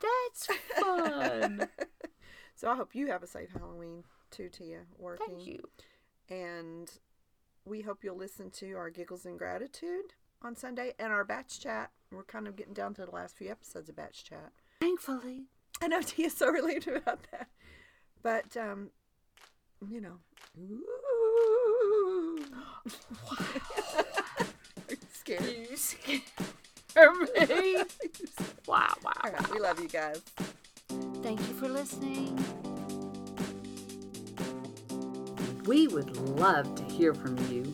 That's 0.00 0.46
fun. 0.80 1.68
So 2.56 2.68
I 2.70 2.76
hope 2.76 2.94
you 2.94 3.06
have 3.06 3.22
a 3.22 3.26
safe 3.26 3.48
Halloween 3.58 4.04
too, 4.30 4.50
Tia. 4.50 4.80
Working. 4.98 5.26
Thank 5.28 5.46
you. 5.46 5.60
And 6.28 6.90
we 7.64 7.80
hope 7.80 8.04
you'll 8.04 8.18
listen 8.18 8.50
to 8.50 8.72
our 8.74 8.90
giggles 8.90 9.24
and 9.24 9.38
gratitude 9.38 10.12
on 10.42 10.56
Sunday 10.56 10.92
and 10.98 11.10
our 11.10 11.24
batch 11.24 11.58
chat. 11.60 11.90
We're 12.12 12.22
kind 12.24 12.46
of 12.46 12.56
getting 12.56 12.74
down 12.74 12.92
to 12.94 13.06
the 13.06 13.12
last 13.12 13.34
few 13.38 13.50
episodes 13.50 13.88
of 13.88 13.96
batch 13.96 14.24
chat. 14.24 14.52
Thankfully. 14.78 15.44
I 15.80 15.86
know 15.88 16.02
Tia's 16.02 16.34
so 16.36 16.50
relieved 16.50 16.86
about 16.86 17.20
that, 17.32 17.48
but 18.22 18.54
um, 18.58 18.90
you 19.88 20.00
know. 20.00 20.16
Ooh. 20.60 22.44
Are 23.38 23.44
you 24.88 24.96
scared? 25.12 25.44
You 25.70 25.76
scare 25.76 27.12
me. 27.12 27.76
wow, 28.66 28.92
wow. 29.02 29.12
All 29.22 29.30
right, 29.30 29.50
we 29.52 29.60
love 29.60 29.78
you 29.80 29.88
guys. 29.88 30.20
Thank 31.22 31.38
you 31.40 31.54
for 31.54 31.68
listening. 31.68 32.36
We 35.66 35.86
would 35.88 36.16
love 36.38 36.74
to 36.74 36.82
hear 36.84 37.12
from 37.14 37.36
you. 37.50 37.72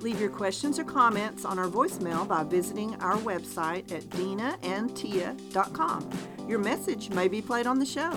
Leave 0.00 0.20
your 0.20 0.30
questions 0.30 0.78
or 0.78 0.84
comments 0.84 1.44
on 1.44 1.58
our 1.58 1.66
voicemail 1.68 2.26
by 2.28 2.44
visiting 2.44 2.94
our 2.96 3.16
website 3.18 3.90
at 3.92 4.02
denaandtia.com. 4.10 6.10
Your 6.48 6.58
message 6.58 7.10
may 7.10 7.28
be 7.28 7.40
played 7.40 7.66
on 7.66 7.78
the 7.78 7.86
show. 7.86 8.12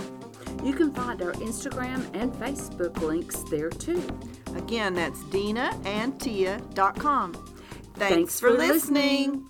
You 0.64 0.74
can 0.74 0.92
find 0.94 1.22
our 1.22 1.34
Instagram 1.34 2.10
and 2.14 2.32
Facebook 2.34 3.00
links 3.02 3.44
there 3.50 3.70
too. 3.70 4.04
Again, 4.56 4.94
that's 4.96 5.20
denaandtia.com. 5.26 7.34
Thanks, 7.34 7.98
Thanks 8.16 8.40
for 8.40 8.52
for 8.52 8.58
listening. 8.58 9.32
listening. 9.32 9.50